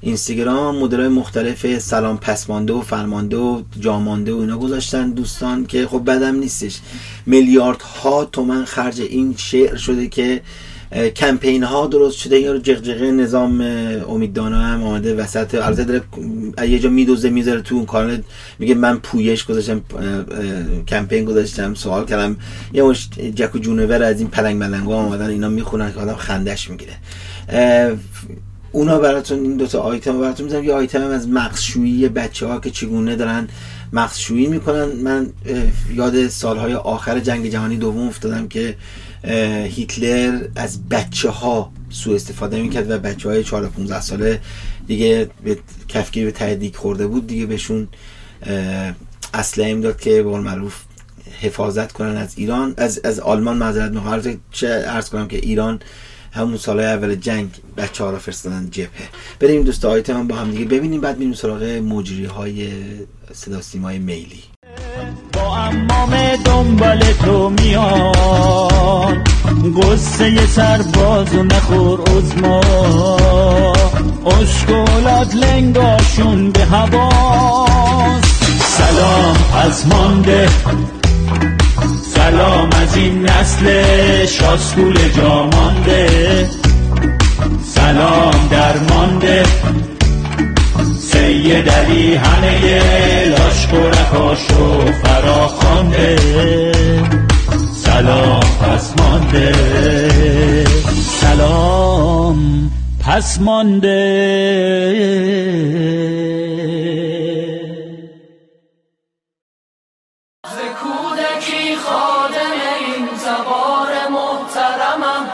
اینستاگرام 0.00 0.76
مدلای 0.76 1.08
مختلف 1.08 1.78
سلام 1.78 2.18
پسمانده 2.18 2.72
و 2.72 2.80
فرمانده 2.80 3.36
و 3.36 3.62
جامانده 3.80 4.32
و 4.32 4.38
اینا 4.38 4.58
گذاشتن 4.58 5.10
دوستان 5.10 5.66
که 5.66 5.86
خب 5.86 6.04
بدم 6.04 6.36
نیستش. 6.36 6.78
میلیاردها 7.26 8.24
تومن 8.24 8.64
خرج 8.64 9.00
این 9.00 9.34
شعر 9.36 9.76
شده 9.76 10.08
که 10.08 10.40
کمپین 11.16 11.62
ها 11.62 11.86
درست 11.86 12.16
شده. 12.16 12.40
یا 12.40 12.58
جغجغه 12.58 13.10
نظام 13.10 13.60
امیددانا 14.08 14.58
هم 14.58 14.82
آمده 14.82 15.14
وسط. 15.14 15.54
البته 15.54 15.84
داره 15.84 16.02
یه 16.70 16.78
جا 16.78 16.90
میدوزه 16.90 17.30
می‌ذاره 17.30 17.60
تو 17.60 17.74
اون 17.74 17.86
کانال. 17.86 18.22
میگه 18.58 18.74
من 18.74 18.98
پویش 18.98 19.44
گذاشتم 19.44 19.80
کمپین 20.88 21.24
گذاشتم. 21.24 21.74
سوال 21.74 22.04
کردم. 22.06 22.36
یه 22.72 22.82
مش 22.82 23.08
جکو 23.34 23.58
جونور 23.58 24.02
از 24.02 24.18
این 24.18 24.28
پلنگ 24.28 24.56
ملنگا 24.56 24.96
آمدن 24.96 25.30
اینا 25.30 25.48
می‌خونن 25.48 25.92
که 25.92 26.00
آدم 26.00 26.14
خندش 26.14 26.70
می‌گیره. 26.70 26.94
اونا 28.78 28.98
براتون 28.98 29.38
این 29.38 29.56
دوتا 29.56 29.80
آیتم 29.80 30.20
براتون 30.20 30.46
می‌زنم 30.46 30.64
یه 30.64 30.72
آیتم 30.72 31.10
از 31.10 31.28
مقصشویی 31.28 32.08
بچه 32.08 32.46
ها 32.46 32.60
که 32.60 32.70
چگونه 32.70 33.16
دارن 33.16 33.48
مقصشویی 33.92 34.46
می‌کنن. 34.46 34.84
من 34.84 35.26
یاد 35.94 36.28
سالهای 36.28 36.74
آخر 36.74 37.20
جنگ 37.20 37.48
جهانی 37.48 37.76
دوم 37.76 38.08
افتادم 38.08 38.48
که 38.48 38.76
هیتلر 39.68 40.40
از 40.56 40.88
بچه 40.88 41.30
ها 41.30 41.72
سو 41.90 42.12
استفاده 42.12 42.62
می‌کرد 42.62 42.90
و 42.90 42.98
بچه 42.98 43.28
های 43.28 43.44
4 43.44 43.66
15 43.66 44.00
ساله 44.00 44.40
دیگه 44.86 45.30
به 45.44 45.58
کفگیر 45.88 46.24
به 46.24 46.32
تهدیک 46.32 46.76
خورده 46.76 47.06
بود. 47.06 47.26
دیگه 47.26 47.46
بهشون 47.46 47.88
اسلحه 49.34 49.74
داد 49.74 50.00
که 50.00 50.22
به 50.22 50.30
معروف 50.30 50.74
حفاظت 51.40 51.92
کنن 51.92 52.16
از 52.16 52.34
ایران 52.36 52.74
از 52.76 53.00
از 53.04 53.20
آلمان 53.20 53.56
معذرت 53.56 53.90
می‌خوام. 53.90 54.40
چه 54.52 54.68
عرض 54.68 55.08
کنم 55.08 55.28
که 55.28 55.36
ایران 55.36 55.80
همون 56.32 56.56
سالهای 56.56 56.86
اول 56.86 57.14
جنگ 57.14 57.50
بچه 57.76 58.04
ها 58.04 58.10
را 58.10 58.18
فرستادن 58.18 58.68
جبهه. 58.70 59.08
بریم 59.40 59.62
دوست 59.62 59.84
آیتم 59.84 60.26
با 60.26 60.36
هم 60.36 60.50
دیگه 60.50 60.64
ببینیم 60.64 61.00
بعد 61.00 61.18
میریم 61.18 61.34
سراغ 61.34 61.62
مجری 61.62 62.24
های 62.24 62.68
صدا 63.32 63.60
سیمای 63.60 63.98
میلی. 63.98 64.42
با 65.32 65.56
امام 65.56 66.36
دنبال 66.44 67.00
تو 67.00 67.50
میان. 67.50 69.24
قصه 69.82 70.46
سرباز 70.46 71.34
و 71.34 71.42
نخور 71.42 72.00
ازما 72.10 72.60
اشکولات 74.26 75.34
لنگاشون 75.34 76.50
به 76.50 76.64
هواست 76.64 78.44
سلام 78.58 79.36
از 79.54 79.86
مانده. 79.86 80.48
سلام 82.30 82.70
از 82.82 82.96
این 82.96 83.22
نسل 83.22 83.66
شاسکول 84.26 84.94
جامانده 85.16 86.48
سلام 87.64 88.48
در 88.50 88.78
مانده. 88.78 89.42
سید 90.98 91.68
علی 91.68 92.14
همه 92.14 93.24
لاشکرکاشو 93.28 94.92
فراخانده 95.02 96.16
سلام 97.74 98.40
پس 98.40 98.94
مانده. 98.98 99.52
سلام 101.20 102.70
پس 103.00 103.40
مانده. 103.40 105.08
کودکی 110.58 111.76
خادم 111.76 112.52
این 112.80 113.08
زبار 113.16 114.08
محترمم. 114.10 115.30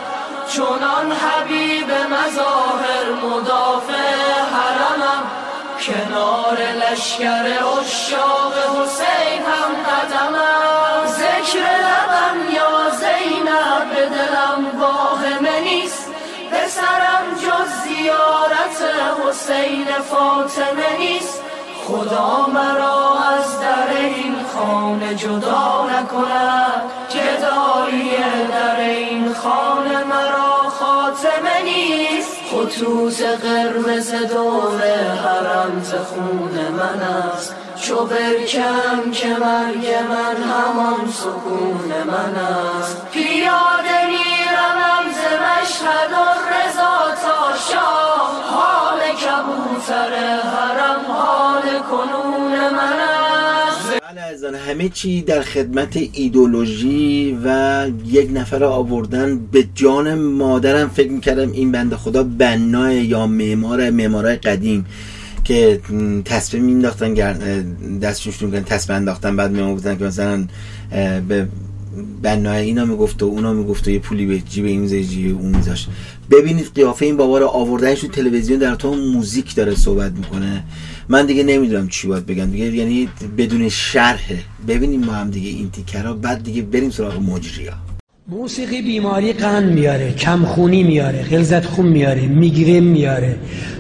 چونان 0.48 1.12
حبیب 1.12 1.90
مظاهر 1.90 3.06
مدافع 3.24 4.14
حرمم. 4.54 5.24
کنار 5.80 6.58
لشکر 6.58 7.46
اشاق 7.80 8.54
حسین 8.54 9.42
هم 9.42 9.72
قدمم. 9.90 11.06
ذکر 11.06 11.58
لبم 11.60 12.54
یا 12.54 12.90
زینب 12.90 13.94
به 13.94 14.06
دلم 14.06 14.80
واهمه 14.80 15.60
نیست 15.60 16.08
به 16.50 16.68
سرم 16.68 17.34
جز 17.34 17.70
زیارت 17.84 18.94
حسین 19.26 19.86
فاطمه 20.10 20.98
نیست. 20.98 21.40
خدا 21.88 22.46
مرا 22.46 23.18
از 23.38 23.60
در 23.60 23.96
این 23.96 24.34
خانه 24.55 25.14
جدا 25.14 25.86
نکند. 25.86 26.82
جدایی 27.09 28.11
در 28.52 28.80
این 28.80 29.34
خانه؟ 29.34 30.05
مرا 30.05 30.68
خاتمه 30.68 31.62
نیست. 31.64 32.32
خطوط 32.50 33.22
قرمز 33.22 34.11
دور 34.11 34.80
حرم 35.24 35.82
خون 36.09 36.68
من 36.68 37.02
است. 37.02 37.55
چو 37.76 38.05
برکم 38.05 39.11
که 39.12 39.28
مرگ 39.28 39.86
من 40.11 40.36
همان 40.36 41.11
سکون 41.12 41.92
من 42.07 42.34
است. 42.80 43.07
پیاده 43.12 44.07
میرمم 44.07 45.05
ز 45.12 45.22
مشهد 45.44 46.12
و 46.12 46.24
رضا 46.55 47.14
تا 47.22 47.57
شاه. 47.70 48.30
حال 48.50 49.00
کبوتر 49.00 50.14
حرم 50.36 51.05
من 51.09 51.43
بله 54.24 54.58
همه 54.58 54.88
چی 54.88 55.22
در 55.22 55.42
خدمت 55.42 55.96
ایدولوژی 56.12 57.38
و 57.44 57.86
یک 58.06 58.30
نفر 58.34 58.64
آوردن 58.64 59.38
به 59.38 59.64
جان 59.74 60.14
مادرم. 60.14 60.88
فکر 60.88 61.10
می‌کردم 61.10 61.52
این 61.52 61.72
بنده 61.72 61.96
خدا 61.96 62.22
بنای 62.22 63.04
یا 63.04 63.26
معمار 63.26 63.90
معمارای 63.90 64.36
قدیم 64.36 64.86
که 65.44 65.80
تصفیه 66.24 66.60
مینداختن 66.60 67.14
دستشون 67.98 68.32
شروع 68.32 68.60
تصفیه 68.60 68.96
انداختن. 68.96 69.36
بعد 69.36 69.50
میآوردن 69.50 69.98
که 69.98 70.04
مثلا 70.04 70.46
به 71.28 71.48
بنای 72.22 72.64
اینا 72.64 72.84
می‌گفت 72.84 73.22
و 73.22 73.26
اونا 73.26 73.52
می‌گفت 73.52 73.88
و 73.88 73.90
یه 73.90 73.98
پولی 73.98 74.26
به 74.26 74.38
جیب 74.38 74.64
این 74.64 74.86
جیب 74.86 75.38
اون 75.40 75.56
میذاشت. 75.56 75.88
ببینید 76.30 76.70
قیافه 76.74 77.06
این 77.06 77.16
بابا 77.16 77.38
رو 77.38 77.46
آوردنش 77.46 78.00
تو 78.00 78.08
تلویزیون 78.08 78.58
در 78.58 78.74
تو 78.74 78.94
موزیک 78.94 79.54
داره 79.54 79.74
صحبت 79.74 80.12
می‌کنه. 80.12 80.64
من 81.09 81.26
دیگه 81.26 81.42
نمی‌دونم 81.42 81.88
چی 81.88 82.09
باید 82.09 82.26
بگم. 82.26 82.50
دیگه 82.50 82.64
یعنی 82.64 83.09
بدون 83.38 83.68
شرحه 83.68 84.38
ببینیم 84.68 85.05
ما 85.05 85.12
هم 85.12 85.30
دیگه 85.30 85.48
این 85.48 85.70
تیکرها 85.70 86.14
بعد 86.14 86.42
دیگه 86.42 86.62
بریم 86.62 86.90
سراغ 86.90 87.22
مجریا 87.22 87.72
موسیقی 88.28 88.82
بیماری 88.82 89.32
قند 89.32 89.72
میاره 89.72 90.12
کمخونی 90.12 90.82
میاره 90.82 91.22
غلظت 91.22 91.64
خون 91.66 91.86
میاره 91.86 92.26
میگرن 92.26 92.84
میاره 92.84 93.36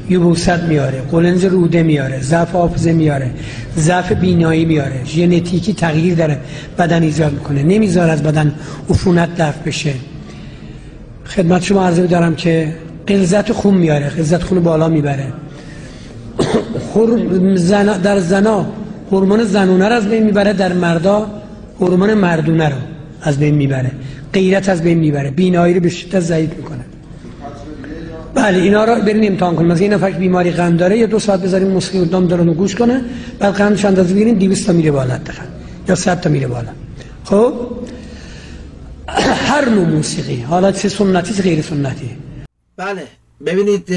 یبوست 0.08 0.50
میاره 0.50 1.00
قلنز 1.00 1.44
روده 1.44 1.82
میاره 1.82 2.20
ضعف 2.20 2.52
حافظه 2.52 2.92
میاره 2.92 3.30
ضعف 3.76 4.12
بینایی 4.12 4.64
میاره. 4.64 5.00
ژنتیکی 5.04 5.72
تغییر 5.74 6.14
داره 6.14 6.40
بدن 6.78 7.02
ایجاد 7.02 7.32
می‌کنه. 7.32 7.62
نمی‌ذاره 7.62 8.12
از 8.12 8.22
بدن 8.22 8.54
عفونت 8.90 9.36
دفع 9.36 9.62
بشه. 9.66 9.94
خدمت 11.24 11.62
شما 11.62 11.86
عرضه 11.86 12.06
دارم 12.06 12.34
که 12.34 12.74
غلظت 13.08 13.52
خون 13.52 13.74
میاره 13.74 14.08
غلظت 14.08 14.42
خون 14.42 14.62
بالا 14.62 14.88
می‌بره. 14.88 15.32
زن... 17.56 17.98
در 17.98 18.18
زنا 18.18 18.66
هورمون 19.10 19.44
زنونه 19.44 19.88
رو 19.88 19.94
از 19.94 20.08
بین 20.08 20.22
می‌بره 20.22 20.52
در 20.52 20.72
مردا 20.72 21.26
هورمون 21.80 22.14
مردونه 22.14 22.68
رو 22.68 22.76
از 23.22 23.38
بین 23.38 23.54
می‌بره. 23.54 23.90
غیرت 24.32 24.68
از 24.68 24.82
بین 24.82 24.98
می‌بره. 24.98 25.30
بینایی 25.30 25.74
رو 25.74 25.80
به 25.80 25.88
شدت 25.88 26.20
ضعیف 26.20 26.52
می‌کنه. 26.56 26.84
بله 28.34 28.58
اینا 28.58 28.84
رو 28.84 29.02
برین 29.02 29.26
امتحان 29.26 29.54
کنیم. 29.56 29.68
مثلا 29.68 29.82
این 29.82 29.92
نفر 29.92 30.10
بیماری 30.10 30.50
قند 30.50 30.78
داره 30.78 30.98
یا 30.98 31.06
دو 31.06 31.18
ساعت 31.18 31.40
بذاریم 31.40 31.68
موسیقی 31.68 32.04
قدام 32.04 32.26
دارن 32.26 32.46
رو 32.46 32.54
گوش 32.54 32.74
کنه 32.74 33.00
بعد 33.38 33.54
قندش 33.54 33.84
اندازه 33.84 34.14
بگیریم 34.14 34.38
200 34.38 34.66
تا 34.66 34.72
میره 34.72 34.90
بالا 34.90 35.16
دقیقاً 35.18 35.42
یا 35.88 35.94
100 35.94 36.20
تا 36.20 36.30
میره 36.30 36.46
بالا. 36.46 36.68
خب؟ 37.24 37.52
هر 39.48 39.68
نوع 39.68 39.84
موسیقی. 39.84 40.40
حالا 40.42 40.72
چه 40.72 40.88
سنتی 40.88 41.34
چه 41.34 41.42
غیر 41.42 41.62
سنتی. 41.62 42.10
بله. 42.76 43.02
ببینید 43.46 43.92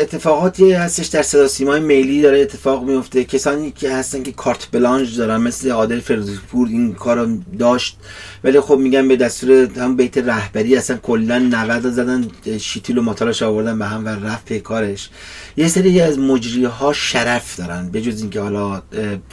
اتفاقاتی 0.00 0.72
هستش 0.72 1.06
در 1.06 1.22
صدا 1.22 1.48
سیمای 1.48 1.80
میلی 1.80 2.22
داره 2.22 2.40
اتفاق 2.40 2.84
میفته. 2.84 3.24
کسانی 3.24 3.70
که 3.70 3.92
هستن 3.94 4.22
که 4.22 4.32
کارت 4.32 4.68
بلانج 4.72 5.16
دارن 5.16 5.36
مثل 5.36 5.70
عادل 5.70 6.00
فردوسیپور 6.00 6.68
این 6.68 6.94
کار 6.94 7.28
داشت. 7.58 7.96
ولی 8.44 8.60
خب 8.60 8.78
میگن 8.78 9.08
به 9.08 9.16
دستور 9.16 9.68
هم 9.76 9.96
بیت 9.96 10.18
رهبری 10.18 10.76
اصلا 10.76 10.96
کلا 10.96 11.38
90 11.38 11.90
زدن 11.90 12.28
شیتیل 12.60 12.98
و 12.98 13.02
ماتالاش 13.02 13.42
آوردن 13.42 13.78
به 13.78 13.86
هم 13.86 14.04
و 14.04 14.08
رفت 14.08 14.44
پی 14.44 14.60
کارش. 14.60 15.10
یه 15.56 15.68
سری 15.68 16.00
از 16.00 16.18
مجری 16.18 16.64
ها 16.64 16.92
شرف 16.92 17.56
دارن 17.56 17.88
به 17.88 18.00
جز 18.02 18.20
اینکه 18.20 18.40
حالا 18.40 18.82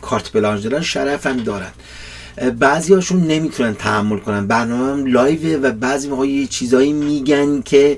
کارت 0.01 0.32
بلانج 0.32 0.68
دارن 0.68 0.82
شرف 0.82 1.28
هم 1.28 1.38
دارن. 1.38 1.72
بعضی 2.59 2.93
هاشون 2.93 3.28
نمی‌تونن 3.28 3.74
تحمل 3.76 4.18
کنن. 4.18 4.47
برنامه 4.47 4.91
هم 4.91 5.05
لایوه 5.05 5.59
و 5.61 5.72
بعضی 5.72 6.09
موقع 6.09 6.45
چیزایی 6.45 6.93
میگن 6.93 7.61
که 7.61 7.97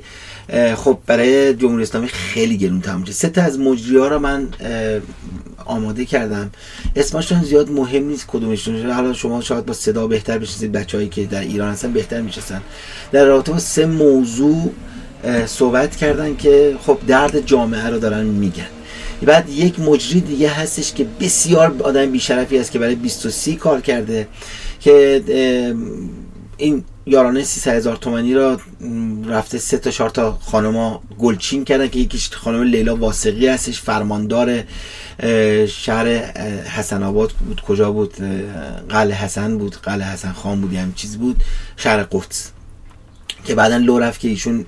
خب 0.75 0.97
برای 1.05 1.53
جمهوری 1.53 1.83
اسلامی 1.83 2.07
خیلی 2.07 2.57
گرون 2.57 2.81
تموم 2.81 3.03
شد. 3.03 3.11
سه 3.11 3.29
تا 3.29 3.41
از 3.41 3.59
مجری 3.59 3.97
ها 3.97 4.07
رو 4.07 4.19
من 4.19 4.47
آماده 5.65 6.05
کردم. 6.05 6.51
اسمشون 6.95 7.43
زیاد 7.43 7.71
مهم 7.71 8.03
نیست 8.03 8.27
کدومشون. 8.27 8.91
حالا 8.91 9.13
شما 9.13 9.41
شاید 9.41 9.65
با 9.65 9.73
صدا 9.73 10.07
بهتر 10.07 10.37
بشناسید 10.37 10.71
بچههایی 10.71 11.09
که 11.09 11.25
در 11.25 11.41
ایران 11.41 11.71
هستن 11.71 11.93
بهتر 11.93 12.21
می‌شناسن. 12.21 12.61
در 13.11 13.25
رابطه 13.25 13.51
با 13.51 13.59
سه 13.59 13.85
موضوع 13.85 14.71
صحبت 15.45 15.95
کردن 15.95 16.35
که 16.35 16.75
خب 16.81 16.97
درد 17.07 17.45
جامعه 17.45 17.87
رو 17.87 17.99
دارن 17.99 18.25
میگن. 18.25 18.67
بعد 19.21 19.49
یک 19.49 19.79
مجری 19.79 20.21
دیگه 20.21 20.49
هستش 20.49 20.93
که 20.93 21.05
بسیار 21.19 21.75
آدم 21.83 22.11
بیشرفی 22.11 22.57
است 22.57 22.71
که 22.71 22.79
برای 22.79 22.95
23 22.95 23.55
کار 23.55 23.81
کرده 23.81 24.27
که 24.79 25.23
این 26.57 26.83
یارانه 27.09 27.43
300 27.43 27.75
هزار 27.75 27.95
تومنی 27.95 28.33
را 28.33 28.59
رفته 29.25 29.57
سه 29.57 29.77
تا 29.77 29.91
چهار 29.91 30.09
تا 30.09 30.37
خانما 30.41 31.03
گلچین 31.19 31.65
کردن 31.65 31.87
که 31.87 31.99
یکیش 31.99 32.31
خانم 32.31 32.63
لیلا 32.63 32.95
واسقی 32.95 33.47
هستش 33.47 33.81
فرماندار 33.81 34.63
شهر 35.67 36.07
حسن 36.63 37.03
آباد 37.03 37.31
بود. 37.31 37.61
کجا 37.61 37.91
بود؟ 37.91 38.13
قلعه 38.89 39.17
حسن 39.17 39.57
بود 39.57 39.75
قلعه 39.75 40.07
حسن 40.07 40.31
خان 40.31 40.61
بود 40.61 40.73
هم 40.73 40.93
چیز 40.93 41.17
بود. 41.17 41.43
شهر 41.77 42.03
قدس. 42.03 42.51
که 43.43 43.55
بعدا 43.55 43.77
لو 43.77 43.99
رفت 43.99 44.19
که 44.19 44.27
ایشون 44.27 44.65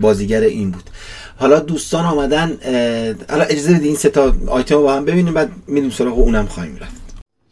بازیگر 0.00 0.40
این 0.40 0.70
بود. 0.70 0.90
حالا 1.36 1.60
دوستان 1.60 2.04
آمدن 2.04 2.58
حالا 3.30 3.44
اجازه 3.44 3.72
بدید 3.72 3.84
این 3.84 3.96
سه 3.96 4.08
تا 4.08 4.34
آیتم 4.46 4.74
رو 4.74 4.82
با 4.82 4.94
هم 4.94 5.04
ببینیم 5.04 5.34
بعد 5.34 5.50
میریم 5.66 5.90
سراغ 5.90 6.18
اونم 6.18 6.46
خواهیم 6.46 6.76
رفت. 6.76 6.97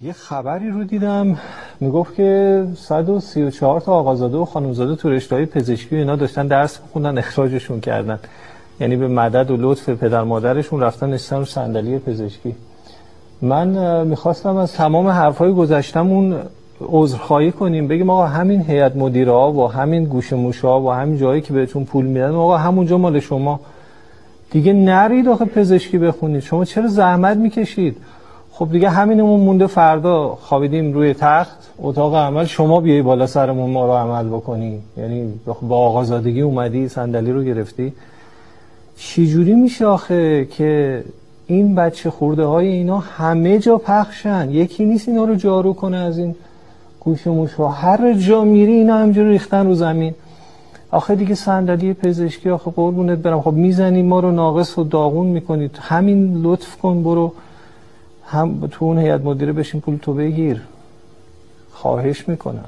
یه 0.03 0.13
خبری 0.13 0.71
رو 0.71 0.85
دیدم 0.85 1.39
می‌گفت 1.81 2.15
که 2.15 2.65
134 2.77 3.81
تا 3.81 3.93
آقازاده 3.93 4.37
و 4.37 4.45
خانومزاده 4.45 4.97
تو 4.97 5.11
رشته 5.11 5.47
پزشکی 5.47 5.97
اینا 5.97 6.17
داشتن 6.17 6.47
درس 6.47 6.79
خوندن 6.93 7.19
اخراجشون 7.19 7.81
کردن. 7.81 8.19
یعنی 8.81 8.97
به 8.97 9.09
مدد 9.09 9.51
و 9.51 9.57
لطف 9.57 9.89
پدر 9.89 10.23
مادرشون 10.23 10.81
رفتن 10.81 11.11
نشستن 11.11 11.37
رو 11.37 11.45
صندلی 11.45 11.99
پزشکی. 11.99 12.55
من 13.43 14.07
می‌خواستم 14.07 14.57
از 14.57 14.73
تمام 14.73 15.09
حرفای 15.09 15.53
گذشتمون 15.53 16.37
عذرخواهی 16.81 17.53
کنیم. 17.53 17.89
بگیم 17.89 18.11
آقا 18.11 18.27
همین 18.27 18.61
هیئت 18.61 18.97
مدیره 18.97 19.33
ها 19.33 19.53
و 19.53 19.73
همین 19.73 20.05
گوش 20.05 20.33
ها 20.65 20.81
و 20.81 20.93
همین 20.93 21.17
جایی 21.17 21.41
که 21.41 21.53
بهتون 21.53 21.85
پول 21.85 22.07
میدن 22.07 22.31
آقا 22.31 22.57
همونجا 22.57 22.99
مال 22.99 23.21
شما. 23.21 23.61
دیگه 24.51 24.73
نرید 24.73 25.29
آخه 25.29 25.45
پزشکی 25.45 25.99
بخونید. 25.99 26.43
شما 26.43 26.65
چرا 26.65 26.87
زحمت 26.87 27.37
می‌کشید؟ 27.37 27.97
خب 28.59 28.69
دیگه 28.73 28.91
همینمون 28.91 29.41
مونده 29.41 29.67
فردا 29.67 30.39
خوابیدیم 30.41 30.93
روی 30.93 31.15
تخت. 31.15 31.57
اتاق 31.79 32.15
عمل 32.15 32.45
شما 32.45 32.81
بیای 32.81 33.03
بالا 33.03 33.27
سرمون 33.27 33.71
ما 33.71 33.87
رو 33.87 33.93
عمل 33.93 34.29
بکنی. 34.29 34.79
یعنی 34.97 35.33
با 35.63 35.77
آقازادگی 35.77 36.41
اومدی 36.41 36.89
صندلی 36.89 37.33
رو 37.33 37.43
گرفتی. 37.43 37.93
چجوری 38.97 39.55
میشه 39.55 39.87
آخه 39.87 40.45
که 40.45 41.05
این 41.47 41.75
بچه 41.75 42.11
خورده 42.11 42.45
های 42.45 42.69
اینا 42.69 42.99
همه 42.99 43.59
جا 43.59 43.79
پخشن؟ 43.79 44.49
یکی 44.51 44.85
نیست 44.85 45.09
اینا 45.09 45.25
رو 45.25 45.35
جارو 45.35 45.73
کنه 45.73 45.97
از 45.97 46.19
این 46.19 46.35
گوش 47.01 47.27
موش 47.27 47.61
هر 47.61 48.15
جا 48.15 48.45
میری 48.45 48.73
اینا 48.73 48.97
همجوری 48.99 49.29
ریختن 49.29 49.67
رو 49.67 49.75
زمین. 49.75 50.15
آخه 50.91 51.15
دیگه 51.15 51.35
صندلی 51.35 51.95
پزشکی 51.95 52.51
آخه 52.51 52.71
قربونت 52.71 53.19
برم. 53.19 53.41
خب 53.41 53.53
می‌زنی 53.53 54.03
ما 54.03 54.21
رو 54.21 54.31
ناقص 54.31 54.79
و 54.79 54.85
داغون 54.85 55.27
می‌کنید 55.27 55.79
همین 55.81 56.41
لطف 56.43 56.77
کن 56.77 57.03
برو. 57.03 57.33
هم 58.27 58.67
تو 58.67 58.85
اون 58.85 58.99
هیئت 58.99 59.21
مدیره 59.21 59.53
بشین 59.53 59.81
پول 59.81 59.97
تو 59.97 60.15
بگیر. 60.15 60.63
خواهش 61.73 62.29
می‌کنم. 62.29 62.65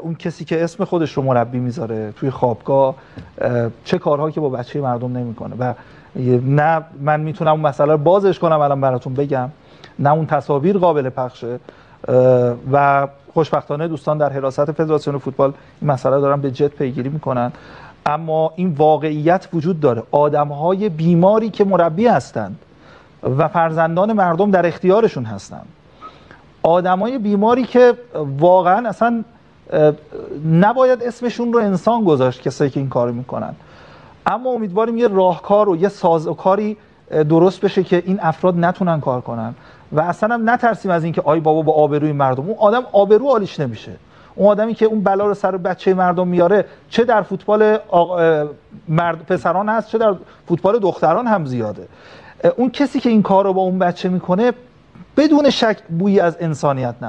اون 0.00 0.14
کسی 0.14 0.44
که 0.44 0.64
اسم 0.64 0.84
خودش 0.84 1.12
رو 1.12 1.22
مربی 1.22 1.58
می‌ذاره 1.58 2.12
توی 2.16 2.30
خوابگاه 2.30 2.94
چه 3.84 3.98
کارهایی 3.98 4.34
که 4.34 4.40
با 4.40 4.48
بچه 4.48 4.80
مردم 4.80 5.16
نمی‌کنه 5.16 5.54
و 5.58 5.74
نه 6.46 6.82
من 7.00 7.20
می‌تونم 7.20 7.50
اون 7.50 7.60
مسئله 7.60 7.92
رو 7.92 7.98
بازش 7.98 8.38
کنم 8.38 8.60
الان 8.60 8.80
براتون 8.80 9.14
بگم. 9.14 9.50
نه 9.98 10.12
اون 10.12 10.26
تصاویر 10.26 10.78
قابل 10.78 11.08
پخشه. 11.08 11.60
و 12.72 13.08
خوشبختانه 13.34 13.88
دوستان 13.88 14.18
در 14.18 14.32
حراست 14.32 14.72
فدراسیون 14.72 15.18
فوتبال 15.18 15.52
این 15.80 15.90
مسئله 15.90 16.20
دارن 16.20 16.40
به 16.40 16.50
جد 16.50 16.68
پیگیری 16.68 17.08
می‌کنن. 17.08 17.52
اما 18.06 18.52
این 18.56 18.68
واقعیت 18.68 19.48
وجود 19.52 19.80
داره. 19.80 20.02
آدمهای 20.10 20.88
بیماری 20.88 21.50
که 21.50 21.64
مربی 21.64 22.06
هستند 22.06 22.58
و 23.22 23.48
فرزندان 23.48 24.12
مردم 24.12 24.50
در 24.50 24.66
اختیارشون 24.66 25.24
هستند 25.24 25.66
آدمای 26.62 27.18
بیماری 27.18 27.64
که 27.64 27.94
واقعا 28.38 28.88
اصلا 28.88 29.24
نباید 30.50 31.02
اسمشون 31.02 31.52
رو 31.52 31.58
انسان 31.58 32.04
گذاشت 32.04 32.42
کسایی 32.42 32.70
که 32.70 32.80
این 32.80 32.88
کارو 32.88 33.12
می‌کنن. 33.12 33.54
اما 34.26 34.50
امیدواریم 34.50 34.96
یه 34.96 35.08
راهکار 35.08 35.68
و 35.68 35.76
یه 35.76 35.88
سازوکاری 35.88 36.76
درست 37.10 37.60
بشه 37.60 37.82
که 37.82 38.02
این 38.06 38.18
افراد 38.22 38.58
نتونن 38.58 39.00
کار 39.00 39.20
کنن. 39.20 39.54
و 39.92 40.00
اصلا 40.00 40.34
هم 40.34 40.50
نترسیم 40.50 40.90
از 40.90 41.04
اینکه 41.04 41.22
آی 41.24 41.40
بابا 41.40 41.62
با 41.62 41.72
آبروی 41.72 42.12
مردم. 42.12 42.42
اون 42.42 42.56
آدم 42.58 42.82
آبرو 42.92 43.28
عالیش 43.28 43.60
نمیشه. 43.60 43.92
اون 44.34 44.48
آدمی 44.48 44.74
که 44.74 44.86
اون 44.86 45.00
بلا 45.00 45.26
رو 45.26 45.34
سر 45.34 45.56
بچه 45.56 45.94
مردم 45.94 46.28
میاره 46.28 46.64
چه 46.90 47.04
در 47.04 47.22
فوتبال 47.22 47.78
مرد 48.88 49.26
پسران 49.26 49.68
هست 49.68 49.88
چه 49.88 49.98
در 49.98 50.14
فوتبال 50.48 50.78
دختران 50.78 51.26
هم 51.26 51.44
زیاده. 51.44 51.88
اون 52.56 52.70
کسی 52.70 53.00
که 53.00 53.08
این 53.08 53.22
کار 53.22 53.44
رو 53.44 53.52
با 53.52 53.62
اون 53.62 53.78
بچه 53.78 54.08
می‌کنه 54.08 54.52
بدون 55.16 55.50
شک 55.50 55.82
بویی 55.82 56.20
از 56.20 56.36
انسانیت 56.40 56.94
نه 57.02 57.08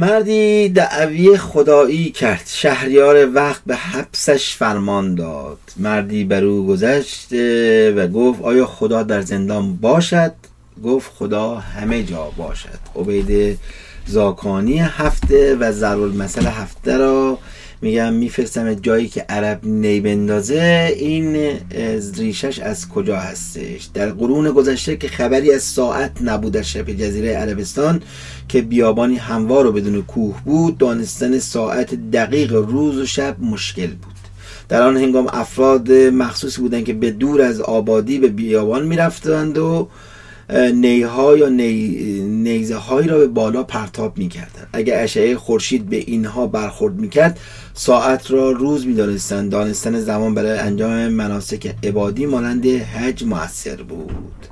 مردی 0.00 0.68
دعوی 0.68 1.36
خدایی 1.36 2.10
کرد. 2.10 2.42
شهریار 2.46 3.34
وقت 3.34 3.62
به 3.66 3.76
حبسش 3.76 4.56
فرمان 4.56 5.14
داد. 5.14 5.58
مردی 5.76 6.24
بر 6.24 6.44
او 6.44 6.66
گذشت 6.66 7.32
و 7.96 8.08
گفت 8.08 8.42
آیا 8.42 8.66
خدا 8.66 9.02
در 9.02 9.20
زندان 9.20 9.76
باشد؟ 9.76 10.32
گفت 10.84 11.12
خدا 11.18 11.54
همه 11.54 12.02
جا 12.02 12.32
باشد. 12.36 12.78
عبید 12.96 13.58
زاکانی 14.06 14.78
هفته 14.78 15.56
و 15.60 15.72
ضرور 15.72 16.08
المثل 16.08 16.46
هفته 16.46 16.96
را 16.96 17.38
میگم 17.82 18.12
میفرستم 18.12 18.74
جایی 18.74 19.08
که 19.08 19.20
عرب 19.28 19.60
نی 19.62 20.00
بندازه 20.00 20.94
این 20.96 21.56
ریشش 22.16 22.58
از 22.58 22.88
کجا 22.88 23.16
هستش؟ 23.16 23.88
در 23.94 24.10
قرون 24.10 24.50
گذشته 24.50 24.96
که 24.96 25.08
خبری 25.08 25.52
از 25.52 25.62
ساعت 25.62 26.22
نبود 26.22 26.52
در 26.52 26.62
شبه 26.62 26.94
جزیره 26.94 27.32
عربستان 27.32 28.02
که 28.48 28.62
بیابانی 28.62 29.16
هموار 29.16 29.66
و 29.66 29.72
بدون 29.72 30.02
کوه 30.02 30.42
بود 30.44 30.78
دانستن 30.78 31.38
ساعت 31.38 32.10
دقیق 32.10 32.52
روز 32.52 32.96
و 32.96 33.06
شب 33.06 33.36
مشکل 33.40 33.86
بود. 33.86 34.14
در 34.68 34.82
آن 34.82 34.96
هنگام 34.96 35.26
افراد 35.32 35.92
مخصوصی 35.92 36.60
بودند 36.60 36.84
که 36.84 36.92
به 36.92 37.10
دور 37.10 37.42
از 37.42 37.60
آبادی 37.60 38.18
به 38.18 38.28
بیابان 38.28 38.86
می‌رفتند 38.86 39.58
و 39.58 39.88
نیها 40.74 41.36
یا 41.36 41.48
نی... 41.48 41.88
نیزه 42.22 42.76
هایی 42.76 43.08
را 43.08 43.18
به 43.18 43.26
بالا 43.26 43.62
پرتاب 43.62 44.18
می 44.18 44.28
کردن. 44.28 44.66
اگر 44.72 45.02
اشعه 45.02 45.36
خورشید 45.36 45.88
به 45.88 45.96
اینها 45.96 46.46
برخورد 46.46 46.94
می 46.94 47.08
کرد 47.08 47.40
ساعت 47.74 48.30
را 48.30 48.50
روز 48.50 48.86
می 48.86 48.94
دانستن. 48.94 49.48
دانستن 49.48 50.00
زمان 50.00 50.34
برای 50.34 50.58
انجام 50.58 51.08
مناسک 51.08 51.74
عبادی 51.84 52.26
مانند 52.26 52.66
حج 52.66 53.24
موثر 53.24 53.76
بود 53.76 54.46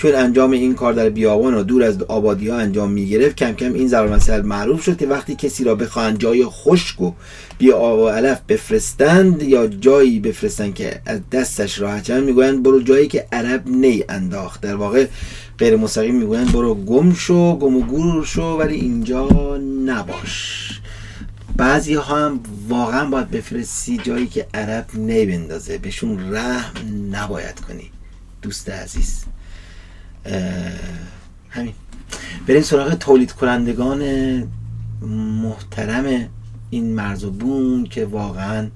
چون 0.00 0.14
انجام 0.14 0.50
این 0.50 0.74
کار 0.74 0.92
در 0.92 1.08
بیابان 1.08 1.54
و 1.54 1.62
دور 1.62 1.82
از 1.82 2.02
آبادی 2.02 2.48
ها 2.48 2.56
انجام 2.56 2.90
می 2.90 3.06
گرفت 3.06 3.36
کم 3.36 3.52
کم 3.52 3.72
این 3.74 3.88
ضرب 3.88 4.12
مثل 4.12 4.42
معروف 4.42 4.84
شد 4.84 4.96
که 4.96 5.06
وقتی 5.06 5.34
کسی 5.34 5.64
را 5.64 5.74
بخواهند 5.74 6.18
جای 6.18 6.44
خشک 6.44 7.00
و 7.00 7.12
بی 7.58 7.72
آب 7.72 7.98
و 7.98 8.08
علف 8.08 8.40
بفرستند 8.48 9.42
یا 9.42 9.66
جایی 9.66 10.20
بفرستند 10.20 10.74
که 10.74 11.00
از 11.06 11.20
دستش 11.32 11.78
راحت 11.78 12.10
می‌گویند 12.10 12.62
برو 12.62 12.82
جایی 12.82 13.08
که 13.08 13.26
عرب 13.32 13.62
نی 13.66 14.04
انداخت. 14.08 14.60
در 14.60 14.76
واقع 14.76 15.06
غیر 15.58 15.76
مستقیم 15.76 16.14
می‌گویند 16.14 16.52
برو 16.52 16.74
گم 16.74 17.14
شو 17.14 17.56
گم 17.56 17.76
و 17.76 17.80
گور 17.80 18.24
شو 18.24 18.42
ولی 18.42 18.74
اینجا 18.74 19.28
نباش. 19.86 20.70
بعضی 21.56 21.94
ها 21.94 22.02
هم 22.02 22.40
واقعا 22.68 23.04
باید 23.10 23.30
بفرستی 23.30 23.98
جایی 23.98 24.26
که 24.26 24.46
عرب 24.54 24.86
نی 24.94 25.26
بندازه. 25.26 25.78
بهشون 25.78 26.34
رحم 26.34 26.74
نباید 27.10 27.60
کنی. 27.60 27.90
دوست 28.42 28.70
عزیز. 28.70 29.29
همین. 31.50 31.74
بریم 32.46 32.62
سراغ 32.62 32.94
تولید 32.94 33.32
کنندگان 33.32 34.02
محترم 35.42 36.28
این 36.70 36.94
مرز 36.94 37.24
و 37.24 37.30
بون 37.30 37.84
که 37.84 38.04
واقعا 38.04 38.70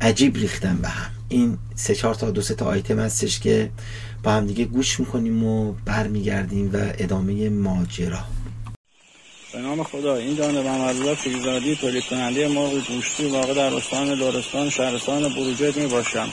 عجیب 0.00 0.36
ریختن 0.36 0.76
به 0.76 0.88
هم. 0.88 1.10
این 1.28 1.58
سه 1.74 1.94
چهار 1.94 2.14
تا 2.14 2.30
دو 2.30 2.42
سه 2.42 2.54
تا 2.54 2.66
آیتم 2.66 2.98
هستش 2.98 3.40
که 3.40 3.70
با 4.22 4.32
هم 4.32 4.46
دیگه 4.46 4.64
گوش 4.64 5.00
می‌کنیم 5.00 5.44
و 5.44 5.72
برمیگردیم 5.84 6.70
و 6.72 6.76
ادامه 6.98 7.48
ماجرا. 7.48 8.18
به 9.52 9.58
نام 9.58 9.82
خدا 9.82 10.16
این 10.16 10.36
جانب 10.36 10.66
محمدالله 10.66 11.14
فریزادی 11.14 11.76
تولید 11.76 12.04
کننده 12.04 12.48
مرغ 12.48 12.72
گوشتی 12.88 13.28
واقع 13.28 13.54
در 13.54 13.74
استان 13.74 14.08
لرستان 14.08 14.70
شهرستان 14.70 15.22
بروجرد 15.22 15.76
می 15.76 15.86
باشم 15.86 16.28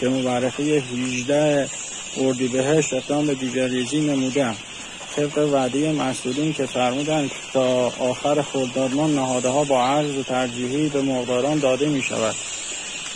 که 0.00 0.08
مورخه 0.08 0.62
18 0.62 1.68
اردیبهشت 2.18 2.94
اقدام 2.94 3.26
به 3.26 3.34
دیگریزی 3.34 4.00
نمودم. 4.00 4.56
طبق 5.16 5.38
وعده 5.52 5.92
مسئولین 5.92 6.52
که 6.52 6.66
فرمودند 6.66 7.30
تا 7.52 7.86
آخر 7.86 8.42
خرداد 8.42 8.94
ماه 8.94 9.10
نهاده 9.10 9.48
ها 9.48 9.64
با 9.64 9.84
عرض 9.84 10.24
ترجیحی 10.26 10.88
به 10.88 11.02
مقداران 11.02 11.58
داده 11.58 11.88
می 11.88 12.02
شود 12.02 12.34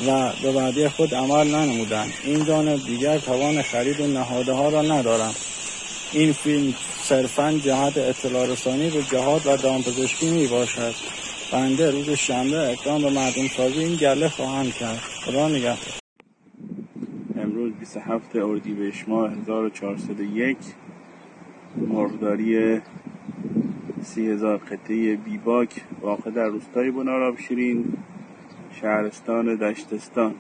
و 0.07 0.32
به 0.42 0.53
وعده 0.53 0.88
خود 0.88 1.14
عمل 1.14 1.46
ننمودند. 1.46 2.12
این 2.24 2.44
جانب 2.44 2.84
دیگر 2.84 3.18
توان 3.18 3.62
خرید 3.62 4.03
نهاده 4.03 4.53
ها 4.53 4.68
را 4.68 4.82
ندارم. 4.82 5.34
این 6.12 6.32
فیلم 6.32 6.74
صرفا 7.03 7.61
جهت 7.64 7.99
اطلاع 7.99 8.46
رسانی 8.46 8.90
به 8.90 9.03
جهاد 9.03 9.46
و 9.46 9.57
دامپزشکی 9.57 10.30
می 10.30 10.46
باشد 10.46 10.94
بنده 11.53 11.90
روز 11.90 12.11
شنبه 12.11 12.70
اقدام 12.70 13.03
به 13.03 13.11
مردم 13.11 13.49
سازی 13.57 13.78
این 13.78 13.96
گله 13.96 14.28
خواهم 14.28 14.72
کرد. 14.72 15.03
خدا 15.24 15.49
نگهدار. 15.49 16.07
امروز 17.69 17.81
27 17.81 18.37
اردیبهشت 18.37 19.09
ماه 19.09 19.33
1401 19.33 20.57
مرغداری 21.77 22.81
30000 24.03 24.57
قطعه 24.57 25.16
بیباک 25.16 25.83
واقع 26.01 26.31
در 26.31 26.49
روستای 26.49 26.91
بناراب 26.91 27.39
شیرین 27.39 27.85
شهرستان 28.73 29.55
دشتستان. 29.55 30.35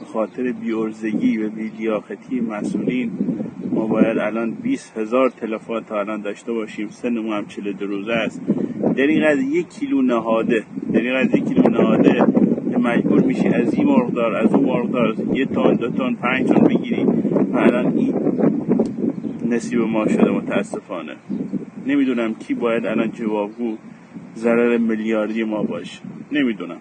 به 0.00 0.04
خاطر 0.04 0.52
بیورزگی 0.52 1.38
و 1.38 1.50
بیلیاقتی 1.50 2.40
مسئولین 2.40 3.10
ما 3.70 3.86
باید 3.86 4.18
الان 4.18 4.50
20 4.50 4.98
هزار 4.98 5.30
تلفات 5.30 5.86
تا 5.86 6.00
الان 6.00 6.20
داشته 6.20 6.52
باشیم. 6.52 6.88
سن 6.90 7.18
ما 7.18 7.36
هم 7.36 7.46
42 7.46 7.86
روزه 7.86 8.12
است. 8.12 8.40
دریغ 8.96 9.24
از 9.30 9.38
یک 9.38 9.68
کیلو 9.68 10.02
نهاده. 10.02 10.64
دریغ 10.92 11.16
از 11.16 11.34
یک 11.34 11.44
کیلو 11.48 11.62
نهاده. 11.62 12.43
مجبور 12.84 13.20
میشی 13.20 13.48
از 13.48 13.74
این 13.74 13.86
مرغدار 13.86 14.36
از 14.36 14.54
اون 14.54 14.64
مرغدار 14.64 15.16
یه 15.34 15.46
تن 15.46 15.74
دو 15.74 15.90
تن 15.90 16.14
پنج 16.14 16.48
تن 16.48 16.64
بگیری. 16.64 17.04
و 17.52 17.56
الان 17.56 17.98
این 17.98 18.14
نصیب 19.48 19.80
ما 19.80 20.08
شده 20.08 20.30
متاسفانه. 20.30 21.16
نمی‌دونم 21.86 22.34
کی 22.34 22.54
باید 22.54 22.86
الان 22.86 23.10
جوابگو 23.10 23.76
ضرر 24.36 24.76
میلیاردی 24.78 25.44
ما 25.44 25.62
باشه. 25.62 26.00
نمی‌دونم. 26.32 26.76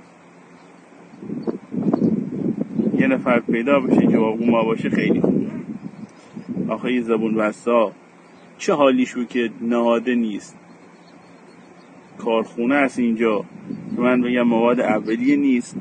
یه 2.99 3.07
نفر 3.07 3.39
پیدا 3.39 3.79
بشه 3.79 4.07
جوابگو 4.07 4.45
ما 4.45 4.63
باشه 4.63 4.89
خیلی 4.89 5.21
خوبه 5.21 5.47
آخه 6.69 6.93
یه 6.93 7.01
زبون 7.01 7.35
بستا 7.35 7.91
چه 8.57 8.73
حالیش 8.73 9.13
بود 9.13 9.27
که 9.27 9.49
نهاده 9.61 10.15
نیست. 10.15 10.57
کارخونه 12.17 12.75
است 12.75 12.99
اینجا. 12.99 13.45
من 13.97 14.21
بگم 14.21 14.41
مواد 14.41 14.79
اولیه 14.79 15.35
نیست. 15.35 15.77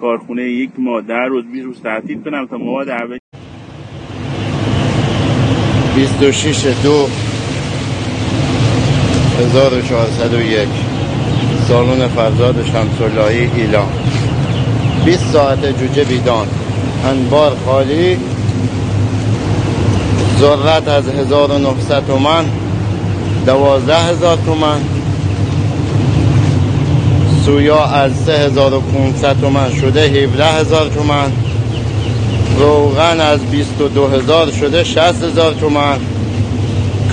کارخونه 0.00 0.42
یک 0.42 0.70
ماه 0.78 1.02
در 1.02 1.26
روز 1.26 1.44
20 1.44 1.64
روز 1.64 1.82
تعطیل 1.82 2.22
کنم 2.22 2.46
تا 2.46 2.56
مواد 2.56 2.88
اولیه 2.88 3.20
26 5.96 6.66
دو 6.82 7.08
1401 9.38 10.68
سالن 11.68 12.08
فرزاد 12.08 12.64
شمساللهی 12.64 13.50
ایلان. 13.54 13.88
20 15.04 15.32
ساعت 15.32 15.78
جوجه 15.80 16.04
بیدان. 16.04 16.46
انبار 17.04 17.56
خالی. 17.66 18.16
ذرت 20.38 20.88
از 20.88 21.08
1900 21.08 22.06
تومن 22.06 22.44
12000 23.46 24.36
تومن 24.36 24.80
سویا 27.46 27.84
از 27.84 28.12
3500 28.26 29.40
تومن 29.40 29.74
شده 29.80 30.00
17000 30.00 30.88
تومن. 30.88 31.32
روغن 32.58 33.20
از 33.20 33.40
22000 33.50 34.50
شده 34.50 34.84
60000 34.84 35.54
تومن. 35.60 35.98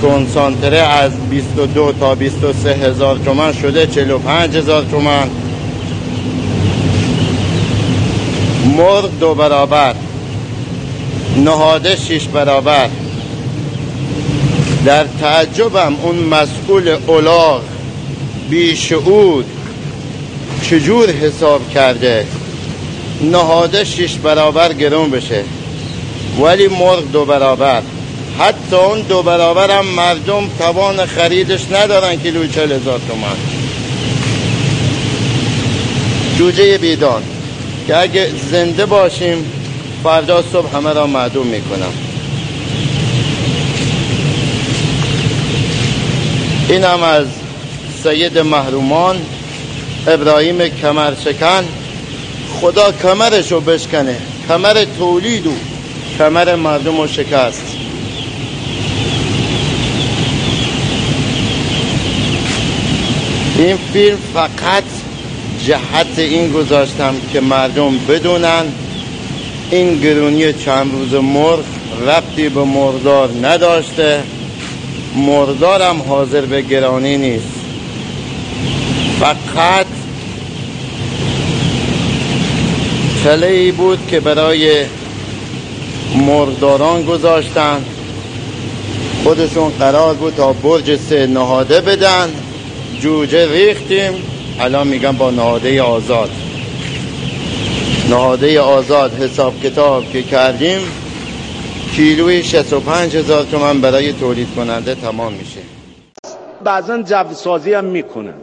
کنسانتره 0.02 0.78
از 0.78 1.12
22 1.30 1.92
تا 2.00 2.14
23 2.14 2.74
هزار 2.74 3.18
تومن 3.24 3.52
شده 3.52 3.86
45 3.86 4.56
هزار 4.56 4.84
تومن. 4.90 5.30
مرغ 8.76 9.10
دو 9.20 9.34
برابر. 9.34 9.94
نهاده 11.44 11.96
شیش 11.96 12.28
برابر. 12.28 12.88
در 14.84 15.04
تعجبم 15.20 15.94
اون 16.02 16.16
مسئول 16.16 16.96
اولاغ 17.06 17.60
بیشعور 18.50 19.44
چجور 20.70 21.10
حساب 21.10 21.70
کرده؟ 21.70 22.26
نهاده 23.20 23.84
شیش 23.84 24.14
برابر 24.14 24.72
گرون 24.72 25.10
بشه. 25.10 25.44
ولی 26.40 26.68
مرغ 26.68 27.12
دو 27.12 27.24
برابر. 27.24 27.82
حتی 28.38 28.76
اون 28.76 29.00
دو 29.00 29.22
برابر 29.22 29.70
هم 29.70 29.86
مردم 29.86 30.48
توان 30.58 31.06
خریدش 31.06 31.60
ندارن 31.72 32.16
کیلو 32.16 32.46
چل 32.46 32.72
هزار 32.72 33.00
تومن. 33.08 33.36
جوجه 36.38 36.78
بیدان 36.78 37.22
که 37.86 37.96
اگه 37.96 38.30
زنده 38.50 38.86
باشیم 38.86 39.44
فردا 40.04 40.44
صبح 40.52 40.76
همه 40.76 40.92
را 40.92 41.06
معدوم 41.06 41.46
می‌کنم. 41.46 41.92
این 46.68 46.84
هم 46.84 47.02
از 47.02 47.26
سید 48.02 48.38
محرومان 48.38 49.16
ابراهیم 50.06 50.68
کمرشکن 50.68 51.64
خدا 52.60 52.92
کمرش 52.92 53.52
رو 53.52 53.60
بشکنه 53.60 54.16
کمر 54.48 54.84
تولید 54.98 55.46
و 55.46 55.52
کمر 56.18 56.54
مردم 56.54 57.00
رو 57.00 57.06
شکست. 57.06 57.62
این 63.58 63.76
فیلم 63.92 64.18
فقط 64.34 64.84
جهت 65.66 66.18
این 66.18 66.52
گذاشتم 66.52 67.14
که 67.32 67.40
مردم 67.40 67.98
بدونن 68.08 68.64
این 69.70 70.00
گرونی 70.00 70.52
چند 70.52 70.92
روز 70.92 71.14
مرغ 71.14 71.64
ربطی 72.06 72.48
به 72.48 72.64
مردار 72.64 73.30
نداشته. 73.42 74.22
مردارم 75.16 76.02
حاضر 76.08 76.40
به 76.40 76.62
گرانی 76.62 77.16
نیست. 77.16 77.54
فقط 79.20 79.86
تله 83.24 83.46
ای 83.46 83.72
بود 83.72 84.06
که 84.06 84.20
برای 84.20 84.84
مرداران 86.16 87.04
گذاشتن. 87.04 87.84
خودشون 89.24 89.68
قرار 89.68 90.14
بود 90.14 90.34
تا 90.34 90.52
برج 90.52 90.96
سه 90.96 91.26
نهاده 91.26 91.80
بدن. 91.80 92.28
جوجه 93.00 93.52
ریختیم. 93.52 94.12
الان 94.60 94.86
میگم 94.86 95.16
با 95.16 95.30
نهاده 95.30 95.82
آزاد. 95.82 96.30
نهاده 98.10 98.60
آزاد 98.60 99.14
حساب 99.14 99.60
کتاب 99.60 100.10
که 100.12 100.22
کردیم 100.22 100.80
کیلوی 101.96 102.42
65 102.42 103.16
هزار 103.16 103.44
تومن 103.44 103.80
برای 103.80 104.12
تولید 104.12 104.48
کننده 104.56 104.94
تمام 104.94 105.32
میشه. 105.32 105.60
بعضا 106.64 107.02
جو 107.02 107.34
سازی 107.34 107.74
هم 107.74 107.84
می‌کنن. 107.84 108.34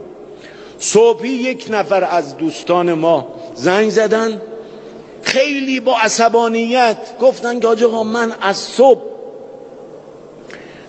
صبحی 0.78 1.28
یک 1.28 1.66
نفر 1.70 2.04
از 2.04 2.36
دوستان 2.36 2.92
ما 2.92 3.28
زنگ 3.54 3.90
زدن. 3.90 4.40
خیلی 5.32 5.80
با 5.80 5.98
عصبانیت 5.98 6.96
گفتن 7.20 7.60
که 7.60 7.86
آقا 7.86 8.04
من 8.04 8.32
از 8.40 8.56
صبح 8.56 9.02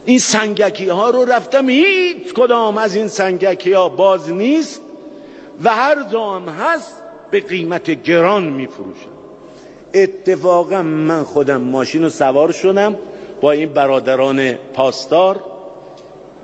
این 0.05 0.19
سنگکی 0.19 0.89
ها 0.89 1.09
رو 1.09 1.25
رفتم 1.25 1.69
هیچ 1.69 2.33
کدام 2.33 2.77
از 2.77 2.95
این 2.95 3.07
سنگکی 3.07 3.73
ها 3.73 3.89
باز 3.89 4.29
نیست 4.31 4.81
و 5.63 5.69
هر 5.69 6.03
جام 6.11 6.49
هست 6.49 6.93
به 7.31 7.39
قیمت 7.39 8.03
گران 8.03 8.43
میفروشن 8.43 9.13
اتفاقا 9.93 10.81
من 10.81 11.23
خودم 11.23 11.61
ماشین 11.61 12.03
رو 12.03 12.09
سوار 12.09 12.51
شدم 12.51 12.95
با 13.41 13.51
این 13.51 13.69
برادران 13.69 14.53
پاسدار. 14.53 15.43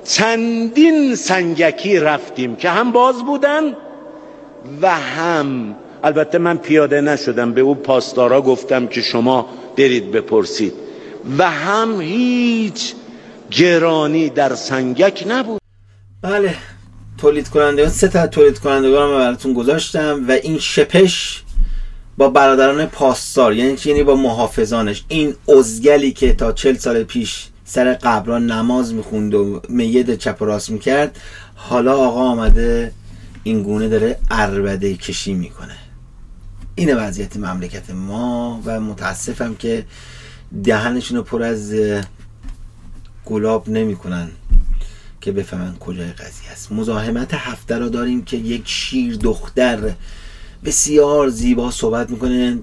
چندین 0.04 1.14
سنگکی 1.14 1.98
رفتیم 1.98 2.56
که 2.56 2.70
هم 2.70 2.92
باز 2.92 3.24
بودن 3.24 3.76
و 4.82 4.90
هم 4.90 5.76
البته 6.04 6.38
من 6.38 6.56
پیاده 6.56 7.00
نشدم. 7.00 7.52
به 7.52 7.60
او 7.60 7.74
پاسدارا 7.74 8.42
گفتم 8.42 8.86
که 8.86 9.00
شما 9.00 9.46
برید 9.76 10.10
بپرسید. 10.10 10.72
و 11.38 11.50
هم 11.50 12.00
هیچ 12.00 12.94
گرانی 13.50 14.28
در 14.28 14.54
سنگک 14.54 15.24
نبود. 15.28 15.60
بله 16.22 16.54
تولید 17.18 17.48
کنندگان 17.48 17.88
سه 17.88 18.08
تا 18.08 18.26
تولید 18.26 18.58
کنندگان 18.58 19.10
رو 19.10 19.18
براتون 19.18 19.52
گذاشتم 19.52 20.24
و 20.28 20.32
این 20.32 20.58
شپش 20.58 21.42
با 22.16 22.28
برادران 22.28 22.86
پاسدار 22.86 23.54
یعنی 23.54 23.76
یعنی 23.84 24.02
با 24.02 24.14
محافظانش. 24.14 25.04
این 25.08 25.34
ازگلی 25.58 26.12
که 26.12 26.32
تا 26.32 26.52
چل 26.52 26.76
سال 26.76 27.02
پیش 27.02 27.46
سر 27.64 27.94
قبران 27.94 28.50
نماز 28.50 28.94
می‌خوند 28.94 29.34
و 29.34 29.62
میده 29.68 30.16
چپ 30.16 30.42
و 30.42 30.44
راست 30.44 30.70
می‌کرد 30.70 31.20
حالا 31.54 31.96
آقا 31.96 32.20
آمده 32.20 32.92
این 33.42 33.62
گونه 33.62 33.88
داره 33.88 34.18
اربده 34.30 34.94
کشی 34.96 35.34
می‌کنه. 35.34 35.76
اینه 36.80 36.94
وضعیت 36.94 37.36
مملکت 37.36 37.90
ما 37.90 38.62
و 38.64 38.80
متاسفم 38.80 39.54
که 39.54 39.86
دهنشون 40.64 41.16
رو 41.16 41.22
پر 41.22 41.42
از 41.42 41.74
گلاب 43.24 43.68
نمی‌کنن 43.68 44.30
که 45.20 45.32
بفهمن 45.32 45.76
کجای 45.76 46.12
قضیه 46.12 46.50
است. 46.52 46.72
مزاحمت 46.72 47.34
هفته 47.34 47.78
رو 47.78 47.88
داریم 47.88 48.22
که 48.24 48.36
یک 48.36 48.62
شیر 48.64 49.16
دختر 49.16 49.94
بسیار 50.64 51.28
زیبا 51.28 51.70
صحبت 51.70 52.10
می‌کنه. 52.10 52.58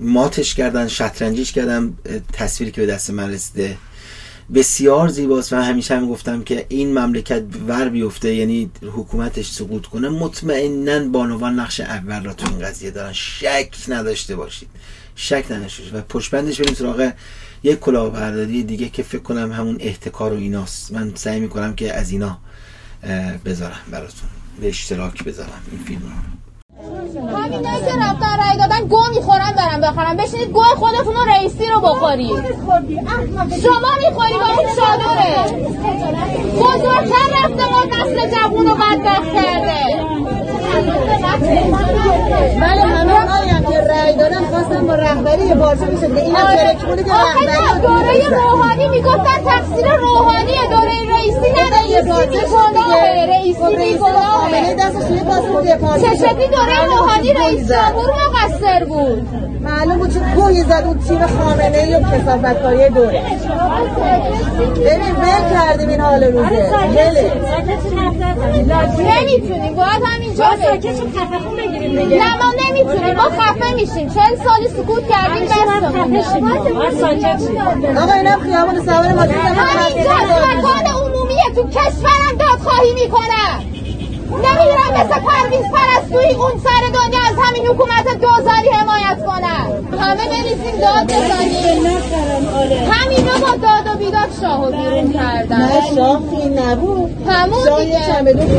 ماتش 0.00 0.54
کردن 0.54 0.88
شطرنجیش 0.88 1.52
کردم 1.52 1.94
تصویری 2.32 2.72
که 2.72 2.80
به 2.80 2.86
دست 2.86 3.10
من 3.10 3.30
رسیده. 3.30 3.76
بسیار 4.54 5.08
زیباست 5.08 5.52
و 5.52 5.56
همیشه 5.56 5.96
هم 5.96 6.08
گفتم 6.08 6.42
که 6.42 6.66
این 6.68 6.98
مملکت 6.98 7.42
ور 7.66 7.88
بیفته 7.88 8.34
یعنی 8.34 8.70
حکومتش 8.82 9.50
سقوط 9.50 9.86
کنه 9.86 10.08
مطمئنا 10.08 11.08
بانوان 11.08 11.60
نقش 11.60 11.80
اول 11.80 12.24
را 12.24 12.34
تو 12.34 12.48
این 12.50 12.58
قضیه 12.58 12.90
دارن. 12.90 13.12
شک 13.12 13.76
نداشته 13.88 14.36
باشید. 14.36 14.68
شک 15.16 15.44
نداشته 15.50 15.98
و 15.98 16.00
پشبندش 16.00 16.60
بریم 16.60 16.74
سراغ 16.74 17.12
یک 17.62 17.78
کلاهبرداری 17.78 18.62
دیگه 18.62 18.88
که 18.88 19.02
فکر 19.02 19.22
کنم 19.22 19.52
همون 19.52 19.76
احتکار 19.80 20.32
و 20.32 20.36
ایناست. 20.36 20.92
من 20.92 21.12
سعی 21.14 21.40
می‌کنم 21.40 21.74
که 21.74 21.94
از 21.94 22.10
اینا 22.10 22.38
بذارم 23.44 23.80
براتون. 23.90 24.28
به 24.60 24.68
اشتراک 24.68 25.24
بذارم 25.24 25.62
این 25.72 25.84
فیلم 25.84 26.02
رو. 26.02 26.37
همینایی 27.36 27.80
که 27.84 27.92
رفتن 28.00 28.38
رای 28.38 28.56
دادن 28.58 28.86
گو 28.88 29.00
می‌خورن 29.14 29.52
برم 29.56 29.80
بخورم 29.80 30.16
بشینید 30.16 30.50
گو 30.50 30.62
خودتون 30.62 31.14
رو 31.14 31.24
رئیسی 31.28 31.66
رو 31.66 31.80
بخورید. 31.80 32.44
شما 33.62 33.90
می‌خوری 34.08 34.34
با 34.34 34.46
اون 34.46 34.66
چادره. 34.76 35.34
بزرگتر 36.56 37.26
رفته 37.42 37.72
ما 37.72 37.84
نسل 37.84 38.30
جوون 38.30 38.66
رو 38.66 38.74
بدبخت 38.74 39.32
کرده. 39.32 40.04
بله 42.60 42.82
همه 42.82 43.12
آیم 43.12 43.64
که 43.70 43.80
رای 43.80 44.12
دادن 44.16 44.44
خواستن 44.50 44.86
با 44.86 44.94
رهبری 44.94 45.54
بارزه 45.54 45.84
میشه 45.86 46.06
این 46.06 46.36
هم 46.36 46.56
ترکمونه 46.56 47.02
که 47.02 47.10
رهبری 47.12 47.80
دوره 47.82 48.28
روحانی 48.28 48.88
می‌گفتن 48.88 49.44
تقصیر 49.46 49.92
روحانیه 49.96 50.66
دوره 50.70 50.98
رئیسی 51.16 51.50
نداره. 51.50 51.78
می‌کنه 52.72 53.26
رئیسی 53.26 53.76
می‌کنه 53.76 54.12
خامنه 54.12 54.74
دستش 54.74 55.04
توی 55.08 55.20
پاسپورت 55.20 55.64
دپارتمان 55.64 56.16
چشتی 56.16 56.46
دوره 56.48 56.84
روحانی 56.86 57.32
رئیس 57.32 57.68
جمهور 57.68 58.10
مقصر 58.28 58.84
بود. 58.84 59.28
معلوم 59.62 59.98
بود 59.98 60.14
چه 60.14 60.20
گویی 60.36 60.62
زد. 60.62 60.82
اون 60.86 60.98
تیم 60.98 61.26
خامنه 61.26 61.78
ای 61.78 61.94
و 61.94 62.00
کسافتکاری 62.00 62.88
دوره. 62.88 63.22
ببین 64.76 65.16
ول 65.16 65.54
کردیم 65.54 65.88
این 65.88 66.00
حال 66.00 66.24
روزه. 66.24 66.70
نمی‌تونیم 68.98 69.74
باید 69.74 70.02
همینجا 70.04 70.44
بگیریم 70.58 72.22
نه 72.22 72.36
ما 72.36 72.52
نمی‌تونیم. 72.68 73.14
ما 73.16 73.22
خفه 73.22 73.74
میشیم. 73.74 74.08
چهل 74.08 74.36
سالی 74.36 74.68
سکوت 74.68 75.08
کردیم 75.08 75.44
بستمون 75.44 76.16
آقا 77.96 78.12
اینم 78.12 78.40
خیابون 78.40 78.84
سوار 78.84 79.12
ما 79.12 79.22
همینجا 79.22 80.58
مکان 80.58 80.86
عمومیه 80.86 81.44
تو 81.54 81.68
کشورم 81.68 82.36
دادخواهی 82.38 82.94
می‌کنم 82.94 83.64
نمیرم 84.36 84.92
مثل 84.94 85.20
پرویز 85.20 85.64
پرستوی 85.72 86.34
اون 86.34 86.52
سر 86.64 86.82
دنیا 86.94 87.20
از 87.30 87.36
همین 87.42 87.66
حکومت 87.66 88.06
دوزاری 88.20 88.68
حمایت 88.68 89.26
کنم 89.26 89.98
همه 90.00 90.24
بریزیم 90.28 90.80
داد 90.80 91.04
بزنیم 91.04 91.86
همینا 92.92 93.32
با 93.40 93.50
داد 93.50 93.94
و 93.94 93.98
بیداد 93.98 94.28
شاهو 94.40 94.70
بیرون 94.70 95.12
کردن. 95.12 95.56
نه 95.56 95.94
شاه 95.94 96.22
این 96.32 96.58
نبود. 96.58 97.28
همون 97.28 97.64
شاه 97.64 97.84
دیگه. 97.84 98.00
یه 98.00 98.06
چمدون 98.06 98.50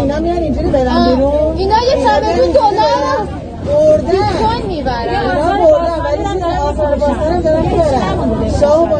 اینا 0.00 0.18
میان 0.18 0.36
اینجوری 0.36 0.68
برن 0.68 1.14
بیرون. 1.14 1.56
اینا 1.56 1.76
یه 1.82 2.04
چمدون 2.04 2.50
دلار 2.52 3.43
بردن 3.66 4.10
بیتکوین 4.10 4.66
می‌برن. 4.66 5.08
اینا 5.08 5.66
بردن 5.66 6.00
ولی 6.04 6.42
آثار 6.42 6.96
باستان 6.96 7.40
دارن 7.40 7.62
می‌برن 7.62 8.60
شاه 8.60 8.88
با 8.88 8.98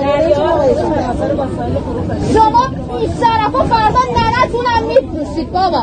شما 2.34 2.66
بیشرف 2.98 3.54
و 3.54 3.62
فردا 3.62 4.00
ننتونم 4.16 4.82
میفروشید 4.88 5.52
بابا. 5.52 5.82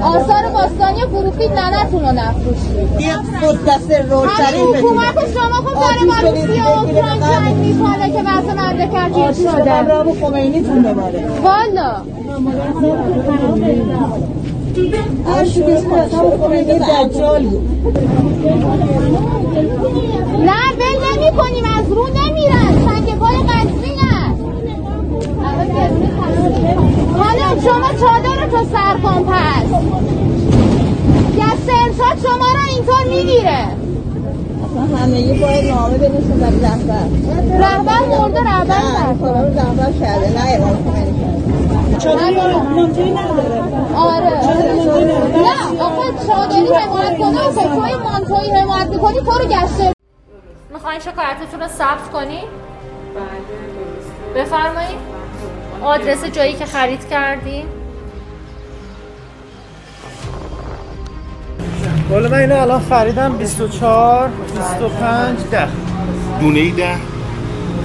آثار 0.00 0.44
باستانی 0.52 1.00
فروختید 1.00 1.52
ننتون 1.52 2.00
رو 2.00 2.12
نفروشید. 2.12 3.00
یه 3.00 3.14
خوددست 3.40 3.90
روشنی 3.90 4.44
همین 4.44 4.76
حکومت 4.76 5.14
شما 5.34 5.56
خب 5.56 5.74
داره 5.74 6.04
ما 6.06 6.28
رو 6.28 6.36
سیاه 6.46 6.82
اوکراین 6.82 7.20
جنگ 7.20 7.56
می‌کنه 7.56 8.10
که 8.10 8.22
بحث 8.22 8.44
مملکت 8.44 9.34
شده. 9.34 9.82
رابو 9.82 10.12
خمینی 10.20 10.62
تون 10.62 10.82
بباره 10.82 11.24
والا 11.42 12.02
دجال 17.08 17.42
نه 20.46 20.62
ول 20.78 20.96
نمی 21.04 21.30
کنیم 21.36 21.64
از 21.78 21.92
رو 21.92 22.06
نمیرن 22.06 22.78
پای 23.18 23.36
قصری 23.36 23.96
نه 23.96 24.34
حالا 27.18 27.60
شما 27.60 27.90
چادر 28.00 28.46
تو 28.50 28.64
سر 28.72 28.96
کن 29.02 29.22
پس 29.22 29.66
دست 31.38 31.68
ارشاد 31.68 32.18
شما 32.22 32.48
رو 32.54 32.62
اینطور 32.74 33.04
می‌گیره 33.16 33.60
همگی 34.96 35.40
باید 35.40 35.64
نامه 35.64 35.98
بنویسن 35.98 36.38
برای 36.40 36.60
رهبر 36.60 37.06
رهبر 37.58 38.00
مرده 38.08 38.40
رهبر 38.40 38.80
رو 39.42 39.58
رهبر 39.58 39.92
کرده 40.00 40.28
نه 40.38 40.58
چادری 41.98 42.34
منطقی 42.76 43.10
نداره 43.10 43.62
آره 43.96 44.30
نه 45.36 45.80
آقا 45.80 46.02
چادری 46.26 46.74
حمایت 46.74 47.18
کنه 47.18 47.42
با 47.42 47.62
توی 47.62 47.94
منطقی 47.94 48.50
حمایت 48.50 48.86
می‌کنی 48.86 49.20
تو 49.20 49.30
رو 49.30 49.44
گشته 49.44 49.92
می‌خواین 50.72 51.00
شکایتتون 51.00 51.60
رو 51.60 51.68
ثبت 51.68 52.10
کنی؟ 52.12 52.40
بله 53.14 54.42
بفرمایید. 54.42 54.98
آدرس 55.82 56.24
جایی 56.24 56.52
که 56.54 56.64
خرید 56.64 57.08
کردین. 57.08 57.64
بالا 62.10 62.28
من 62.28 62.38
اینو 62.38 62.60
الان 62.60 62.80
خریدم 62.80 63.36
24 63.36 64.28
25 64.28 65.38
10 65.50 65.68
دونه 66.40 66.60
ای 66.60 66.70
10 66.70 66.96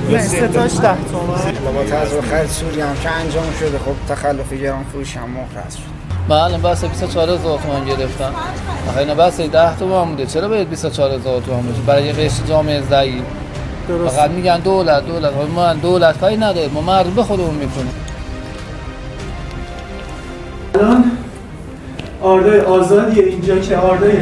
مثل 0.10 0.38
بله، 0.38 0.48
تاش 0.48 0.72
ده 0.80 0.98
تومن 1.12 1.74
با 1.76 1.84
تظرخل 1.84 2.48
سوری 2.48 2.82
هم 2.82 2.96
که 3.04 3.10
انجام 3.10 3.46
شده. 3.60 3.78
خب 3.78 4.14
تخلف 4.14 4.54
گران 4.54 4.84
فروش 4.84 5.18
هم 5.18 5.30
مخرص 5.30 5.76
شد 5.76 5.84
بله 6.30 6.58
بس 6.58 6.86
24 6.86 7.30
هزار 7.30 7.60
تومن 7.60 7.86
گرفتم. 7.86 8.34
آخه 8.90 9.00
اینا 9.00 9.16
بس 9.16 9.42
10 9.42 9.76
تومن 9.76 10.06
بوده. 10.06 10.26
چرا 10.26 10.48
باید 10.48 10.70
24 10.70 11.12
هزار 11.12 11.42
تومن 11.42 11.62
بشه 11.62 11.82
برای 11.88 12.04
یه 12.04 12.14
قشر 12.14 12.44
جامعه 12.50 12.82
ضعیف 12.82 13.24
فقط 14.08 14.30
میگن 14.30 14.60
دولت 14.60 15.06
دولت. 15.06 15.32
خب، 15.32 15.54
ما 15.56 15.74
دولت 15.74 16.20
کاری 16.20 16.38
نداره 16.38 16.68
ما 16.68 16.82
مردم 16.82 17.12
به 17.12 17.24
خودمون 17.24 17.56
می‌کنیم 17.56 17.94
الان 20.76 21.12
آردای 22.22 22.60
آزادی 22.60 23.22
اینجا 23.22 23.60
که 23.60 23.78
آردای 23.78 24.14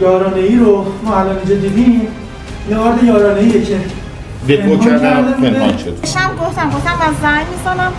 یارانه 0.00 0.36
ای 0.36 0.56
رو 0.56 0.84
ما 1.04 1.16
الان 1.16 1.36
اینجا 1.36 1.54
دیدیم 1.54 2.08
یه 2.70 2.76
آرد 2.76 3.04
یارانه 3.04 3.40
ایه 3.40 3.64
که 3.64 3.76
دپو 4.48 4.76
بوده. 4.76 4.90
پنهان 4.90 5.78
شد. 5.78 6.06
شم 6.14 6.30
گفتم 6.46 6.70
گفتم 6.70 6.94
من 7.00 7.14
زنگ 7.22 7.46
می‌زنم 7.56 7.92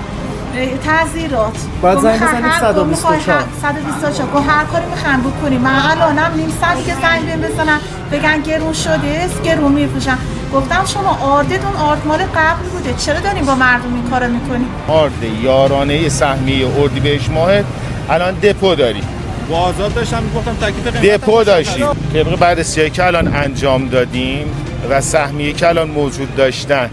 تعذیرات 0.85 1.57
باید 1.81 1.99
زنگ 1.99 2.15
بزنید 2.15 2.45
هر- 2.45 2.73
گفت 2.73 2.85
می‌خوای 2.85 3.19
124. 3.19 3.37
هر- 3.39 3.45
124 3.61 4.27
گفت 4.35 4.49
هر 4.49 4.63
کاری 4.65 4.85
می‌خوام 4.85 5.21
بکنیم. 5.21 5.61
من 5.61 5.79
الانم 5.91 6.31
نیم 6.35 6.53
ساعتی 6.61 6.83
که 6.83 6.93
زنگ 7.01 7.25
بهم 7.25 7.41
بزنم 7.41 7.79
بگن 8.11 8.41
گرون 8.41 8.73
شده 8.73 9.21
است 9.25 9.41
گرون 9.43 9.71
میفروشن. 9.71 10.17
گفتم 10.53 10.85
شما 10.93 11.17
آردتون 11.21 11.75
آرد 11.75 12.07
مال 12.07 12.17
قبل 12.19 12.63
بوده. 12.73 12.93
چرا 12.97 13.19
داریم 13.19 13.45
با 13.45 13.55
مردم 13.55 13.93
این 13.93 14.03
کارو 14.09 14.31
می‌کنیم 14.31 14.67
آرد 14.87 15.11
یارانه 15.43 16.09
سهمیه 16.09 16.67
اردی 16.79 16.99
بهش 16.99 17.29
ماهت. 17.29 17.65
الان 18.09 18.33
دپو 18.33 18.75
داری. 18.75 19.01
با 19.49 19.57
آزاد 19.57 19.93
داشتم 19.93 20.23
می‌گفتم 20.23 20.53
تکلیف 20.53 20.87
قیمت 21.01 21.21
دپو 21.21 21.43
داشتی. 21.43 21.83
طبق 22.13 22.39
بررسی 22.39 22.89
که 22.89 23.05
الان 23.05 23.35
انجام 23.35 23.87
دادیم 23.87 24.45
و 24.89 25.01
سهمیه 25.01 25.53
که 25.53 25.67
الان 25.67 25.89
موجود 25.89 26.35
داشتن. 26.35 26.89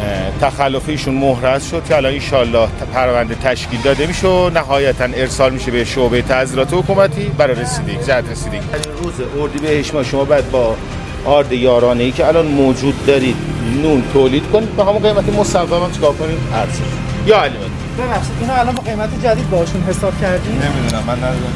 اه، 0.00 0.50
تخلف 0.50 0.88
ایشون 0.88 1.14
مهرز 1.14 1.64
شد 1.64 1.82
که 1.88 1.96
الان 1.96 2.12
ایشالله 2.12 2.68
پرونده 2.94 3.34
تشکیل 3.34 3.80
داده 3.80 4.06
میشه 4.06 4.28
و 4.28 4.50
نهایتا 4.50 5.04
ارسال 5.04 5.52
میشه 5.52 5.70
به 5.70 5.84
شعبه 5.84 6.22
تعذیرات 6.22 6.72
حکومتی. 6.72 7.24
برای 7.38 7.56
رسیدگی. 7.56 8.04
جهت 8.06 8.30
رسیدگی. 8.30 8.60
روز 9.02 9.14
اردی 9.38 9.58
بهش 9.58 9.94
ما 9.94 10.02
شما 10.02 10.24
باید 10.24 10.50
با 10.50 10.76
آرد 11.24 11.52
یارانه 11.52 12.02
ای 12.02 12.10
که 12.10 12.26
الان 12.26 12.46
موجود 12.46 13.06
دارید 13.06 13.36
نون 13.82 14.02
تولید 14.12 14.50
کنید. 14.52 14.76
به 14.76 14.84
همون 14.84 15.02
قیمت 15.02 15.28
مصوب 15.28 15.72
هم 15.72 15.92
چیکار 15.92 16.12
کنید 16.12 16.38
ارزش 16.54 16.78
یا 17.26 17.42
علی 17.42 17.54
ببخشید 17.98 18.32
اینو 18.40 18.52
الان 18.52 18.74
با 18.74 18.82
قیمت 18.82 19.08
جدید 19.24 19.50
باشون 19.50 19.82
حساب 19.82 20.20
کردی؟ 20.20 20.48
نمی‌دونم 20.48 21.04
من 21.06 21.18
ندارم 21.18 21.52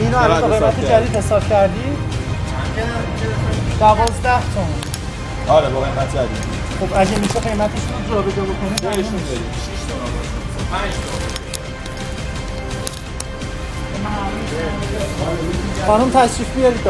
اینو 0.00 0.18
الان 0.18 0.40
با 0.40 0.46
قیمت 0.46 0.92
جدید 0.92 1.16
حساب 1.16 1.48
کردی؟ 1.48 1.80
دوازده 3.80 4.40
تومن 4.54 5.56
آره 5.56 5.68
با 5.68 5.80
قیمت 5.80 6.08
جدید 6.16 6.60
خب 6.80 6.96
اگه 6.96 7.18
میشه 7.18 7.40
قیمتش 7.40 7.80
رو 8.08 8.14
جابجا 8.14 8.42
بکنه 8.42 8.90
بهشون 8.90 9.12
بریم. 9.12 9.44
خانم 15.86 16.10
تشریف 16.10 16.54
بیارید. 16.56 16.80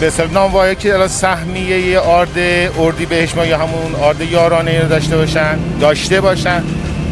به 0.00 0.06
اصطلاح 0.06 0.32
نانوایی 0.32 0.74
که 0.74 0.94
الان 0.94 1.08
سهمیه 1.08 1.98
آرد 1.98 2.38
اردی 2.78 3.06
بهش 3.06 3.34
ما 3.36 3.44
یا 3.46 3.58
همون 3.58 3.94
آرد 4.02 4.20
یارانه 4.20 4.82
رو 4.82 4.88
داشته 4.88 5.16
باشن 5.16 5.58
داشته 5.80 6.20
باشن 6.20 6.62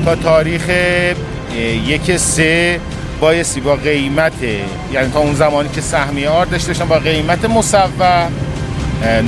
تا 0.04 0.16
تاریخ 0.16 0.70
یک 1.86 2.16
سه 2.16 2.80
بایستی 3.20 3.60
با 3.60 3.76
قیمت 3.76 4.32
یعنی 4.92 5.10
تا 5.12 5.18
اون 5.18 5.34
زمانی 5.34 5.68
که 5.68 5.80
سهمیه 5.80 6.28
آرد 6.28 6.50
داشته 6.50 6.84
با 6.84 6.98
قیمت 6.98 7.44
مصوب 7.44 8.02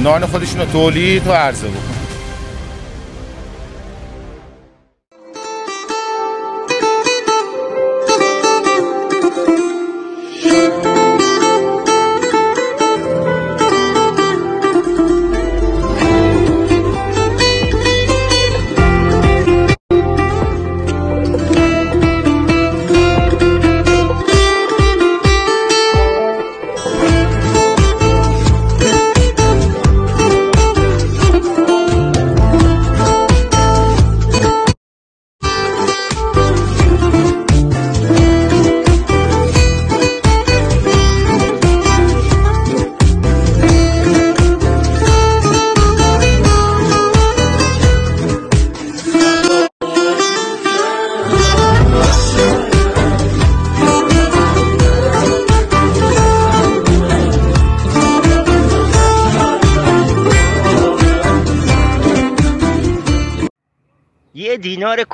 نان 0.03 0.27
خودشون 0.27 0.61
رو 0.61 0.67
تولید 0.67 1.27
و 1.27 1.33
عرضه 1.33 1.69
بکنن. 1.69 2.00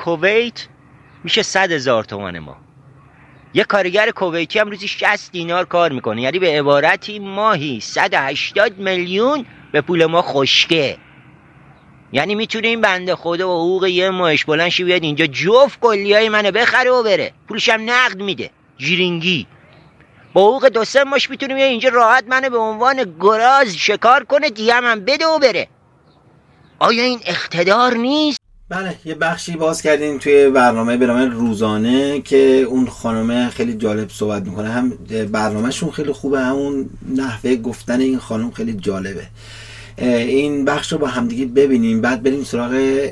کویت 0.07 0.67
میشه 1.23 1.43
صد 1.43 1.71
هزار 1.71 2.03
تومن 2.03 2.39
ما. 2.39 2.57
یه 3.53 3.63
کارگر 3.63 4.11
کویتی 4.11 4.59
هم 4.59 4.69
روزی 4.69 4.87
60 4.87 5.31
دینار 5.31 5.65
کار 5.65 5.91
می‌کنه. 5.91 6.21
یعنی 6.21 6.39
به 6.39 6.47
عبارتی 6.59 7.19
ماهی 7.19 7.79
180 7.79 8.77
میلیون 8.77 9.45
به 9.71 9.81
پول 9.81 10.05
ما 10.05 10.21
خشکه. 10.21 10.97
یعنی 12.11 12.35
می‌تونه 12.35 12.67
این 12.67 12.81
بنده 12.81 13.15
خدا 13.15 13.49
و 13.49 13.51
حقوق 13.51 13.85
یه 13.85 14.09
ماهش 14.09 14.45
بلند 14.45 14.69
شه 14.69 14.85
بیاد 14.85 15.03
اینجا 15.03 15.25
جفت 15.25 15.79
کلی 15.79 16.13
های 16.13 16.29
منو 16.29 16.51
بخره 16.51 16.91
و 16.91 17.03
بره. 17.03 17.33
پولش 17.47 17.69
هم 17.69 17.89
نقد 17.89 18.21
میده. 18.21 18.49
جیرینگی. 18.77 19.47
با 20.33 20.41
حقوق 20.41 20.67
دو 20.67 20.85
سه 20.85 21.03
ماش 21.03 21.29
می‌تونه 21.29 21.53
بیاد 21.53 21.69
اینجا 21.69 21.89
راحت 21.89 22.23
منو 22.27 22.49
به 22.49 22.57
عنوان 22.57 23.15
گراز 23.19 23.75
شکار 23.77 24.23
کنه 24.23 24.49
دیگه 24.49 24.73
هم 24.73 24.99
بده 24.99 25.25
و 25.25 25.39
بره. 25.39 25.67
آیا 26.79 27.03
این 27.03 27.19
اقتدار 27.25 27.93
نیست؟ 27.93 28.46
بله 28.69 28.95
یه 29.05 29.15
بخشی 29.15 29.55
باز 29.55 29.81
کردیم 29.81 30.17
توی 30.17 30.49
برنامه 30.49 30.97
برنامه 30.97 31.25
روزانه 31.25 32.21
که 32.21 32.37
اون 32.69 32.87
خانمه 32.87 33.49
خیلی 33.49 33.73
جالب 33.73 34.09
صحبت 34.09 34.43
می‌کنه. 34.45 34.69
هم 34.69 34.89
برنامهشون 35.31 35.91
خیلی 35.91 36.11
خوبه 36.11 36.39
همون 36.41 36.89
نحوه 37.15 37.55
گفتن 37.55 37.99
این 37.99 38.19
خانم 38.19 38.51
خیلی 38.51 38.73
جالبه. 38.73 39.27
این 39.97 40.65
بخش 40.65 40.91
رو 40.91 40.97
با 40.97 41.07
همدیگه 41.07 41.45
ببینیم 41.45 42.01
بعد 42.01 42.23
بریم 42.23 42.43
سراغ 42.43 43.07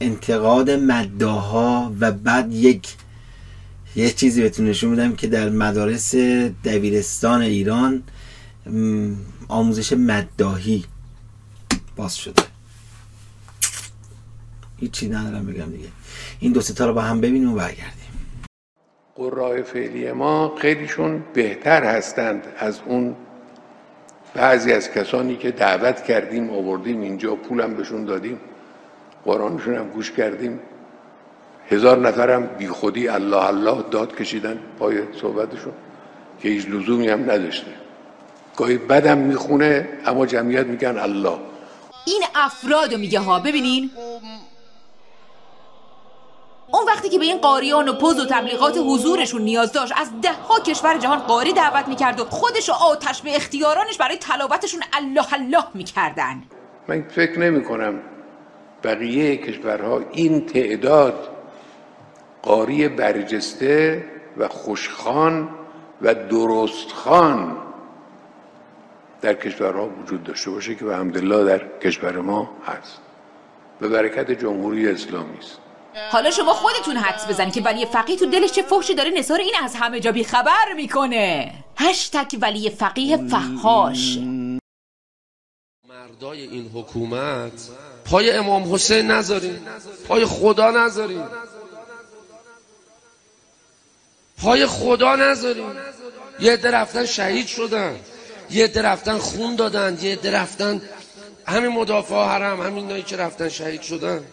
انتقاد 0.00 0.70
مداها 0.70 1.92
و 2.00 2.12
بعد 2.12 2.52
یک 2.52 2.88
یه 3.96 4.10
چیزی 4.10 4.42
بهتون 4.42 4.66
نشون 4.66 4.90
میدم 4.90 5.14
که 5.14 5.26
در 5.26 5.48
مدارس 5.48 6.14
دبیرستان 6.64 7.42
ایران 7.42 8.02
آموزش 9.48 9.92
مداهی 9.92 10.84
باز 11.96 12.16
شده. 12.16 12.42
هیچی 14.80 15.08
ندارم 15.08 15.46
بگم 15.46 15.70
دیگه. 15.70 15.88
این 16.40 16.52
دو 16.52 16.60
تا 16.60 16.86
رو 16.86 16.94
با 16.94 17.00
هم 17.00 17.20
ببینیم 17.20 17.52
و 17.52 17.56
برگردیم. 17.56 18.06
قرای 19.16 19.62
فعلی 19.62 20.12
ما 20.12 20.54
خیلیشون 20.58 21.24
بهتر 21.34 21.84
هستند 21.84 22.44
از 22.58 22.80
اون 22.86 23.16
بعضی 24.34 24.72
از 24.72 24.90
کسانی 24.90 25.36
که 25.36 25.50
دعوت 25.50 26.04
کردیم 26.04 26.50
آوردیم 26.50 27.00
اینجا 27.00 27.34
پولم 27.34 27.74
بهشون 27.74 28.04
دادیم 28.04 28.40
قرآنشون 29.24 29.74
هم 29.74 29.88
گوش 29.88 30.10
کردیم. 30.10 30.60
هزار 31.70 31.98
نفرم 31.98 32.46
بی 32.46 32.68
خودی 32.68 33.08
الله 33.08 33.44
الله 33.46 33.84
داد 33.90 34.16
کشیدن 34.16 34.58
پای 34.78 35.02
صحبتشون 35.20 35.72
که 36.40 36.48
هیچ 36.48 36.66
لزومی 36.68 37.08
هم 37.08 37.30
نداشته. 37.30 37.72
گاهی 38.56 38.78
بدم 38.78 39.18
می‌خونه 39.18 39.88
اما 40.06 40.26
جمعیت 40.26 40.66
میگن 40.66 40.98
الله. 40.98 41.38
این 42.06 42.22
افراد 42.34 42.94
میگه 42.94 43.20
ها 43.20 43.40
ببینین. 43.40 43.90
اون 46.76 46.86
وقتی 46.86 47.08
که 47.08 47.18
به 47.18 47.24
این 47.24 47.38
قاریان 47.38 47.88
و 47.88 47.92
پوز 47.92 48.20
و 48.20 48.26
تبلیغات 48.26 48.78
حضورشون 48.78 49.42
نیاز 49.42 49.72
داشت 49.72 49.92
از 49.96 50.08
ده 50.22 50.32
ها 50.32 50.60
کشور 50.60 50.98
جهان 50.98 51.18
قاری 51.18 51.52
دعوت 51.52 51.88
می‌کرد 51.88 52.20
و 52.20 52.24
خودش 52.24 52.70
آتش 52.70 53.22
به 53.22 53.36
اختیارانش 53.36 53.98
برای 53.98 54.16
تلاوتشون 54.16 54.80
الله 54.92 55.34
الله 55.34 55.64
می‌کردن. 55.74 56.42
من 56.88 57.02
فکر 57.08 57.38
نمی 57.38 57.64
کنم 57.64 58.00
بقیه 58.84 59.36
کشورها 59.36 60.00
این 60.12 60.46
تعداد 60.46 61.28
قاری 62.42 62.88
برجسته 62.88 64.04
و 64.36 64.48
خوشخان 64.48 65.48
و 66.02 66.14
درستخان 66.14 67.56
در 69.20 69.34
کشورها 69.34 69.88
وجود 70.02 70.24
داشته 70.24 70.50
باشه 70.50 70.74
که 70.74 70.84
به 70.84 70.96
همدلله 70.96 71.44
در 71.44 71.78
کشور 71.78 72.20
ما 72.20 72.50
هست 72.66 73.00
به 73.80 73.88
برکت 73.88 74.30
جمهوری 74.30 74.88
اسلامی 74.88 75.38
است. 75.38 75.60
حالا 76.10 76.30
شما 76.30 76.54
خودتون 76.54 76.96
حدس 76.96 77.26
بزنید 77.26 77.54
که 77.54 77.60
ولی 77.60 77.86
فقیه 77.86 78.16
تو 78.16 78.26
دلش 78.26 78.52
چه 78.52 78.62
فحشی 78.62 78.94
داره 78.94 79.10
نثار 79.10 79.38
این 79.38 79.54
از 79.64 79.74
همه 79.74 80.00
جا 80.00 80.12
بیخبر 80.12 80.72
می‌کنه. 80.76 81.54
هشتک 81.76 82.36
ولی 82.40 82.70
فقیه 82.70 83.16
فهاش 83.16 84.18
مردای 85.88 86.42
این 86.42 86.70
حکومت 86.74 87.52
پای 88.04 88.30
امام 88.30 88.74
حسین 88.74 89.10
نذارین 89.10 89.58
پای 90.08 90.24
خدا 90.24 90.70
نذارین 90.70 91.24
پای 94.42 94.66
خدا 94.66 95.16
نذارین 95.16 95.72
یه 96.40 96.52
عده 96.52 96.70
رفتن 96.70 97.06
شهید 97.06 97.46
شدن 97.46 98.00
یه 98.50 98.64
عده 98.64 98.82
رفتن 98.82 99.18
خون 99.18 99.56
دادن 99.56 99.98
یه 100.02 100.12
عده 100.12 100.30
رفتن 100.30 100.82
همین 101.46 101.72
مدافع 101.72 102.24
حرم 102.24 102.60
همین 102.60 102.88
نایی 102.88 103.02
که 103.02 103.16
رفتن 103.16 103.48
شهید 103.48 103.82
شدن. 103.82 104.24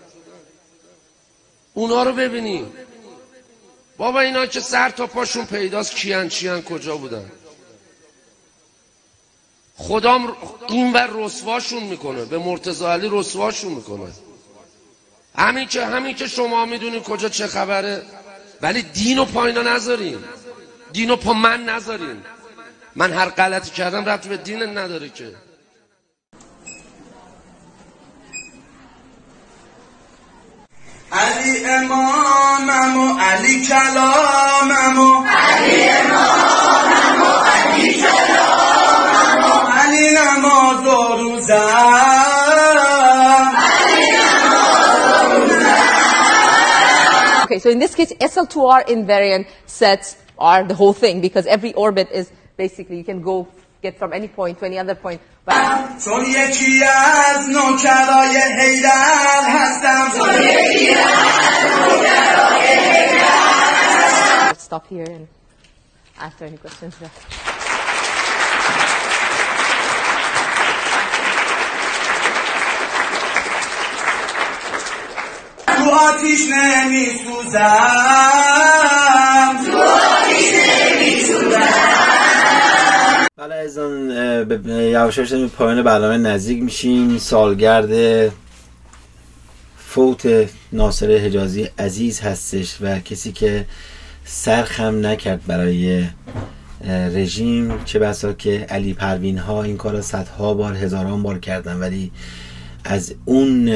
اونا 1.74 2.04
رو 2.04 2.14
ببینیم 2.14 2.74
بابا 3.98 4.20
اینا 4.20 4.46
که 4.46 4.60
سر 4.60 4.90
تا 4.90 5.08
پاشون 5.08 5.46
پیداست 5.46 5.96
کیان 5.96 6.30
چیان 6.30 6.62
کجا 6.62 6.98
بودن؟ 6.98 7.32
خدام 9.78 10.38
این 10.70 10.94
بر 10.94 11.10
رسواشون 11.14 11.84
می‌کنه 11.84 12.26
به 12.26 12.38
مرتضی 12.38 12.86
علی 12.86 13.10
رسواشون 13.12 13.74
می‌کنه. 13.74 14.12
همین 15.38 15.68
که 15.68 15.86
همین 15.86 16.16
که 16.16 16.28
شما 16.28 16.66
می‌دونین 16.66 17.04
کجا 17.04 17.30
چه 17.30 17.48
خبره. 17.48 18.04
ولی 18.62 18.82
دین 18.82 19.20
و 19.20 19.26
پایینا 19.26 19.62
نذارین 19.62 20.24
دین 20.94 21.10
و 21.10 21.16
پا 21.16 21.34
من 21.34 21.64
نذارین 21.64 22.22
من 22.96 23.14
هر 23.14 23.30
غلطی 23.30 23.72
کردم 23.72 24.06
ربطی 24.06 24.30
به 24.30 24.38
دین 24.38 24.78
نداره 24.78 25.10
که. 25.10 25.36
علی 31.13 31.65
امامم 31.65 32.97
و 32.99 33.19
علی 33.19 33.67
کلامم 33.67 35.01
و 35.01 35.25
علی 35.25 35.89
امامم 35.89 37.23
و 37.23 37.25
علی 37.49 37.95
کلامم 37.95 39.45
و 39.45 39.57
علی 39.81 40.11
نماز 40.11 40.87
و 40.87 41.17
روزم 41.17 42.09
Okay, 47.45 47.59
so 47.59 47.71
in 47.71 47.79
this 47.79 47.95
case, 47.95 48.13
SL2R 48.13 48.89
invariant 48.89 49.47
sets 49.65 50.17
are 50.39 50.65
the 50.65 50.75
whole 50.75 50.93
thing 50.93 51.23
because 51.23 51.47
every 51.47 51.73
orbit 51.73 52.11
is 52.13 52.31
basically 52.59 52.99
you 52.99 53.05
can 53.05 53.23
go 53.23 53.49
get 53.83 53.99
from 53.99 54.13
any 54.13 54.29
point 54.29 54.59
to 54.59 54.67
any 54.67 54.79
other 54.79 54.95
point. 54.95 55.21
چون 56.05 56.25
یکی 56.25 56.85
از 56.85 57.49
نوکرای 57.49 58.37
حیدر 58.61 59.43
هستم 59.49 60.19
چون 60.19 60.35
یکی 60.35 60.95
از 60.95 61.79
نوکرای 61.79 62.67
حیدر 62.91 63.19
Let's 64.53 64.63
stop 64.63 64.87
here 64.89 65.05
and 65.17 65.27
answer 66.21 66.45
any 66.45 66.59
questions 66.59 66.95
there. 67.01 67.11
تو 75.67 75.91
آتیش 75.91 76.41
نمی 76.53 77.07
سوزم 77.25 78.82
بله 83.44 83.56
ازان 83.56 84.10
یواش 84.70 85.18
یواش 85.18 85.34
به 85.34 85.48
پایان 85.48 85.84
برنامه 85.84 86.18
نزدیک 86.18 86.64
میشیم. 86.64 87.18
سالگرد 87.18 88.32
فوت 89.78 90.50
ناصر 90.74 91.12
حجازی 91.12 91.70
عزیز 91.80 92.20
هستش 92.22 92.78
و 92.82 93.00
کسی 93.00 93.32
که 93.32 93.66
سرخم 94.26 95.06
نکرد 95.06 95.46
برای 95.48 96.06
رژیم. 96.88 97.84
چه 97.86 98.00
بسا 98.00 98.34
که 98.34 98.60
علی 98.70 98.94
پروین 98.94 99.38
ها 99.38 99.64
این 99.64 99.78
کار 99.78 100.02
صدها 100.02 100.54
بار 100.54 100.76
هزاران 100.76 101.24
بار 101.24 101.40
کردن. 101.40 101.80
ولی 101.80 102.12
از 102.84 103.16
اون 103.26 103.70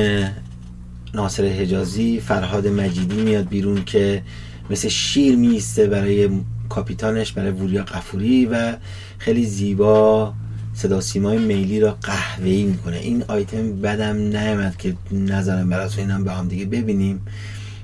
ناصر 1.13 1.45
حجازی 1.45 2.19
فرهاد 2.19 2.67
مجیدی 2.67 3.21
میاد 3.21 3.47
بیرون 3.47 3.85
که 3.85 4.23
مثل 4.69 4.87
شیر 4.87 5.35
میسته 5.35 5.87
برای 5.87 6.29
کاپیتانش 6.69 7.31
برای 7.31 7.51
وریا 7.51 7.83
قفوری 7.83 8.45
و 8.45 8.75
خیلی 9.17 9.45
زیبا 9.45 10.33
صدا 10.73 11.01
سیمای 11.01 11.37
میلی 11.37 11.79
را 11.79 11.97
قهوه‌ای 12.01 12.63
می‌کنه. 12.63 12.97
این 12.97 13.23
آیتم 13.27 13.81
بدم 13.81 14.15
نیامد 14.15 14.77
که 14.77 14.95
نظرم 15.11 15.69
براتون 15.69 15.99
اینم 15.99 16.23
با 16.23 16.31
هم 16.31 16.47
دیگه 16.47 16.65
ببینیم 16.65 17.25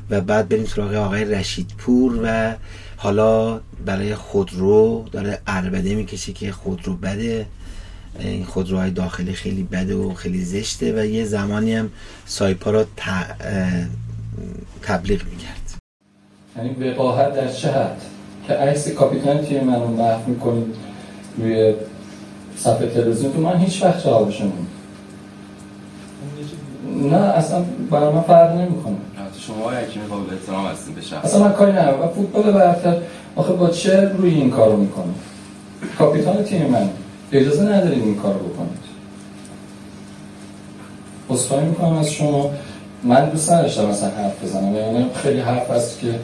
و 0.09 0.21
بعد 0.21 0.49
بریم 0.49 0.65
سراغ 0.65 0.93
آقای 0.93 1.25
رشید 1.25 1.71
پور 1.77 2.19
و 2.23 2.55
حالا 2.97 3.61
برای 3.85 4.15
خودرو 4.15 5.05
داره 5.11 5.41
عربده 5.47 5.95
می‌کشه 5.95 6.33
که 6.33 6.51
خودرو 6.51 6.93
بده. 6.95 7.45
این 8.19 8.45
خودروهای 8.45 8.91
داخلی 8.91 9.33
خیلی 9.33 9.63
بده 9.63 9.95
و 9.95 10.13
خیلی 10.13 10.43
زشته 10.43 11.01
و 11.01 11.05
یه 11.05 11.25
زمانی 11.25 11.75
هم 11.75 11.89
سایپا 12.25 12.71
را 12.71 12.85
تبلیغ 14.81 15.23
می‌کرد. 15.25 15.73
یعنی 16.57 16.91
وقاحت 16.91 17.35
در 17.35 17.53
چه 17.53 17.71
حد؟ 17.71 18.01
که 18.47 18.53
عکس 18.53 18.87
کاپیتان 18.87 19.41
تیم 19.41 19.63
من 19.63 19.81
رو 19.81 19.87
محو 19.87 20.19
می‌کنید 20.27 20.75
روی 21.37 21.73
صفحه 22.57 22.87
تلویزیون 22.87 23.33
تو 23.33 23.41
من 23.41 23.57
هیچ 23.57 23.83
وقت 23.83 24.03
جوابشو 24.03 24.43
نه 27.01 27.17
اصلا 27.17 27.63
برای 27.91 28.13
من 28.13 28.21
فرق 28.21 28.55
نمی‌کنه. 28.55 28.95
شما 29.47 29.69
حکیمی 29.69 30.05
قابل 30.05 30.33
احترام 30.33 30.65
هستین 30.65 30.95
به 30.95 31.01
شخص. 31.01 31.25
اصلا 31.25 31.43
من 31.43 31.53
کاری 31.53 31.71
ندارم. 31.71 32.01
و 32.01 32.07
فوتبال 32.07 32.51
برتر 32.51 32.97
آخه 33.35 33.53
با 33.53 33.69
چه 33.69 34.09
روی 34.17 34.33
این 34.33 34.51
کارو 34.51 34.77
می‌کنه 34.77 35.13
کاپیتان 35.97 36.43
تیم 36.43 36.65
من. 36.65 36.89
اجازه 37.31 37.63
ندارید 37.63 38.03
این 38.03 38.15
کارو 38.15 38.39
بکنید. 38.39 38.83
عذرخواهی 41.29 41.65
می‌کنم 41.65 41.97
از 41.97 42.11
شما. 42.11 42.51
من 43.03 43.29
دوست 43.29 43.51
نداشتم 43.51 43.85
مثلا 43.85 44.09
حرف 44.09 44.43
بزنم. 44.43 44.75
یعنی 44.75 45.05
خیلی 45.13 45.39
حرف 45.39 45.71
هست 45.71 45.99
که 45.99 46.19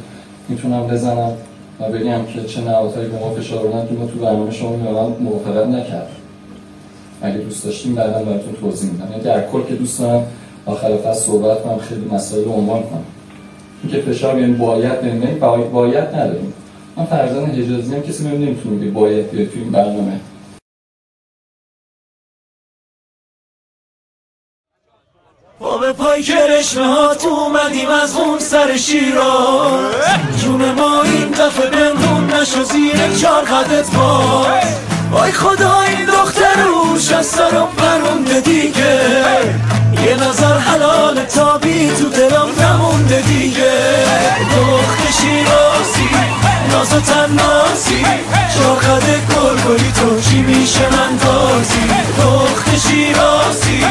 می‌تونم 0.50 0.88
بزنم. 0.88 1.32
و 1.80 1.92
بگم 1.92 2.26
که 2.26 2.44
چه 2.44 2.62
نهادهایی 2.62 3.10
به 3.10 3.20
ما 3.20 3.30
فشار 3.30 3.60
آوردن 3.60 3.88
که 3.88 3.94
ما 3.94 4.06
تو 4.06 4.20
برنامه 4.20 4.52
شما 4.52 4.76
میارن 4.76 5.12
موافقت 5.20 5.68
نکرد. 5.68 6.10
اگه 7.22 7.38
دوست 7.38 7.66
داشتیم 7.66 7.96
بعدا 7.96 8.24
براتون 8.24 8.54
توضیح 8.62 8.92
میدم. 8.92 9.08
یعنی 9.12 9.24
در 9.24 9.48
کل 9.48 9.64
که 9.64 9.76
دوست 9.76 10.00
دارم 10.00 10.24
آخر 10.66 10.98
فصل 10.98 11.20
صحبت 11.20 11.64
کنم 11.64 11.78
خیلی 11.78 12.06
مسائل 12.12 12.44
رو 12.44 12.52
عنوان 12.52 12.82
کنم. 12.82 13.04
اینکه 13.84 14.12
فشار 14.12 14.40
یعنی 14.40 14.54
باید 14.54 15.04
نمی‌دونی 15.04 15.34
باید, 15.34 15.72
باید 15.72 16.16
نداریم. 16.16 16.54
من 16.98 17.06
فرزند 17.06 17.48
حجازی 17.48 17.96
هم 17.96 18.02
کسی 18.02 18.24
نمی‌تونه 18.28 18.78
بگه 18.78 18.92
باید 18.92 19.32
بیاد 19.32 19.48
تو 19.48 19.60
این 19.60 19.72
برنامه. 19.72 20.20
پای 26.00 26.24
کرشمه 26.24 26.86
هات 26.86 27.26
اومدیم 27.26 27.90
از 27.90 28.16
اون 28.16 28.40
سر 28.40 28.78
شیراز. 28.78 29.94
جون 30.42 30.72
ما 30.72 31.02
این 31.04 31.30
دفعه 31.30 31.70
بندون 31.70 32.34
نشو 32.34 32.64
زیر 32.64 33.16
چار 33.22 33.42
قدت 33.42 33.92
باز. 33.96 34.46
وای 35.12 35.32
خدا 35.32 35.82
این 35.82 36.06
دختروش 36.06 37.12
از 37.12 37.26
سرم 37.26 37.68
پرونده 37.78 38.42
دیگه. 38.42 39.00
یه 40.06 40.28
نظر 40.28 40.58
حلال 40.58 41.26
تابی 41.26 41.92
تو 42.00 42.10
دلم 42.10 42.50
نمونده 42.62 43.22
دیگه. 43.22 43.72
دخت 44.58 45.22
شیرازی. 45.22 46.10
ناز 46.72 46.94
و 46.94 47.00
تنازی. 47.00 48.06
چاقد 48.56 49.04
گلگلی 49.04 49.92
تو 49.92 50.22
چی 50.22 50.42
میشه 50.42 50.90
من 50.90 51.18
تازی 51.18 51.88
دخت 52.18 52.88
شیرازی. 52.88 53.86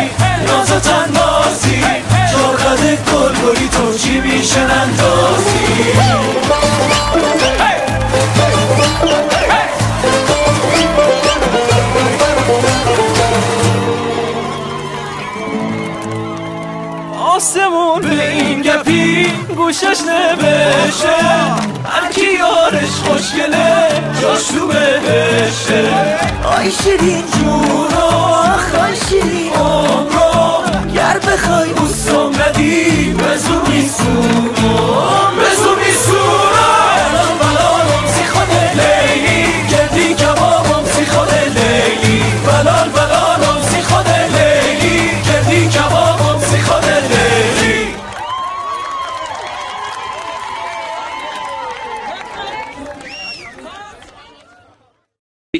ناز 0.47 0.73
و 0.73 0.81
تنازی. 0.81 1.83
چاقد 2.33 2.81
گلگلی 2.81 3.69
تو 3.69 3.99
چی 3.99 4.21
میشه 4.21 4.61
من 4.61 4.97
تازی 4.97 5.59
آسمون 17.39 18.01
به 18.01 18.31
این 18.31 18.63
گپی 18.63 19.27
گوشش 19.57 20.01
نوشته 20.09 21.17
هر 21.85 22.13
کی 22.13 22.27
یارش 22.39 22.91
خوشگله 23.05 23.89
جاش 24.23 24.45
تو 24.47 24.67
بهشه. 24.67 25.85
آی 26.59 26.71
شیرین 26.71 27.25
جون 27.27 27.95
آخ 28.03 28.67
شیرین. 29.09 29.53
عمرو 29.53 30.63
گر 30.95 31.19
بخوای 31.19 31.71
اوستم 31.71 32.31
ندی 32.43 33.13
بزو 33.13 33.73
میسونم 33.73 35.33
بزو 35.41 35.77
میسونم 35.87 36.28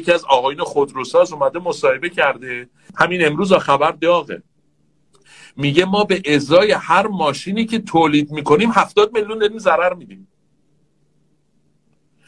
یکی 0.09 0.15
از 0.15 0.25
آقایون 0.25 0.63
خودروساز 0.63 1.33
اومده 1.33 1.59
مصاحبه 1.59 2.09
کرده. 2.09 2.69
همین 2.95 3.25
امروز 3.25 3.53
خبر 3.53 3.91
داغه. 3.91 4.43
میگه 5.55 5.85
ما 5.85 6.03
به 6.03 6.21
ازای 6.25 6.71
هر 6.71 7.07
ماشینی 7.07 7.65
که 7.65 7.79
تولید 7.79 8.31
می‌کنیم 8.31 8.71
هفتاد 8.71 9.13
میلیون 9.13 9.39
داریم 9.39 9.57
ضرر 9.59 9.93
میدیم. 9.93 10.27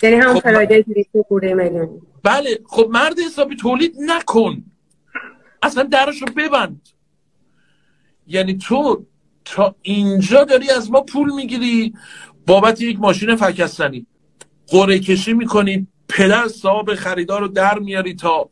یعنی 0.03 0.15
هم 0.15 0.39
خب 0.39 0.47
میلیونی 0.47 2.01
بله 2.23 2.59
خب 2.65 2.87
مرد 2.91 3.19
حسابی 3.19 3.55
تولید 3.55 3.95
نکن. 3.99 4.63
اصلا 5.63 5.83
درشو 5.83 6.25
ببند. 6.37 6.89
یعنی 8.27 8.57
تو 8.57 9.05
تا 9.45 9.75
اینجا 9.81 10.43
داری 10.43 10.69
از 10.69 10.91
ما 10.91 11.01
پول 11.01 11.33
می‌گیری. 11.33 11.93
بابت 12.47 12.81
یک 12.81 12.99
ماشین 12.99 13.35
فکستنی. 13.35 14.05
قره 14.67 14.99
کشی 14.99 15.33
می‌کنی. 15.33 15.87
پدر 16.11 16.47
صاحب 16.47 16.95
خریدار 16.95 17.41
رو 17.41 17.47
در 17.47 17.79
میاری 17.79 18.13
تا 18.15 18.49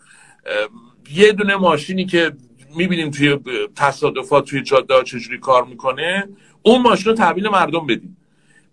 یه 1.12 1.32
دونه 1.32 1.56
ماشینی 1.56 2.06
که 2.06 2.32
می‌بینیم 2.76 3.12
توی 3.12 3.40
تصادفات 3.76 4.46
توی 4.46 4.62
جاده 4.62 4.94
ها 4.94 5.04
چجوری 5.04 5.38
کار 5.38 5.66
می‌کنه 5.66 6.30
اون 6.62 6.82
ماشین 6.82 7.06
رو 7.06 7.14
تحویل 7.14 7.48
مردم 7.50 7.88
بدی 7.88 8.16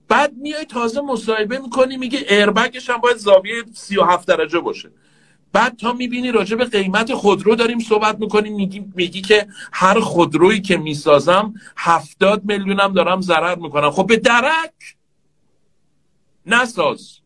بعد 0.08 0.32
میای 0.36 0.64
تازه 0.64 1.00
مصاحبه 1.00 1.58
می‌کنی 1.58 1.96
میگه 1.96 2.18
ایربگش 2.18 2.90
هم 2.90 2.96
باید 2.96 3.16
زاویه 3.16 3.62
37 3.74 4.28
درجه 4.28 4.58
باشه. 4.58 4.90
بعد 5.52 5.76
تا 5.76 5.92
می‌بینی 5.92 6.32
راجع 6.32 6.56
به 6.56 6.64
قیمت 6.64 7.14
خودرو 7.14 7.54
داریم 7.54 7.78
صحبت 7.78 8.18
می‌کنیم 8.18 8.54
میگی, 8.54 8.84
میگی 8.94 9.20
که 9.20 9.46
هر 9.72 10.00
خودرویی 10.00 10.60
که 10.60 10.76
می‌سازم 10.76 11.54
هفتاد 11.76 12.44
میلیونم 12.44 12.92
دارم 12.92 13.20
ضرر 13.20 13.54
می‌کنم. 13.54 13.90
خب 13.90 14.06
به 14.06 14.16
درک 14.16 14.96
نساز. 16.46 17.25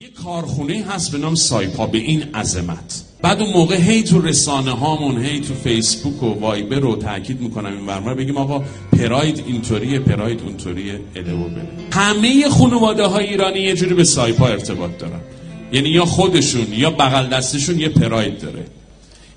یه 0.00 0.08
کارخونه 0.24 0.84
هست 0.88 1.12
به 1.12 1.18
نام 1.18 1.34
سایپا 1.34 1.86
به 1.86 1.98
این 1.98 2.22
عظمت. 2.34 3.04
بعد 3.22 3.40
اون 3.40 3.52
موقع 3.52 3.76
هی 3.76 4.02
تو 4.02 4.20
رسانه 4.20 4.70
هامون 4.70 5.24
هی 5.24 5.40
تو 5.40 5.54
فیسبوک 5.54 6.22
و 6.22 6.40
وایبر 6.40 6.76
رو 6.76 6.96
تاکید 6.96 7.40
می‌کنم 7.40 7.72
این 7.72 7.86
برنامه 7.86 8.14
بگیم 8.14 8.36
آقا 8.36 8.64
پراید 8.98 9.44
اینطوریه 9.46 9.98
پراید 9.98 10.40
اونطوریه 10.42 11.00
اله 11.16 11.32
و 11.32 11.48
بله 11.48 11.68
همه 11.92 12.48
خانواده 12.48 13.06
های 13.06 13.26
ایرانی 13.26 13.58
یه 13.58 13.74
جوری 13.74 13.94
به 13.94 14.04
سایپا 14.04 14.46
ارتباط 14.46 14.98
دارن. 14.98 15.20
یعنی 15.72 15.88
یا 15.88 16.04
خودشون 16.04 16.66
یا 16.72 16.90
بغل 16.90 17.26
دستشون 17.26 17.80
یه 17.80 17.88
پراید 17.88 18.40
داره. 18.40 18.64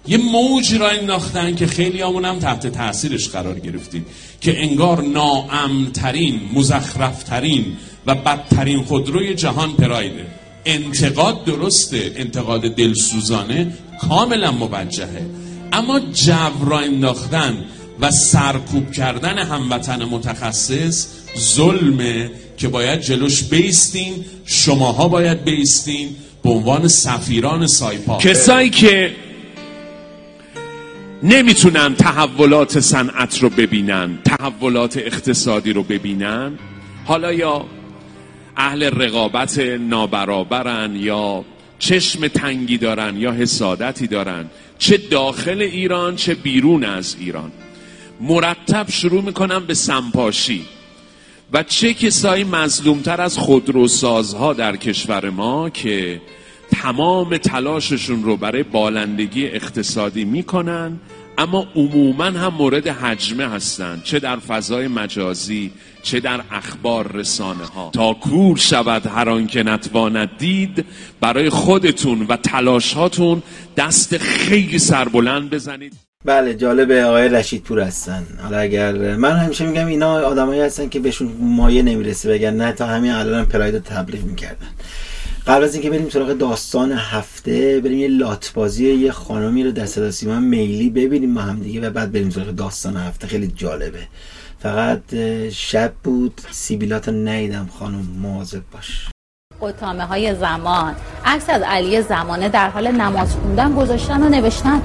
یه 0.08 0.18
موج 0.18 0.76
را 0.76 0.90
انداختن 0.90 1.56
که 1.56 1.68
خیلی 1.68 2.02
هم 2.02 2.40
تحت 2.40 2.68
تاثیرش 2.68 3.30
قرار 3.30 3.60
گرفتیم. 3.60 4.06
که 4.42 4.64
انگار 4.64 5.02
ناامنترین 5.02 6.42
مزخرفترین 6.54 7.66
و 8.06 8.16
بدترین 8.16 8.84
خودروی 8.84 9.36
جهان 9.36 9.74
پرایده. 9.74 10.39
انتقاد 10.66 11.46
درسته 11.46 12.12
انتقاد 12.16 12.62
دلسوزانه 12.76 13.74
کاملا 14.02 14.52
موجهه. 14.52 15.26
اما 15.74 16.00
جو 16.00 16.70
را 16.70 16.80
انداختن 16.80 17.66
و 18.00 18.12
سرکوب 18.12 18.92
کردن 18.92 19.38
هموطن 19.38 20.04
متخصص 20.04 21.08
ظلمه 21.38 22.32
که 22.58 22.68
باید 22.68 23.02
جلوش 23.02 23.44
بیستین 23.44 24.26
شماها 24.46 25.08
باید 25.08 25.44
بیستین 25.44 26.10
به 26.44 26.50
عنوان 26.50 26.88
سفیران 26.88 27.68
سایپا. 27.68 28.18
کسایی 28.18 28.70
که 28.70 29.16
نمی‌تونن 31.24 31.96
تحولات 31.96 32.80
صنعت 32.80 33.44
رو 33.44 33.50
ببینن 33.50 34.20
تحولات 34.26 34.98
اقتصادی 34.98 35.74
رو 35.74 35.84
ببینن 35.84 36.52
حالا 37.06 37.34
یا 37.34 37.66
اهل 38.60 38.84
رقابت 38.84 39.60
نابرابرن 39.60 40.96
یا 40.96 41.46
چشم 41.80 42.28
تنگی 42.28 42.78
دارن 42.78 43.18
یا 43.18 43.32
حسادتی 43.32 44.08
دارن 44.08 44.46
چه 44.78 44.98
داخل 44.98 45.62
ایران 45.62 46.16
چه 46.16 46.36
بیرون 46.36 46.84
از 46.84 47.16
ایران. 47.20 47.52
مرتب 48.22 48.90
شروع 48.90 49.24
می‌کنن 49.24 49.60
به 49.60 49.74
سمپاشی 49.74 50.66
و 51.54 51.64
چه 51.64 51.94
کسایی 51.94 52.44
مظلومتر 52.44 53.22
از 53.22 53.38
خودروسازها 53.38 54.54
در 54.54 54.76
کشور 54.76 55.30
ما 55.30 55.70
که 55.70 56.22
تمام 56.72 57.38
تلاششون 57.38 58.24
رو 58.24 58.38
برای 58.38 58.64
بالندگی 58.64 59.48
اقتصادی 59.48 60.26
می‌کنن 60.26 61.00
اما 61.40 61.68
عموما 61.76 62.24
هم 62.26 62.54
مورد 62.54 62.88
حجمه 62.88 63.48
هستند 63.48 64.04
چه 64.04 64.20
در 64.20 64.36
فضای 64.36 64.88
مجازی 64.88 65.72
چه 66.04 66.20
در 66.20 66.42
اخبار 66.52 67.12
رسانه 67.12 67.66
ها 67.66 67.90
تا 67.94 68.14
کور 68.14 68.58
شود 68.58 69.08
هر 69.08 69.30
آن 69.30 69.48
که 69.48 69.64
نتواند 69.64 70.30
دید 70.38 70.86
برای 71.22 71.50
خودتون 71.50 72.26
و 72.30 72.38
تلاش 72.38 72.94
هاتون 72.94 73.44
دست 73.78 74.18
خیلی 74.18 74.80
سربلند 74.80 75.50
بزنید. 75.50 75.94
بله 76.26 76.54
جالبه 76.54 77.04
آقای 77.04 77.30
رشید 77.30 77.64
پور 77.64 77.80
هستن. 77.80 78.28
حالا 78.44 78.58
اگر 78.58 79.16
من 79.16 79.38
همیشه 79.38 79.66
میگم 79.66 79.88
اینا 79.88 80.22
آدمایی 80.22 80.62
هستن 80.62 80.90
که 80.90 81.00
بهشون 81.00 81.32
مایه 81.40 81.82
نمی‌رسه 81.82 82.30
بگن 82.30 82.54
نه 82.54 82.72
تا 82.72 82.86
همین 82.86 83.12
الان 83.12 83.46
پراید 83.46 83.84
تبلیغ 83.84 84.24
می‌کردن. 84.24 84.68
قبل 85.48 85.64
از 85.64 85.74
اینکه 85.74 85.90
بریم 85.90 86.10
سراغ 86.10 86.34
داستان 86.34 86.92
هفته 86.92 87.82
بریم 87.84 88.00
یه 88.00 88.08
لات 88.08 88.52
بازی 88.56 88.94
یه 88.94 89.12
خانمی 89.12 89.64
رو 89.64 89.72
در 89.72 89.86
صدا 89.86 90.12
سیما 90.12 90.40
میلی 90.40 90.90
ببینیم 90.90 91.32
ما 91.32 91.42
هم 91.42 91.60
دیگه 91.60 91.82
و 91.82 91.90
بعد 91.90 92.12
بریم 92.12 92.30
سراغ 92.30 92.48
داستان 92.48 92.98
هفته. 92.98 93.28
خیلی 93.28 93.48
جالبه. 93.48 94.00
فقط 94.60 95.16
شب 95.52 95.94
بود. 96.04 96.42
سیبیلات 96.52 97.08
رو 97.08 97.14
ندیدم 97.14 97.70
خانم 97.80 98.08
مواظب 98.22 98.62
باش. 98.74 99.10
قطامه 99.62 100.06
های 100.06 100.36
زمان. 100.36 100.96
عکس 101.26 101.50
از 101.50 101.62
علی 101.62 102.02
زمانه 102.02 102.50
در 102.50 102.70
حال 102.70 102.92
نماز 102.92 103.36
خوندن 103.36 103.76
گذاشتن 103.76 104.24
و 104.24 104.30
نوشتن 104.30 104.82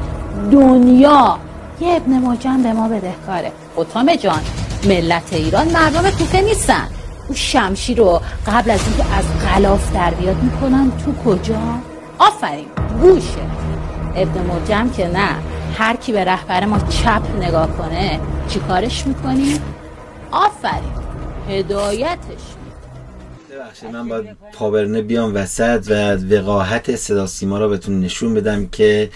دنیا. 0.53 1.39
یه 1.81 1.89
ابن 1.89 2.13
مجم 2.13 2.63
به 2.63 2.73
ما 2.73 2.89
بدهکاره. 2.89 3.53
قطامه 3.77 4.17
جان 4.17 4.41
ملت 4.85 5.33
ایران 5.33 5.69
مردم 5.69 6.11
کوفه 6.11 6.41
نیستن. 6.41 6.89
او 7.29 7.35
شمشیر 7.35 7.99
رو 7.99 8.21
قبل 8.47 8.71
از 8.71 8.81
اینکه 8.87 9.15
از 9.15 9.25
غلاف 9.49 9.95
در 9.95 10.11
بیاد 10.11 10.43
می‌کنن 10.43 10.93
تو 11.05 11.15
کجا؟ 11.25 11.61
آفرین 12.19 12.67
گوشه. 13.01 13.41
ابن 14.17 14.41
مجم 14.41 14.91
که 14.91 15.09
نه 15.09 15.29
هر 15.79 15.97
کی 15.97 16.13
به 16.13 16.25
رهبر 16.25 16.65
ما 16.65 16.79
چپ 16.79 17.23
نگاه 17.41 17.77
کنه 17.77 18.21
چیکارش 18.49 19.07
می‌کنی؟ 19.07 19.61
آفرین 20.31 20.93
هدایتش. 21.49 22.43
ببخشید 23.51 23.91
من 23.91 24.09
باید 24.09 24.37
پاورنه 24.53 25.03
بیام 25.03 25.35
وسط 25.35 25.87
و 25.91 26.17
وقاحت 26.35 26.97
صدا 26.97 27.27
سیما 27.27 27.59
رو 27.59 27.69
بهتون 27.69 28.01
نشون 28.01 28.35
بدم 28.35 28.67
که 28.67 29.11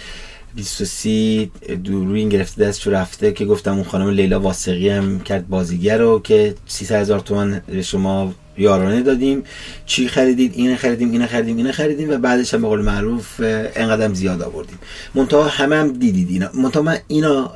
23 0.58 1.50
دوربین 1.84 2.28
گرفته 2.28 2.64
دستشو 2.64 2.90
رفته 2.90 3.32
که 3.32 3.44
گفتم 3.44 3.74
اون 3.74 3.84
خانم 3.84 4.10
لیلا 4.10 4.40
واسقی 4.40 4.88
هم 4.88 5.20
کرد 5.20 5.48
بازیگر 5.48 5.98
رو 5.98 6.20
که 6.20 6.54
300 6.66 7.00
هزار 7.00 7.20
تومن 7.20 7.62
شما 7.82 8.34
یارانه 8.58 9.02
دادیم. 9.02 9.42
چی 9.86 10.08
خریدید؟ 10.08 10.52
اینه 10.54 10.76
خریدیم 10.76 11.10
اینه 11.10 11.26
خریدیم 11.26 11.56
اینه 11.56 11.72
خریدیم 11.72 12.10
و 12.10 12.16
بعدش 12.16 12.54
هم 12.54 12.62
به 12.62 12.68
قول 12.68 12.82
معروف 12.82 13.40
انقدرم 13.40 14.14
زیاد 14.14 14.42
آوردیم. 14.42 14.78
منتها 15.14 15.48
همه 15.48 15.76
هم 15.76 15.92
دیدید 15.92 16.30
اینا. 16.30 16.50
منتها 16.54 16.82
من 16.82 16.98
اینا 17.08 17.52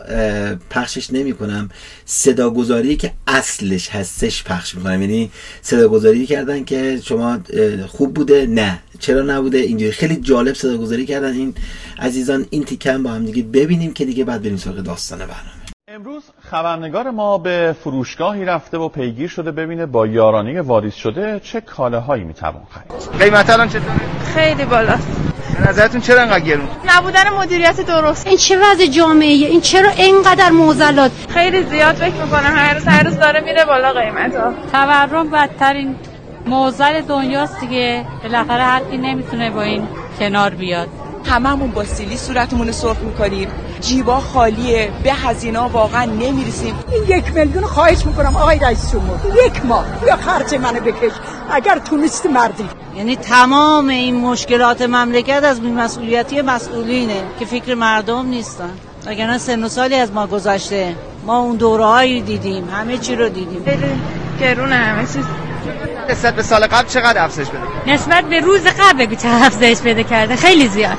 پخشش 0.70 1.12
نمی 1.12 1.32
کنم 1.32 1.68
صداگذاری 2.04 2.96
که 2.96 3.12
اصلش 3.26 3.88
هستش 3.88 4.44
پخش 4.44 4.74
می‌کنم. 4.74 5.00
یعنی 5.00 5.30
صداگذاری 5.62 6.26
کردن 6.26 6.64
که 6.64 7.00
شما 7.04 7.38
خوب 7.88 8.14
بوده؟ 8.14 8.46
نه. 8.46 8.78
چرا 8.98 9.22
نبوده؟ 9.22 9.58
اینجوری. 9.58 9.92
خیلی 9.92 10.16
جالب 10.16 10.54
صداگذاری 10.54 11.06
کردن 11.06 11.32
این 11.32 11.54
عزیزان. 11.98 12.46
این 12.50 12.64
تیکم 12.64 13.02
با 13.02 13.10
هم 13.10 13.24
دیگه 13.24 13.42
ببینیم 13.42 13.92
که 13.92 14.04
دیگه 14.04 14.24
بعد 14.24 14.42
بریم 14.42 14.56
سراغ 14.56 14.76
داستان 14.76 15.18
برنامه. 15.18 15.62
امروز 15.88 16.22
خبرنگار 16.52 17.10
ما 17.10 17.38
به 17.38 17.76
فروشگاهی 17.84 18.44
رفته 18.44 18.78
و 18.78 18.88
پیگیر 18.88 19.28
شده 19.28 19.52
ببینه 19.52 19.86
با 19.86 20.06
یارانه 20.06 20.62
واریز 20.62 20.94
شده 20.94 21.40
چه 21.44 21.60
کالاهایی 21.60 22.24
می‌توان 22.24 22.62
خرید. 22.70 23.22
قیمت 23.22 23.50
الان 23.50 23.68
چطوره؟ 23.68 24.00
خیلی 24.34 24.64
بالاست 24.64 25.08
به 25.58 25.68
نظرتون 25.68 26.00
چرا 26.00 26.22
انقدر 26.22 26.40
گرون؟ 26.40 26.68
نبودن 26.96 27.28
مدیریت 27.38 27.80
درست. 27.80 28.26
این 28.26 28.36
چه 28.36 28.58
وضع 28.58 28.86
جامعه 28.86 29.28
این 29.28 29.60
چرا 29.60 29.90
اینقدر 29.90 30.50
معضلات؟ 30.50 31.10
خیلی 31.28 31.62
زیاد 31.62 31.94
فکر 31.94 32.14
می‌کنم. 32.14 32.56
هر 32.56 32.74
روز 32.74 32.88
هر 32.88 33.02
روز 33.02 33.18
داره 33.18 33.40
میره 33.40 33.64
بالا 33.64 33.92
قیمت 33.92 34.34
ها 34.34 34.52
تورم 34.72 35.30
بدترین 35.30 35.94
موزل 36.46 37.00
دنیاست 37.00 37.60
دیگه. 37.60 38.04
بالاخره 38.22 38.62
هر 38.62 38.80
کی 38.90 38.98
نمی‌تونه 38.98 39.50
با 39.50 39.62
این 39.62 39.88
کنار 40.18 40.50
بیاد. 40.50 40.88
هممون 41.24 41.70
با 41.70 41.84
سیلی 41.84 42.16
صورتمون 42.16 42.66
رو 42.66 42.72
سرخ 42.72 42.98
می‌کنیم. 42.98 43.48
جیبا 43.80 44.20
خالیه. 44.20 44.90
به 45.04 45.12
هزینه 45.12 45.58
واقعا 45.58 46.04
نمی‌رسیم. 46.04 46.74
این 46.92 47.18
یک 47.18 47.34
میلیون 47.34 47.64
خواهش 47.64 48.06
می‌کنم 48.06 48.36
آقای 48.36 48.58
رئیس 48.58 48.92
جمهور. 48.92 49.18
یک 49.46 49.66
ماه. 49.66 49.84
یا 50.06 50.16
خرج 50.16 50.54
منو 50.54 50.80
بکش. 50.80 51.12
اگر 51.50 51.78
تونست 51.78 52.26
مردی. 52.26 52.68
یعنی 52.96 53.16
تمام 53.16 53.88
این 53.88 54.16
مشکلات 54.16 54.82
مملکت 54.82 55.44
از 55.44 55.60
بیمسئولیتی 55.60 56.42
مسئولینه 56.42 57.22
که 57.38 57.44
فکر 57.44 57.74
مردم 57.74 58.26
نیستن. 58.26 58.70
وگرنه 59.06 59.38
سن 59.38 59.64
و 59.64 59.68
سالی 59.68 59.94
از 59.94 60.12
ما 60.12 60.26
گذشته. 60.26 60.94
ما 61.26 61.38
اون 61.38 61.56
دوره 61.56 62.20
دیدیم. 62.20 62.68
همه 62.72 62.98
چی 62.98 63.16
رو 63.16 63.28
دیدیم. 63.28 63.64
گرونه 64.40 64.74
همه 64.74 65.02
چیز. 65.02 65.24
نسبت 66.10 66.34
به 66.34 66.42
سال 66.42 66.66
قبل 66.66 66.88
چقدر 66.88 67.24
افزایش 67.24 67.48
بده؟ 67.48 67.92
نسبت 67.94 68.24
به 68.24 68.40
روز 68.40 68.66
قبل 68.66 69.06
بگو 69.06 69.14
چه 69.14 69.28
افزایش 69.28 69.80
پیدا 69.80 70.02
کرده. 70.02 70.36
خیلی 70.36 70.68
زیاد. 70.68 70.98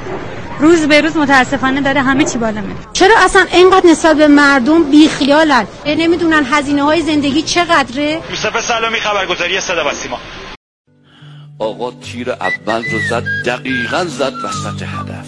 روز 0.59 0.87
به 0.87 1.01
روز 1.01 1.17
متاسفانه 1.17 1.81
داره 1.81 2.01
همه 2.01 2.23
چی 2.23 2.37
بالا 2.37 2.61
میره. 2.61 2.79
چرا 2.93 3.15
اصلا 3.17 3.45
اینقدر 3.53 3.89
نسبت 3.89 4.17
به 4.17 4.27
مردم 4.27 4.83
بیخیالن؟ 4.83 5.67
نمی‌دونن 5.85 6.45
هزینه 6.51 6.83
های 6.83 7.01
زندگی 7.01 7.41
چقدره؟ 7.41 8.21
یوسف 8.29 8.61
سلامی 8.61 8.99
خبرگزاری 8.99 9.59
صدا 9.59 9.89
و 9.89 9.91
سیما. 9.93 10.19
آقا 11.59 11.91
تیر 11.91 12.31
اول 12.31 12.83
رو 12.91 12.99
زد 13.09 13.23
دقیقا 13.45 14.05
زد 14.05 14.33
وسط 14.43 14.81
هدف. 14.81 15.27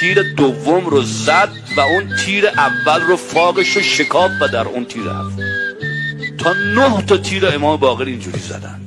تیر 0.00 0.22
دوم 0.36 0.86
رو 0.86 1.02
زد 1.02 1.48
و 1.76 1.80
اون 1.80 2.16
تیر 2.16 2.48
اول 2.48 3.00
رو 3.02 3.16
فاقش 3.16 3.76
رو 3.76 3.82
شکاف 3.82 4.30
و 4.40 4.48
در 4.48 4.68
اون 4.68 4.84
تیر 4.84 5.02
رفت 5.02 5.61
تا 6.38 6.52
نه 6.76 7.02
تا 7.02 7.16
تیر 7.16 7.46
امام 7.54 7.76
باقر 7.76 8.04
اینجوری 8.04 8.38
زدن. 8.38 8.80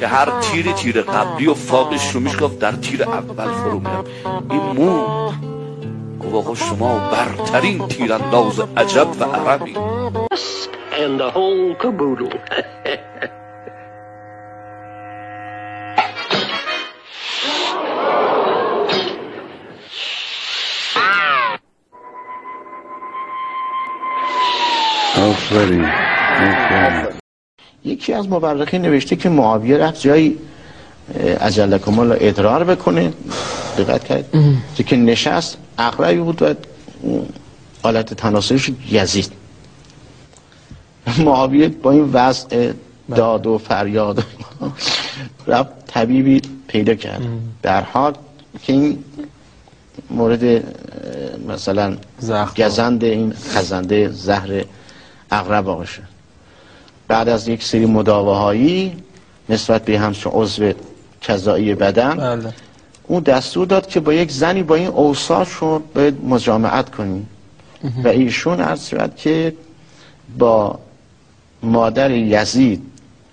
که 0.00 0.06
هر 0.06 0.40
تیری 0.40 0.72
تیر 0.72 1.02
قبلی 1.02 1.46
و 1.46 1.54
فاقش 1.54 2.10
رو 2.10 2.20
میشکاف 2.20 2.58
در 2.58 2.72
تیر 2.72 3.02
اول 3.02 3.52
فرو 3.52 3.78
میرم 3.78 4.04
این 4.50 4.60
مو 4.60 5.06
گفت 6.20 6.34
آقا 6.34 6.54
شما 6.54 7.10
برترین 7.10 7.88
تیرانداز 7.88 8.60
عجب 8.76 9.08
و 9.20 9.24
عربی. 9.24 9.74
And 11.02 11.18
the 11.18 11.30
whole 11.30 11.74
caboodle. 11.76 12.28
یکی 27.84 28.12
از 28.12 28.28
مورخین 28.28 28.82
نوشته 28.82 29.16
که 29.16 29.28
معاویه 29.28 29.78
رفت 29.78 30.00
جایی 30.00 30.38
اجل 31.40 31.78
کمال 31.78 32.16
ادرار 32.20 32.64
بکنه. 32.64 33.12
دقت 33.78 34.04
کرد. 34.04 34.24
که 34.86 34.96
نشست 34.96 35.56
اقربی 35.78 36.18
بود 36.20 36.42
و 36.42 36.54
حالت 37.82 38.14
تناسلش 38.14 38.70
یزید. 38.90 39.32
معاویه 41.18 41.68
با 41.68 41.90
این 41.90 42.10
وضع 42.12 42.72
داد 43.16 43.46
و 43.46 43.58
فریاد 43.58 44.24
رفت 45.46 45.86
طبیبی 45.86 46.42
پیدا 46.68 46.94
کرد. 46.94 47.22
در 47.62 47.82
حال 47.82 48.14
که 48.62 48.72
این 48.72 49.04
مورد 50.10 50.64
مثلا 51.48 51.96
گزند 52.58 53.04
این 53.04 53.32
خزنده 53.32 54.08
زهر 54.08 54.64
اغرب 55.30 55.66
واقع 55.66 55.84
شد 55.84 56.09
بعد 57.10 57.28
از 57.28 57.48
یک 57.48 57.64
سری 57.64 57.86
مداواهایی 57.86 58.96
نسبت 59.48 59.84
به 59.84 59.98
همچون 59.98 60.32
عضو 60.34 60.72
کذایی 61.20 61.74
بدن 61.74 62.14
بله. 62.16 62.52
اون 63.06 63.22
دستور 63.22 63.66
داد 63.66 63.86
که 63.86 64.00
با 64.00 64.12
یک 64.12 64.30
زنی 64.30 64.62
با 64.62 64.74
این 64.74 64.86
اوصاف 64.86 65.58
رو 65.58 65.82
باید 65.94 66.24
مجامعت 66.24 66.90
کنی. 66.90 67.26
و 68.04 68.08
ایشون 68.08 68.60
عرض 68.60 68.86
شد 68.86 69.16
که 69.16 69.54
با 70.38 70.78
مادر 71.62 72.10
یزید 72.10 72.82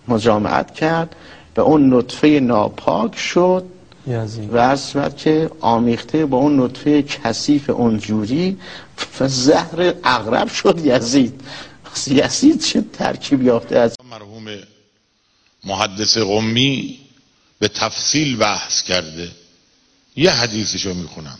مجامعت 0.07 0.73
کرد 0.73 1.15
و 1.57 1.61
اون 1.61 1.93
نطفه 1.93 2.27
ناپاک 2.27 3.17
شد 3.17 3.63
یزید. 4.07 4.53
و 4.53 4.57
عرض 4.57 4.87
شد 4.87 5.15
که 5.15 5.49
آمیخته 5.61 6.25
با 6.25 6.37
اون 6.37 6.59
نطفه 6.59 7.03
کثیف 7.03 7.69
اونجوری 7.69 8.57
و 9.19 9.27
زهر 9.27 9.93
اغرب 10.03 10.47
شد 10.47 10.85
یزید. 10.85 11.41
پس 11.93 12.07
یزید 12.07 12.63
چه 12.63 12.81
ترکیب 12.93 13.43
یافته 13.43 13.77
از 13.79 13.95
مرحوم 14.09 14.57
محدث 15.63 16.17
قمی 16.17 16.99
به 17.59 17.67
تفصیل 17.67 18.37
بحث 18.37 18.83
کرده. 18.83 19.31
یه 20.15 20.31
حدیثشو 20.31 20.93
می‌خونم. 20.93 21.39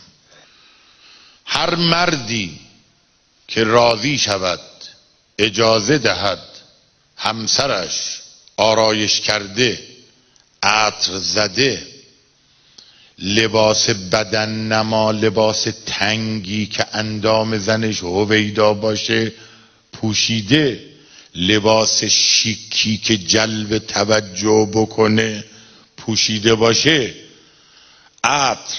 هر 1.44 1.74
مردی 1.74 2.60
که 3.48 3.64
راضی 3.64 4.18
شود 4.18 4.60
اجازه 5.38 5.98
دهد 5.98 6.38
همسرش 7.16 8.20
آرایش 8.56 9.20
کرده 9.20 9.78
عطر 10.62 11.18
زده 11.18 11.86
لباس 13.18 13.90
بدن 13.90 14.48
نما 14.48 15.10
لباس 15.10 15.68
تنگی 15.86 16.66
که 16.66 16.86
اندام 16.92 17.58
زنش 17.58 18.02
هویدا 18.02 18.74
باشه 18.74 19.32
پوشیده 19.92 20.84
لباس 21.34 22.04
شیکی 22.04 22.96
که 22.96 23.16
جلب 23.18 23.78
توجه 23.78 24.68
بکنه 24.72 25.44
پوشیده 25.96 26.54
باشه 26.54 27.14
عطر 28.24 28.76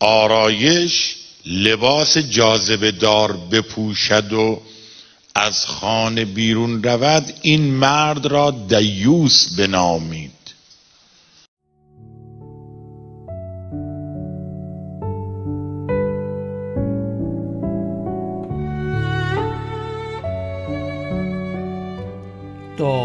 آرایش 0.00 1.14
لباس 1.46 2.18
جاذبه 2.18 2.90
دار 2.90 3.32
بپوشد 3.32 4.32
و 4.32 4.62
از 5.34 5.66
خانه 5.66 6.24
بیرون 6.24 6.82
رود 6.82 7.32
این 7.42 7.74
مرد 7.74 8.26
را 8.26 8.50
دیوس 8.50 9.54
بنامید. 9.58 10.41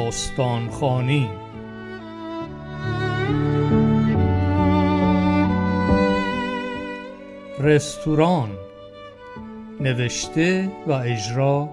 داستان 0.07 0.69
خانی 0.69 1.29
رستوران 7.59 8.49
نوشته 9.79 10.71
و 10.87 10.91
اجرا 10.91 11.69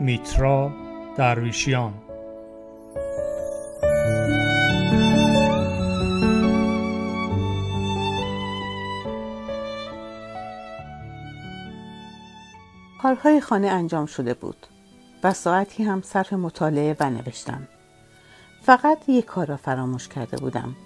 میترا 0.00 0.72
درویشیان. 1.16 1.94
کارهای 13.02 13.40
خانه 13.40 13.68
انجام 13.68 14.06
شده 14.06 14.34
بود. 14.34 14.77
و 15.22 15.32
ساعتی 15.32 15.82
هم 15.82 16.02
صرف 16.02 16.32
مطالعه 16.32 16.96
و 17.00 17.10
نوشتم. 17.10 17.68
فقط 18.62 19.08
یک 19.08 19.24
کار 19.24 19.46
را 19.46 19.56
فراموش 19.56 20.08
کرده 20.08 20.36
بودم 20.36 20.76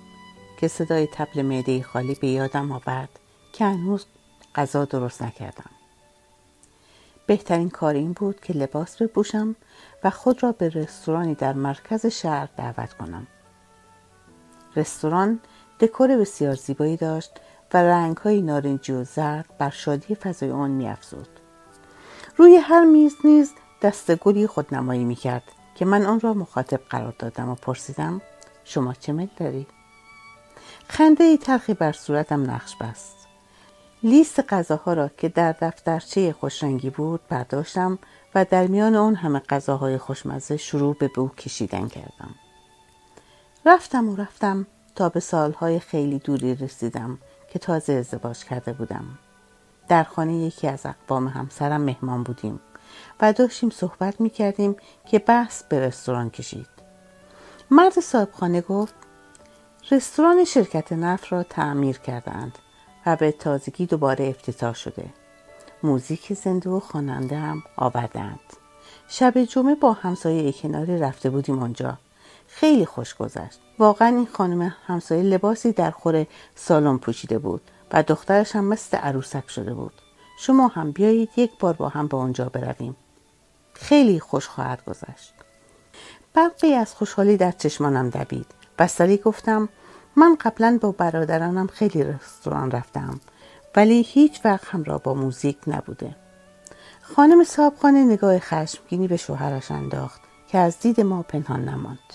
که 0.60 0.68
صدای 0.68 1.09
تبل 1.12 1.42
معده 1.42 1.82
خالی 1.82 2.14
به 2.14 2.28
یادم 2.28 2.72
آورد 2.72 3.18
که 3.52 3.64
هنوز 3.64 4.06
غذا 4.54 4.84
درست 4.84 5.22
نکردم. 5.22 5.70
بهترین 7.26 7.70
کار 7.70 7.94
این 7.94 8.12
بود 8.12 8.40
که 8.40 8.52
لباس 8.52 9.02
بپوشم 9.02 9.56
و 10.04 10.10
خود 10.10 10.42
را 10.42 10.52
به 10.52 10.68
رستورانی 10.68 11.34
در 11.34 11.52
مرکز 11.52 12.06
شهر 12.06 12.48
دعوت 12.56 12.92
کنم. 12.92 13.26
رستوران 14.76 15.40
دکور 15.80 16.16
بسیار 16.16 16.54
زیبایی 16.54 16.96
داشت 16.96 17.30
و 17.74 17.76
رنگهای 17.76 18.42
نارنجی 18.42 18.92
و 18.92 19.04
زرد 19.04 19.44
بر 19.59 19.70
شادی 19.70 20.14
فضای 20.14 20.50
آن 20.50 20.70
میافزود. 20.70 21.28
روی 22.36 22.56
هر 22.56 22.84
میز 22.84 23.16
نیز 23.24 23.52
دست 23.82 24.14
گلی 24.14 24.46
خودنمایی 24.46 25.04
می‌کرد 25.04 25.42
که 25.74 25.84
من 25.84 26.06
آن 26.06 26.20
را 26.20 26.34
مخاطب 26.34 26.80
قرار 26.90 27.14
دادم 27.18 27.48
و 27.48 27.54
پرسیدم 27.54 28.20
شما 28.64 28.92
چه 28.92 29.12
میل 29.12 29.28
داری؟ 29.36 29.66
خنده 30.88 31.24
ای 31.24 31.38
تلخی 31.38 31.74
بر 31.74 31.92
صورتم 31.92 32.50
نقش 32.50 32.76
بست. 32.76 33.16
لیست 34.02 34.52
غذاها 34.52 34.92
را 34.92 35.09
که 35.09 35.28
در 35.28 35.52
دفترچه 35.52 36.32
خوشرنگی 36.32 36.90
بود 36.90 37.20
برداشتم 37.28 37.98
و 38.34 38.44
در 38.44 38.66
میان 38.66 38.96
آن 38.96 39.14
همه 39.14 39.38
غذاهای 39.38 39.98
خوشمزه 39.98 40.56
شروع 40.56 40.96
به 40.98 41.09
بو 41.09 41.28
کشیدن 41.28 41.88
کردم. 41.88 42.34
رفتم 43.66 44.09
و 44.09 44.16
رفتم 44.16 44.66
تا 44.94 45.09
به 45.09 45.20
سالهای 45.20 45.80
خیلی 45.80 46.18
دوری 46.18 46.54
رسیدم 46.54 47.18
که 47.52 47.59
تازه 47.59 47.92
ازدواج 47.92 48.44
کرده 48.44 48.72
بودم. 48.72 49.18
در 49.88 50.02
خانه 50.02 50.34
یکی 50.34 50.68
از 50.68 50.86
اقوام 50.86 51.28
همسرم 51.28 51.80
مهمان 51.80 52.22
بودیم. 52.22 52.60
و 53.20 53.32
داشتیم 53.32 53.70
صحبت 53.70 54.20
می 54.20 54.31
کردیم 54.31 54.77
که 55.06 55.19
بحث 55.19 55.62
به 55.62 55.81
رستوران 55.81 56.31
کشید. 56.31 56.66
مرد 57.70 58.01
صاحب 58.01 58.28
خانه 58.32 58.60
گفت 58.60 58.94
رستوران 59.90 60.44
شرکت 60.44 60.93
نفت 60.93 61.32
را 61.32 61.43
تعمیر 61.43 61.98
کردند 61.98 62.59
و 63.06 63.16
به 63.16 63.32
تازگی 63.32 63.86
دوباره 63.86 64.28
افتتاح 64.28 64.74
شده. 64.74 65.05
موزیک 65.82 66.32
زنده 66.32 66.70
و 66.70 66.81
خواننده 66.81 67.36
هم 67.36 67.62
آوردند. 67.77 68.40
شب 69.09 69.44
جمعه 69.44 69.74
با 69.74 69.93
همسایه 69.93 70.52
کناری 70.52 70.98
رفته 70.98 71.31
بودیم 71.31 71.59
آنجا. 71.59 71.98
خیلی 72.47 72.86
خوش 72.86 73.14
گذشت. 73.14 73.60
واقعا 73.78 74.09
این 74.09 74.27
خانم 74.32 74.74
همسایه 74.86 75.23
لباسی 75.23 75.73
در 75.73 75.90
خور 75.90 76.27
سالن 76.55 76.98
پوشیده 76.98 77.39
بود 77.39 77.60
و 77.93 78.02
دخترش 78.02 78.56
هم 78.56 78.64
مثل 78.64 78.97
عروسک 78.97 79.51
شده 79.51 79.74
بود. 79.74 80.02
شما 80.44 80.69
هم 80.69 80.90
بیایید 80.90 81.31
یک 81.36 81.51
بار 81.59 81.74
با 81.74 81.89
هم 81.89 82.06
به 82.06 82.16
آنجا 82.16 82.44
برویم. 82.44 82.97
خیلی 83.74 84.20
خوش 84.20 84.47
خواهد 84.47 84.85
گذشت. 84.85 85.35
برقی 86.35 86.74
از 86.74 86.94
خوشحالی 86.94 87.36
در 87.36 87.51
چشمانم 87.51 88.10
دوید 88.10 88.47
و 88.78 88.86
سری 88.86 89.16
گفتم 89.16 89.69
من 90.16 90.36
قبلا 90.40 90.78
با 90.81 90.93
برادرانم 90.93 91.66
خیلی 91.66 92.05
رستوران 92.05 92.70
رفتم 92.70 93.20
ولی 93.77 94.02
هیچ 94.02 94.40
وقت 94.44 94.64
همراه 94.66 95.02
با 95.02 95.14
موزیک 95.14 95.59
نبوده. 95.66 96.16
خانم 97.02 97.44
صاحبخانه 97.44 98.05
نگاه 98.05 98.39
خشمگینی 98.39 99.09
به 99.09 99.16
شوهرش 99.16 99.70
انداخت 99.70 100.20
که 100.48 100.59
از 100.59 100.78
دید 100.78 101.01
ما 101.01 101.23
پنهان 101.23 101.69
نماند. 101.69 102.14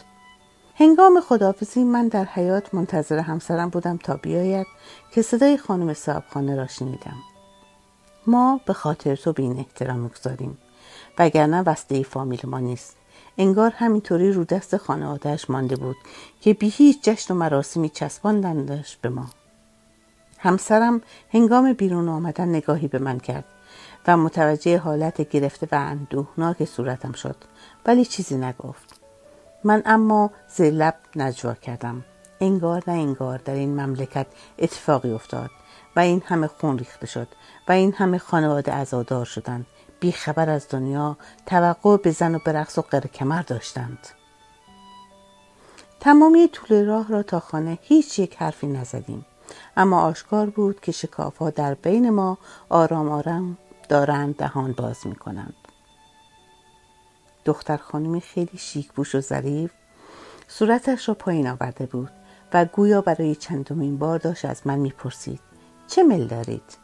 هنگام 0.76 1.20
خداحافظی 1.20 1.84
من 1.84 2.08
در 2.08 2.26
حیات 2.26 2.74
منتظر 2.74 3.20
همسرم 3.20 3.70
بودم 3.70 3.98
تا 3.98 4.16
بیاید 4.16 4.68
که 5.12 5.22
صدای 5.22 5.58
خانم 5.58 5.94
صاحبخانه 5.94 6.56
را 6.56 6.68
شنیدم. 6.68 7.18
ما 8.28 8.62
به 8.66 8.74
خاطر 8.74 9.16
تو 9.16 9.34
به 9.34 9.44
این 9.44 9.58
احترام 9.60 10.00
می‌گذاریم. 10.00 10.58
وگرنه 11.20 11.62
وسته 11.62 12.04
فامیل 12.04 12.42
ما 12.44 12.60
نیست. 12.60 12.96
انگار 13.38 13.72
همینطوری 13.76 14.32
رو 14.32 14.44
دست 14.44 14.78
خانوادهش 14.78 15.50
مانده 15.50 15.76
بود 15.76 15.96
که 16.42 16.54
بی 16.54 16.70
هیچ 16.70 17.04
جشن 17.04 17.34
و 17.34 17.38
مراسمی 17.38 17.90
چسباندندش 17.90 18.98
به 18.98 19.10
ما. 19.10 19.26
همسرم 20.40 21.02
هنگام 21.34 21.74
بیرون 21.74 22.10
آمدن 22.10 22.50
نگاهی 22.50 22.88
به 22.88 23.00
من 23.00 23.20
کرد 23.20 23.46
و 24.08 24.18
متوجه 24.18 24.78
حالت 24.78 25.30
گرفته 25.30 25.68
و 25.72 25.76
اندوهناک 25.76 26.66
صورتم 26.66 27.12
شد 27.12 27.36
ولی 27.86 28.06
چیزی 28.06 28.38
نگفت. 28.38 29.00
من 29.64 29.82
اما 29.86 30.32
زیر 30.48 30.74
لب 30.74 30.96
نجوا 31.16 31.54
کردم. 31.54 32.06
انگار 32.42 32.84
نه 32.88 32.94
انگار 32.94 33.38
در 33.38 33.54
این 33.54 33.82
مملکت 33.82 34.28
اتفاقی 34.60 35.12
افتاد. 35.12 35.50
و 35.98 36.00
این 36.00 36.24
همه 36.26 36.48
خون 36.48 36.78
ریخته 36.78 37.06
شد 37.08 37.28
و 37.68 37.72
این 37.72 37.94
همه 37.94 38.18
خانواده 38.18 38.74
ازادار 38.74 39.26
شدند. 39.26 39.66
بیخبر 40.00 40.50
از 40.50 40.68
دنیا 40.70 41.18
توقع 41.46 41.98
به 41.98 42.12
زن 42.12 42.36
و 42.36 42.40
به 42.46 42.52
رقص 42.52 42.78
و 42.78 42.82
کمر 43.14 43.42
داشتند. 43.42 44.08
تمامی 46.00 46.48
طول 46.48 46.86
راه 46.86 47.08
را 47.08 47.24
تا 47.24 47.40
خانه 47.40 47.78
هیچ 47.82 48.20
یک 48.20 48.36
حرفی 48.36 48.68
نزدیم. 48.68 49.26
اما 49.78 50.02
آشکار 50.02 50.50
بود 50.50 50.80
که 50.80 50.92
شکاف 50.92 51.38
ها 51.38 51.50
در 51.50 51.74
بین 51.74 52.10
ما 52.10 52.38
آرام 52.70 53.10
آرام 53.10 53.58
دارند 53.90 54.36
دهان 54.36 54.72
باز 54.72 55.08
می 55.08 55.16
کنند. 55.16 55.56
دختر 57.46 57.78
خانمی 57.78 58.22
خیلی 58.22 58.58
شیک 58.58 58.94
بوش 58.94 59.16
و 59.16 59.22
ظریف 59.22 59.72
صورتش 60.48 61.10
را 61.10 61.16
پایین 61.16 61.48
آورده 61.48 61.86
بود 61.86 62.12
و 62.54 62.66
گویا 62.66 63.02
برای 63.02 63.36
چندمین 63.36 63.98
بار 63.98 64.20
داشت 64.20 64.46
از 64.46 64.68
من 64.68 64.80
می‌پرسید. 64.80 65.47
چه 65.88 66.04
مل 66.04 66.28
دارید؟ 66.28 66.78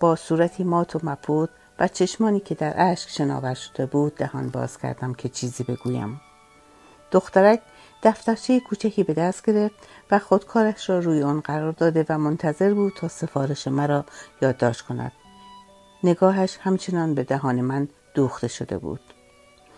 با 0.00 0.16
صورتی 0.16 0.64
مات 0.64 0.96
و 0.96 1.00
مپود 1.02 1.50
و 1.78 1.88
چشمانی 1.88 2.40
که 2.40 2.54
در 2.54 2.74
اشک 2.76 3.08
شناور 3.08 3.54
شده 3.54 3.86
بود 3.86 4.14
دهان 4.14 4.48
باز 4.48 4.78
کردم 4.78 5.14
که 5.14 5.28
چیزی 5.28 5.64
بگویم. 5.64 6.20
دخترک 7.10 7.62
دفترچه 8.02 8.60
کوچکی 8.60 9.02
به 9.02 9.14
دست 9.14 9.46
گرفت 9.46 9.74
و 10.10 10.18
خودکارش 10.18 10.90
را 10.90 10.98
روی 10.98 11.22
آن 11.22 11.40
قرار 11.40 11.72
داده 11.72 12.06
و 12.08 12.18
منتظر 12.18 12.74
بود 12.74 12.92
تا 12.96 13.08
سفارش 13.08 13.68
مرا 13.68 14.04
یادداشت 14.42 14.82
کند. 14.82 15.12
نگاهش 16.04 16.58
همچنان 16.60 17.14
به 17.14 17.24
دهان 17.24 17.60
من 17.60 17.88
دوخته 18.14 18.48
شده 18.48 18.78
بود. 18.78 19.00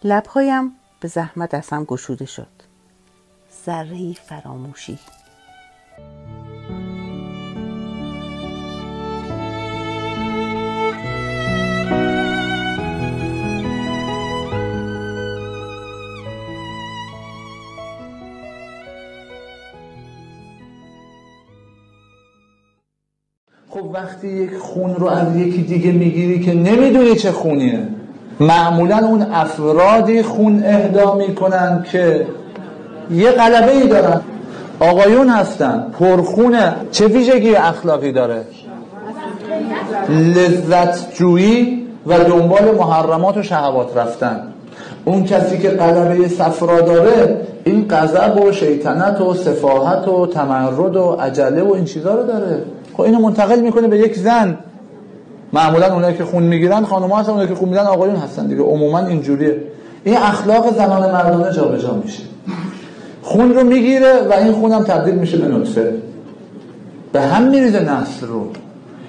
لبهایم 0.05 0.73
به 1.01 1.09
زحمت 1.09 1.55
از 1.55 1.69
هم 1.69 1.85
گشوده 1.85 2.27
شد. 2.27 2.49
ذره 3.65 4.13
فراموشی. 4.13 4.99
خب 23.77 23.91
وقتی 23.95 24.29
یک 24.29 24.51
خون 24.59 24.95
رو 24.95 25.07
از 25.07 25.37
یکی 25.37 25.63
دیگه 25.63 25.93
می‌گیری 25.93 26.41
که 26.41 26.55
نمی‌دونی 26.55 27.15
چه 27.15 27.33
خونیه. 27.33 27.79
معمولا 28.41 28.99
اون 28.99 29.27
افرادی 29.33 30.23
خون 30.23 30.63
اهدا 30.65 31.15
می‌کنن 31.15 31.85
که 31.93 32.27
یه 33.11 33.31
قلبه 33.31 33.71
ای 33.71 33.89
دارن. 33.89 34.21
آقایون 34.81 35.29
هستن. 35.29 35.87
پرخونه 35.99 36.75
چه 36.91 37.07
ویژگی 37.07 37.55
اخلاقی 37.55 38.13
داره؟ 38.13 38.41
لذت 40.09 41.15
جویی 41.15 41.87
و 42.07 42.19
دنبال 42.19 42.75
محرمات 42.79 43.37
و 43.37 43.43
شهوات 43.43 43.97
رفتن. 43.97 44.41
اون 45.05 45.25
کسی 45.25 45.59
که 45.59 45.69
قلبه 45.69 46.29
صفرا 46.29 46.81
داره 46.81 47.41
این 47.65 47.87
غضب 47.91 48.45
و 48.45 48.53
شیطنت 48.53 49.21
و 49.21 49.35
سفاحت 49.35 50.09
و 50.09 50.27
تمرد 50.27 50.97
و 50.97 51.17
عجله 51.21 51.63
و 51.63 51.73
این 51.73 51.85
چیزا 51.85 52.15
رو 52.15 52.23
داره. 52.23 52.63
خب 52.97 53.03
اینو 53.03 53.19
منتقل 53.19 53.61
می‌کنه 53.61 53.89
به 53.89 53.99
یک 53.99 54.17
زن. 54.19 54.59
معمولا 55.53 55.95
اونایی 55.95 56.17
که 56.17 56.25
خون 56.25 56.43
می‌گیرن 56.43 56.85
خانم‌ها 56.85 57.19
هستن 57.19 57.31
اونایی 57.31 57.49
که 57.49 57.55
خون 57.55 57.69
میدن 57.69 57.85
آقایون 57.87 58.17
هستن 58.17 58.47
دیگه. 58.47 58.63
عموما 58.63 58.99
اینجوریه. 58.99 59.61
این 60.05 60.17
اخلاق 60.17 60.75
زنان 60.75 61.13
مردانه 61.13 61.53
جابجا 61.53 61.95
میشه. 62.05 62.23
خون 63.23 63.55
رو 63.55 63.65
می‌گیره 63.65 64.13
و 64.31 64.33
این 64.33 64.53
خونم 64.53 64.83
تبدیل 64.83 65.15
میشه 65.15 65.37
به 65.37 65.49
نطفه. 65.49 65.95
به 67.13 67.21
هم 67.21 67.43
میریزه 67.43 67.81
نسل 67.81 68.27
رو. 68.27 68.47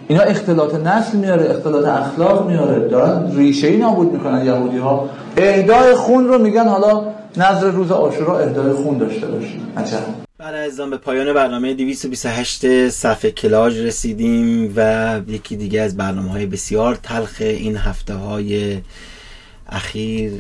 اینا 0.08 0.24
اختلاط 0.24 0.76
نسل 0.76 1.18
میاره 1.18 1.50
اختلاط 1.50 1.86
اخلاق 1.86 2.48
میاره. 2.48 2.88
دارن 2.88 3.32
ریشه 3.36 3.68
ای 3.68 3.78
نابود 3.78 4.14
می‌کنن 4.14 4.46
یهودی 4.46 4.78
ها 4.78 5.10
اهدای 5.38 5.96
خون 5.96 6.28
رو 6.28 6.38
میگن 6.38 6.68
حالا 6.68 7.02
نظر 7.38 7.72
روز 7.72 7.92
آشورا 7.92 8.40
اهدای 8.40 8.74
خون 8.74 8.98
داشته 8.98 9.28
باشیم. 9.28 9.62
عجب. 9.78 10.27
برای 10.40 10.66
عزیزان 10.66 10.90
به 10.90 10.98
پایان 10.98 11.34
برنامه 11.34 11.74
228 11.74 12.90
صفحه 12.90 13.32
کلاج 13.32 13.78
رسیدیم 13.78 14.74
و 14.76 15.22
یکی 15.28 15.56
دیگه 15.56 15.82
از 15.82 15.98
برنامه 15.98 16.32
های 16.32 16.46
بسیار 16.46 16.96
تلخ 16.96 17.36
این 17.40 17.78
هفته 17.78 18.14
های 18.14 18.82
اخیر 19.68 20.32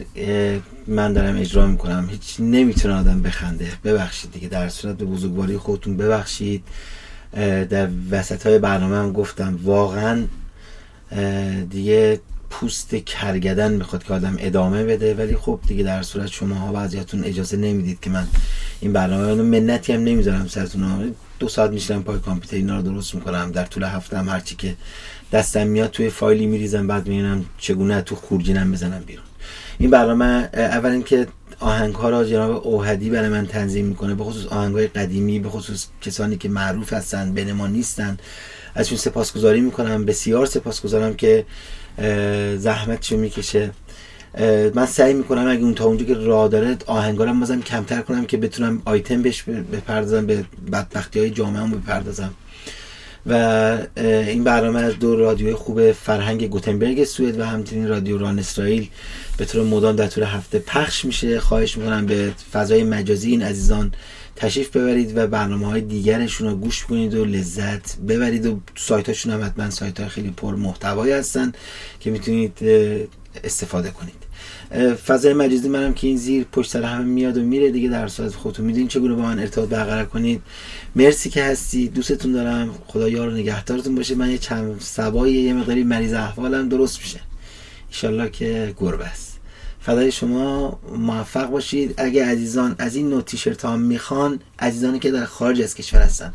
من 0.88 1.14
دارم 1.14 1.38
اجرا 1.38 1.68
می‌کنم. 1.68 2.08
هیچ 2.12 2.36
نمی‌تونه 2.40 2.94
آدم 2.94 3.22
بخنده. 3.22 3.68
ببخشید 3.84 4.32
دیگه 4.32 4.48
در 4.48 4.70
صورت 4.70 4.98
به 4.98 5.06
بزرگواری 5.06 5.58
خودتون 5.58 5.98
ببخشید. 5.98 6.64
در 7.70 7.90
وسط 8.12 8.48
های 8.48 8.60
برنامه 8.60 8.96
هم 8.96 9.12
گفتم 9.12 9.60
واقعا 9.64 10.24
دیگه 11.70 12.20
پوست 12.60 12.96
کرگدن 12.96 13.72
می‌خواد 13.74 14.04
که 14.04 14.14
آدم 14.14 14.36
ادامه 14.40 14.84
بده 14.84 15.14
ولی 15.14 15.36
خب 15.36 15.60
دیگه 15.68 15.84
در 15.84 16.04
صورت 16.04 16.28
شما 16.28 16.56
ها 16.56 16.72
بعضیاتون 16.72 17.24
اجازه 17.24 17.58
نمی‌دید 17.58 18.00
که 18.00 18.10
من 18.10 18.28
این 18.80 18.94
برنامه 18.94 19.28
رو 19.28 19.44
منتی 19.44 19.94
هم 19.94 20.04
نمی‌ذارم 20.04 20.48
سرتون 20.48 21.16
دو 21.40 21.50
ساعت 21.50 21.72
میشنم 21.72 22.04
پای 22.04 22.20
کامپیوتر 22.20 22.56
اینا 22.56 22.76
رو 22.76 22.82
درست 22.82 23.16
می‌کنم 23.16 23.52
در 23.52 23.66
طول 23.66 23.84
هفته 23.84 24.18
هم 24.18 24.30
هرچی 24.30 24.56
که 24.56 24.76
دستم 25.32 25.68
میاد 25.68 25.92
توی 25.92 26.10
فایلی 26.10 26.46
میریزم 26.46 26.88
بعد 26.88 27.08
می‌بینم 27.08 27.46
چگونه 27.58 28.02
تو 28.02 28.16
خورجینم 28.16 28.72
بزنم 28.72 29.04
بیرون. 29.06 29.26
این 29.78 29.90
برنامه 29.90 30.50
اول 30.54 30.90
اینکه 30.90 31.28
آهنگ 31.60 31.96
ها 31.96 32.10
را 32.10 32.24
جناب 32.24 32.68
اوهدی 32.68 33.10
برای 33.10 33.30
من 33.30 33.46
تنظیم 33.48 33.86
می‌کنه 33.86 34.16
به 34.16 34.24
خصوص 34.24 34.46
آهنگ 34.46 34.76
های 34.76 34.88
قدیمی 34.88 35.40
به 35.40 35.50
خصوص 35.50 35.88
کسانی 36.02 36.38
که 36.38 36.50
معروف 36.50 36.94
هستن 36.94 37.34
بین 37.34 37.52
ما 37.52 37.68
نیستن. 37.68 38.18
ازشون 38.76 38.98
سپاسگزاری 38.98 39.62
می‌کنم. 39.62 40.06
بسیار 40.06 40.46
سپاسگزارم 40.46 41.16
که 41.16 41.46
زحمتشو 42.58 43.18
می‌کشه. 43.18 43.72
من 44.74 44.86
سعی 44.86 45.14
می‌کنم 45.14 45.48
اگه 45.48 45.62
اون 45.62 45.74
تا 45.74 45.86
اونجا 45.86 46.06
که 46.06 46.14
راه 46.14 46.48
داره 46.48 46.78
آهنگارم 46.86 47.40
بازم 47.40 47.62
کمتر 47.62 48.02
کنم 48.02 48.26
که 48.26 48.38
بتونم 48.38 48.82
آیتم 48.86 49.22
بهش 49.22 49.44
بپردازم 49.44 50.26
به 50.26 50.46
بدبختی 50.72 51.20
های 51.20 51.30
جامعه 51.30 51.68
بپردازم. 51.68 52.34
و 53.26 53.34
این 53.98 54.44
برنامه 54.44 54.80
از 54.80 55.00
دو 55.00 55.16
رادیوی 55.16 55.54
خوب 55.54 55.92
فرهنگ 55.92 56.50
گوتنبرگ 56.50 57.04
سوئد 57.04 57.40
و 57.40 57.44
همچنین 57.44 57.88
رادیو 57.88 58.18
ران 58.18 58.40
اسرائیل 58.40 58.90
به 59.38 59.46
طور 59.46 59.64
مدام 59.64 59.96
در 59.96 60.08
طول 60.08 60.24
هفته 60.24 60.60
پخش 60.60 61.06
میشه. 61.06 61.40
خواهش 61.40 61.78
می‌کنم 61.78 62.06
به 62.06 62.32
فضای 62.52 62.84
مجازی 62.84 63.32
این 63.32 63.44
عزیزان 63.44 63.92
تشریف 64.38 64.78
ببرید 64.78 65.18
و 65.18 65.28
برنامه 65.28 65.66
های 65.66 65.82
دیگرشون 65.82 66.50
رو 66.50 66.56
گوش 66.56 66.86
کنید 66.86 67.14
و 67.14 67.26
لذت 67.26 67.98
ببرید 67.98 68.46
و 68.46 68.60
سایت 68.76 69.08
هاشون 69.10 69.34
هم 69.34 69.46
حتما 69.46 69.70
سایت 69.70 70.00
های 70.00 70.10
خیلی 70.10 70.30
پر 70.30 70.56
محتوایی 70.56 71.14
هستن 71.14 71.52
که 72.00 72.12
می‌تونید 72.12 72.58
استفاده 73.44 73.92
کنید. 73.92 74.28
فضای 74.96 75.34
مجازی 75.34 75.70
منم 75.70 75.94
که 75.94 76.08
این 76.08 76.18
زیر 76.18 76.44
پشت 76.44 76.72
سر 76.72 76.84
همه 76.84 77.04
میاد 77.06 77.38
و 77.38 77.42
میره 77.42 77.72
دیگه 77.72 77.90
در 77.90 78.08
صورت 78.08 78.34
خودتون 78.34 78.66
می‌دونید 78.66 78.90
چگونه 78.90 79.16
با 79.16 79.22
من 79.22 79.40
ارتباط 79.40 79.70
برقرار 79.70 80.06
کنید. 80.06 80.42
مرسی 80.96 81.30
که 81.30 81.44
هستی. 81.44 81.88
دوستتون 81.88 82.32
دارم. 82.32 82.70
خدا 82.88 83.10
یار 83.10 83.30
و 83.30 83.32
نگهدارتون 83.32 83.96
باشه. 83.96 84.16
من 84.16 84.32
یه 84.32 84.38
چند 84.38 84.82
سبایی 84.82 85.34
یه 85.34 85.54
مقداری 85.54 85.84
مریض 85.84 86.14
احوالم 86.14 86.70
درست 86.70 87.00
میشه. 87.00 87.20
انشالله 87.88 88.30
که 88.30 88.74
گربه 88.80 89.06
است. 89.06 89.27
فدای 89.88 90.12
شما 90.12 90.80
موفق 90.98 91.50
باشید. 91.50 91.94
اگه 91.98 92.26
عزیزان 92.26 92.76
از 92.80 92.96
این 92.96 93.10
نوع 93.10 93.22
تیشرت 93.22 93.66
ها 93.66 93.78
می‌خوان 93.78 94.40
عزیزانی 94.60 95.00
که 95.00 95.12
در 95.12 95.26
خارج 95.26 95.62
از 95.62 95.76
کشور 95.76 96.00
هستن 96.00 96.34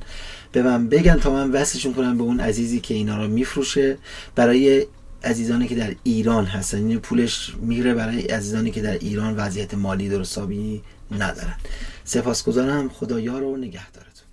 به 0.53 0.63
من 0.63 0.89
بگن 0.89 1.17
تا 1.19 1.31
من 1.31 1.51
وصلشون 1.51 1.95
کنم 1.95 2.19
به 2.19 2.23
اون 2.23 2.41
عزیزی 2.41 2.81
که 2.81 2.95
اینا 2.95 3.25
رو 3.25 3.29
میفروشه. 3.29 3.99
برای 4.35 4.87
عزیزانی 5.25 5.69
که 5.69 5.75
در 5.75 5.95
ایران 6.03 6.45
هستن 6.45 6.79
این 6.87 6.99
پولش 6.99 7.55
میره 7.61 7.95
برای 7.95 8.21
عزیزانی 8.21 8.71
که 8.71 8.83
در 8.83 8.99
ایران 8.99 9.37
وضعیت 9.37 9.75
مالی 9.75 10.09
درستابی 10.09 10.83
ندارن. 11.11 11.57
سپاسگزارم. 12.05 12.89
خدا 12.89 13.21
یار 13.21 13.43
و 13.43 13.57
نگهدارتون. 13.57 14.27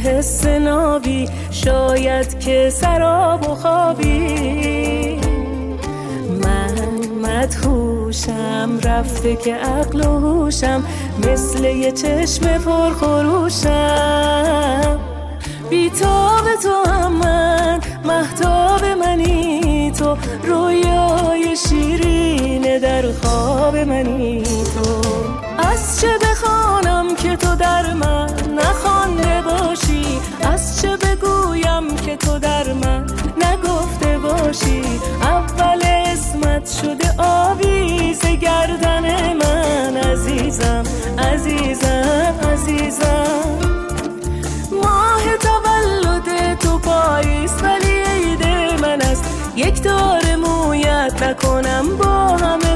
حس 0.00 0.46
نابی 0.46 1.28
شاید 1.50 2.38
که 2.38 2.70
سراب 2.70 3.50
و 3.50 3.54
خوابی. 3.54 5.20
من 6.44 6.74
مدهوشم 7.22 8.78
رفته 8.84 9.36
که 9.36 9.54
عقل 9.54 10.00
و 10.00 10.18
هوشم 10.18 10.84
مثل 11.28 11.64
یه 11.64 11.92
چشم 11.92 12.58
پرخروشم. 12.58 13.80
بیتاب 15.70 16.44
تو 16.62 16.90
هم 16.90 17.12
من 17.12 17.80
محتاب 18.04 18.84
منی 18.84 19.92
تو. 19.98 20.16
رویای 20.44 21.56
شیرین 21.68 22.78
در 22.78 23.12
خواب 23.12 23.76
منی 23.76 24.42
تو. 24.42 25.00
از 25.58 26.00
چه 26.00 26.08
بخوانم 26.22 27.14
که 27.14 27.36
تو 27.36 27.54
در 27.56 27.94
من 27.94 28.30
نخوانده 28.56 29.42
باشی؟ 29.42 29.89
که 32.10 32.16
تو 32.16 32.38
در 32.38 32.72
من 32.72 33.06
نگفته 33.36 34.18
باشی. 34.18 34.82
اول 35.22 35.82
اسمت 35.84 36.70
شده 36.82 37.14
آویز 37.18 38.26
گردن 38.26 39.32
من. 39.32 39.96
عزیزم 39.96 40.84
عزیزم 41.18 42.34
عزیزم. 42.52 43.58
ماه 44.82 45.22
تولد 45.40 46.58
تو 46.58 46.78
پاییز 46.78 47.52
ولی 47.62 48.02
عید 48.02 48.46
من 48.82 49.00
است. 49.00 49.24
یک 49.56 49.82
دار 49.82 50.36
مویت 50.36 51.22
نکنم 51.22 51.96
با 51.96 52.36
همه 52.36 52.69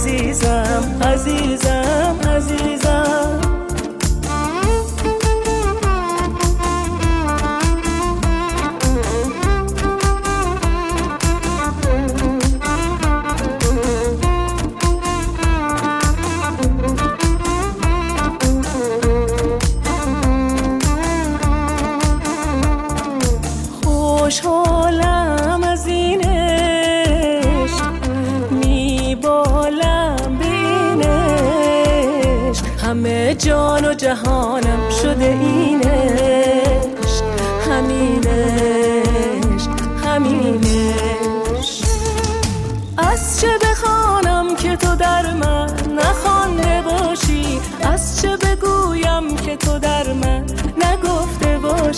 عزیزم 0.00 0.98
عزیزم 1.02 2.18
عزیزم. 2.28 3.49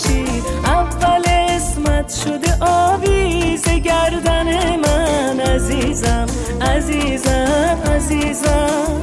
باشی. 0.03 0.25
اول 0.65 1.21
اسمت 1.27 2.13
شده 2.13 2.57
آویز 2.59 3.69
گردن 3.69 4.75
من. 4.75 5.39
عزیزم 5.39 6.25
عزیزم 6.61 7.77
عزیزم. 7.95 9.01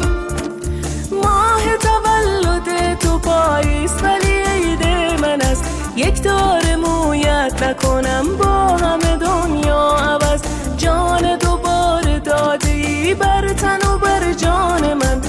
ماه 1.13 1.63
تولد 1.81 2.99
تو 2.99 3.19
پاییز 3.19 3.93
ولی 4.03 4.43
عید 4.43 4.87
من 5.21 5.41
است. 5.41 5.65
یک 5.97 6.23
دار 6.23 6.77
مویت 6.77 7.63
نکنم 7.63 8.37
با 8.39 8.77
همه 8.77 9.17
دنیا 9.17 9.97
عوض. 9.97 10.41
جان 10.77 11.37
دوباره 11.37 12.19
داده 12.19 12.71
ای 12.71 13.15
بر 13.15 13.49
تن 13.49 13.89
و 13.89 13.99
بر 13.99 14.33
جان 14.33 14.95
من. 14.95 15.21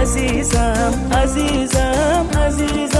عزیزم 0.00 0.92
عزیزم 1.12 2.26
عزیزم. 2.46 2.99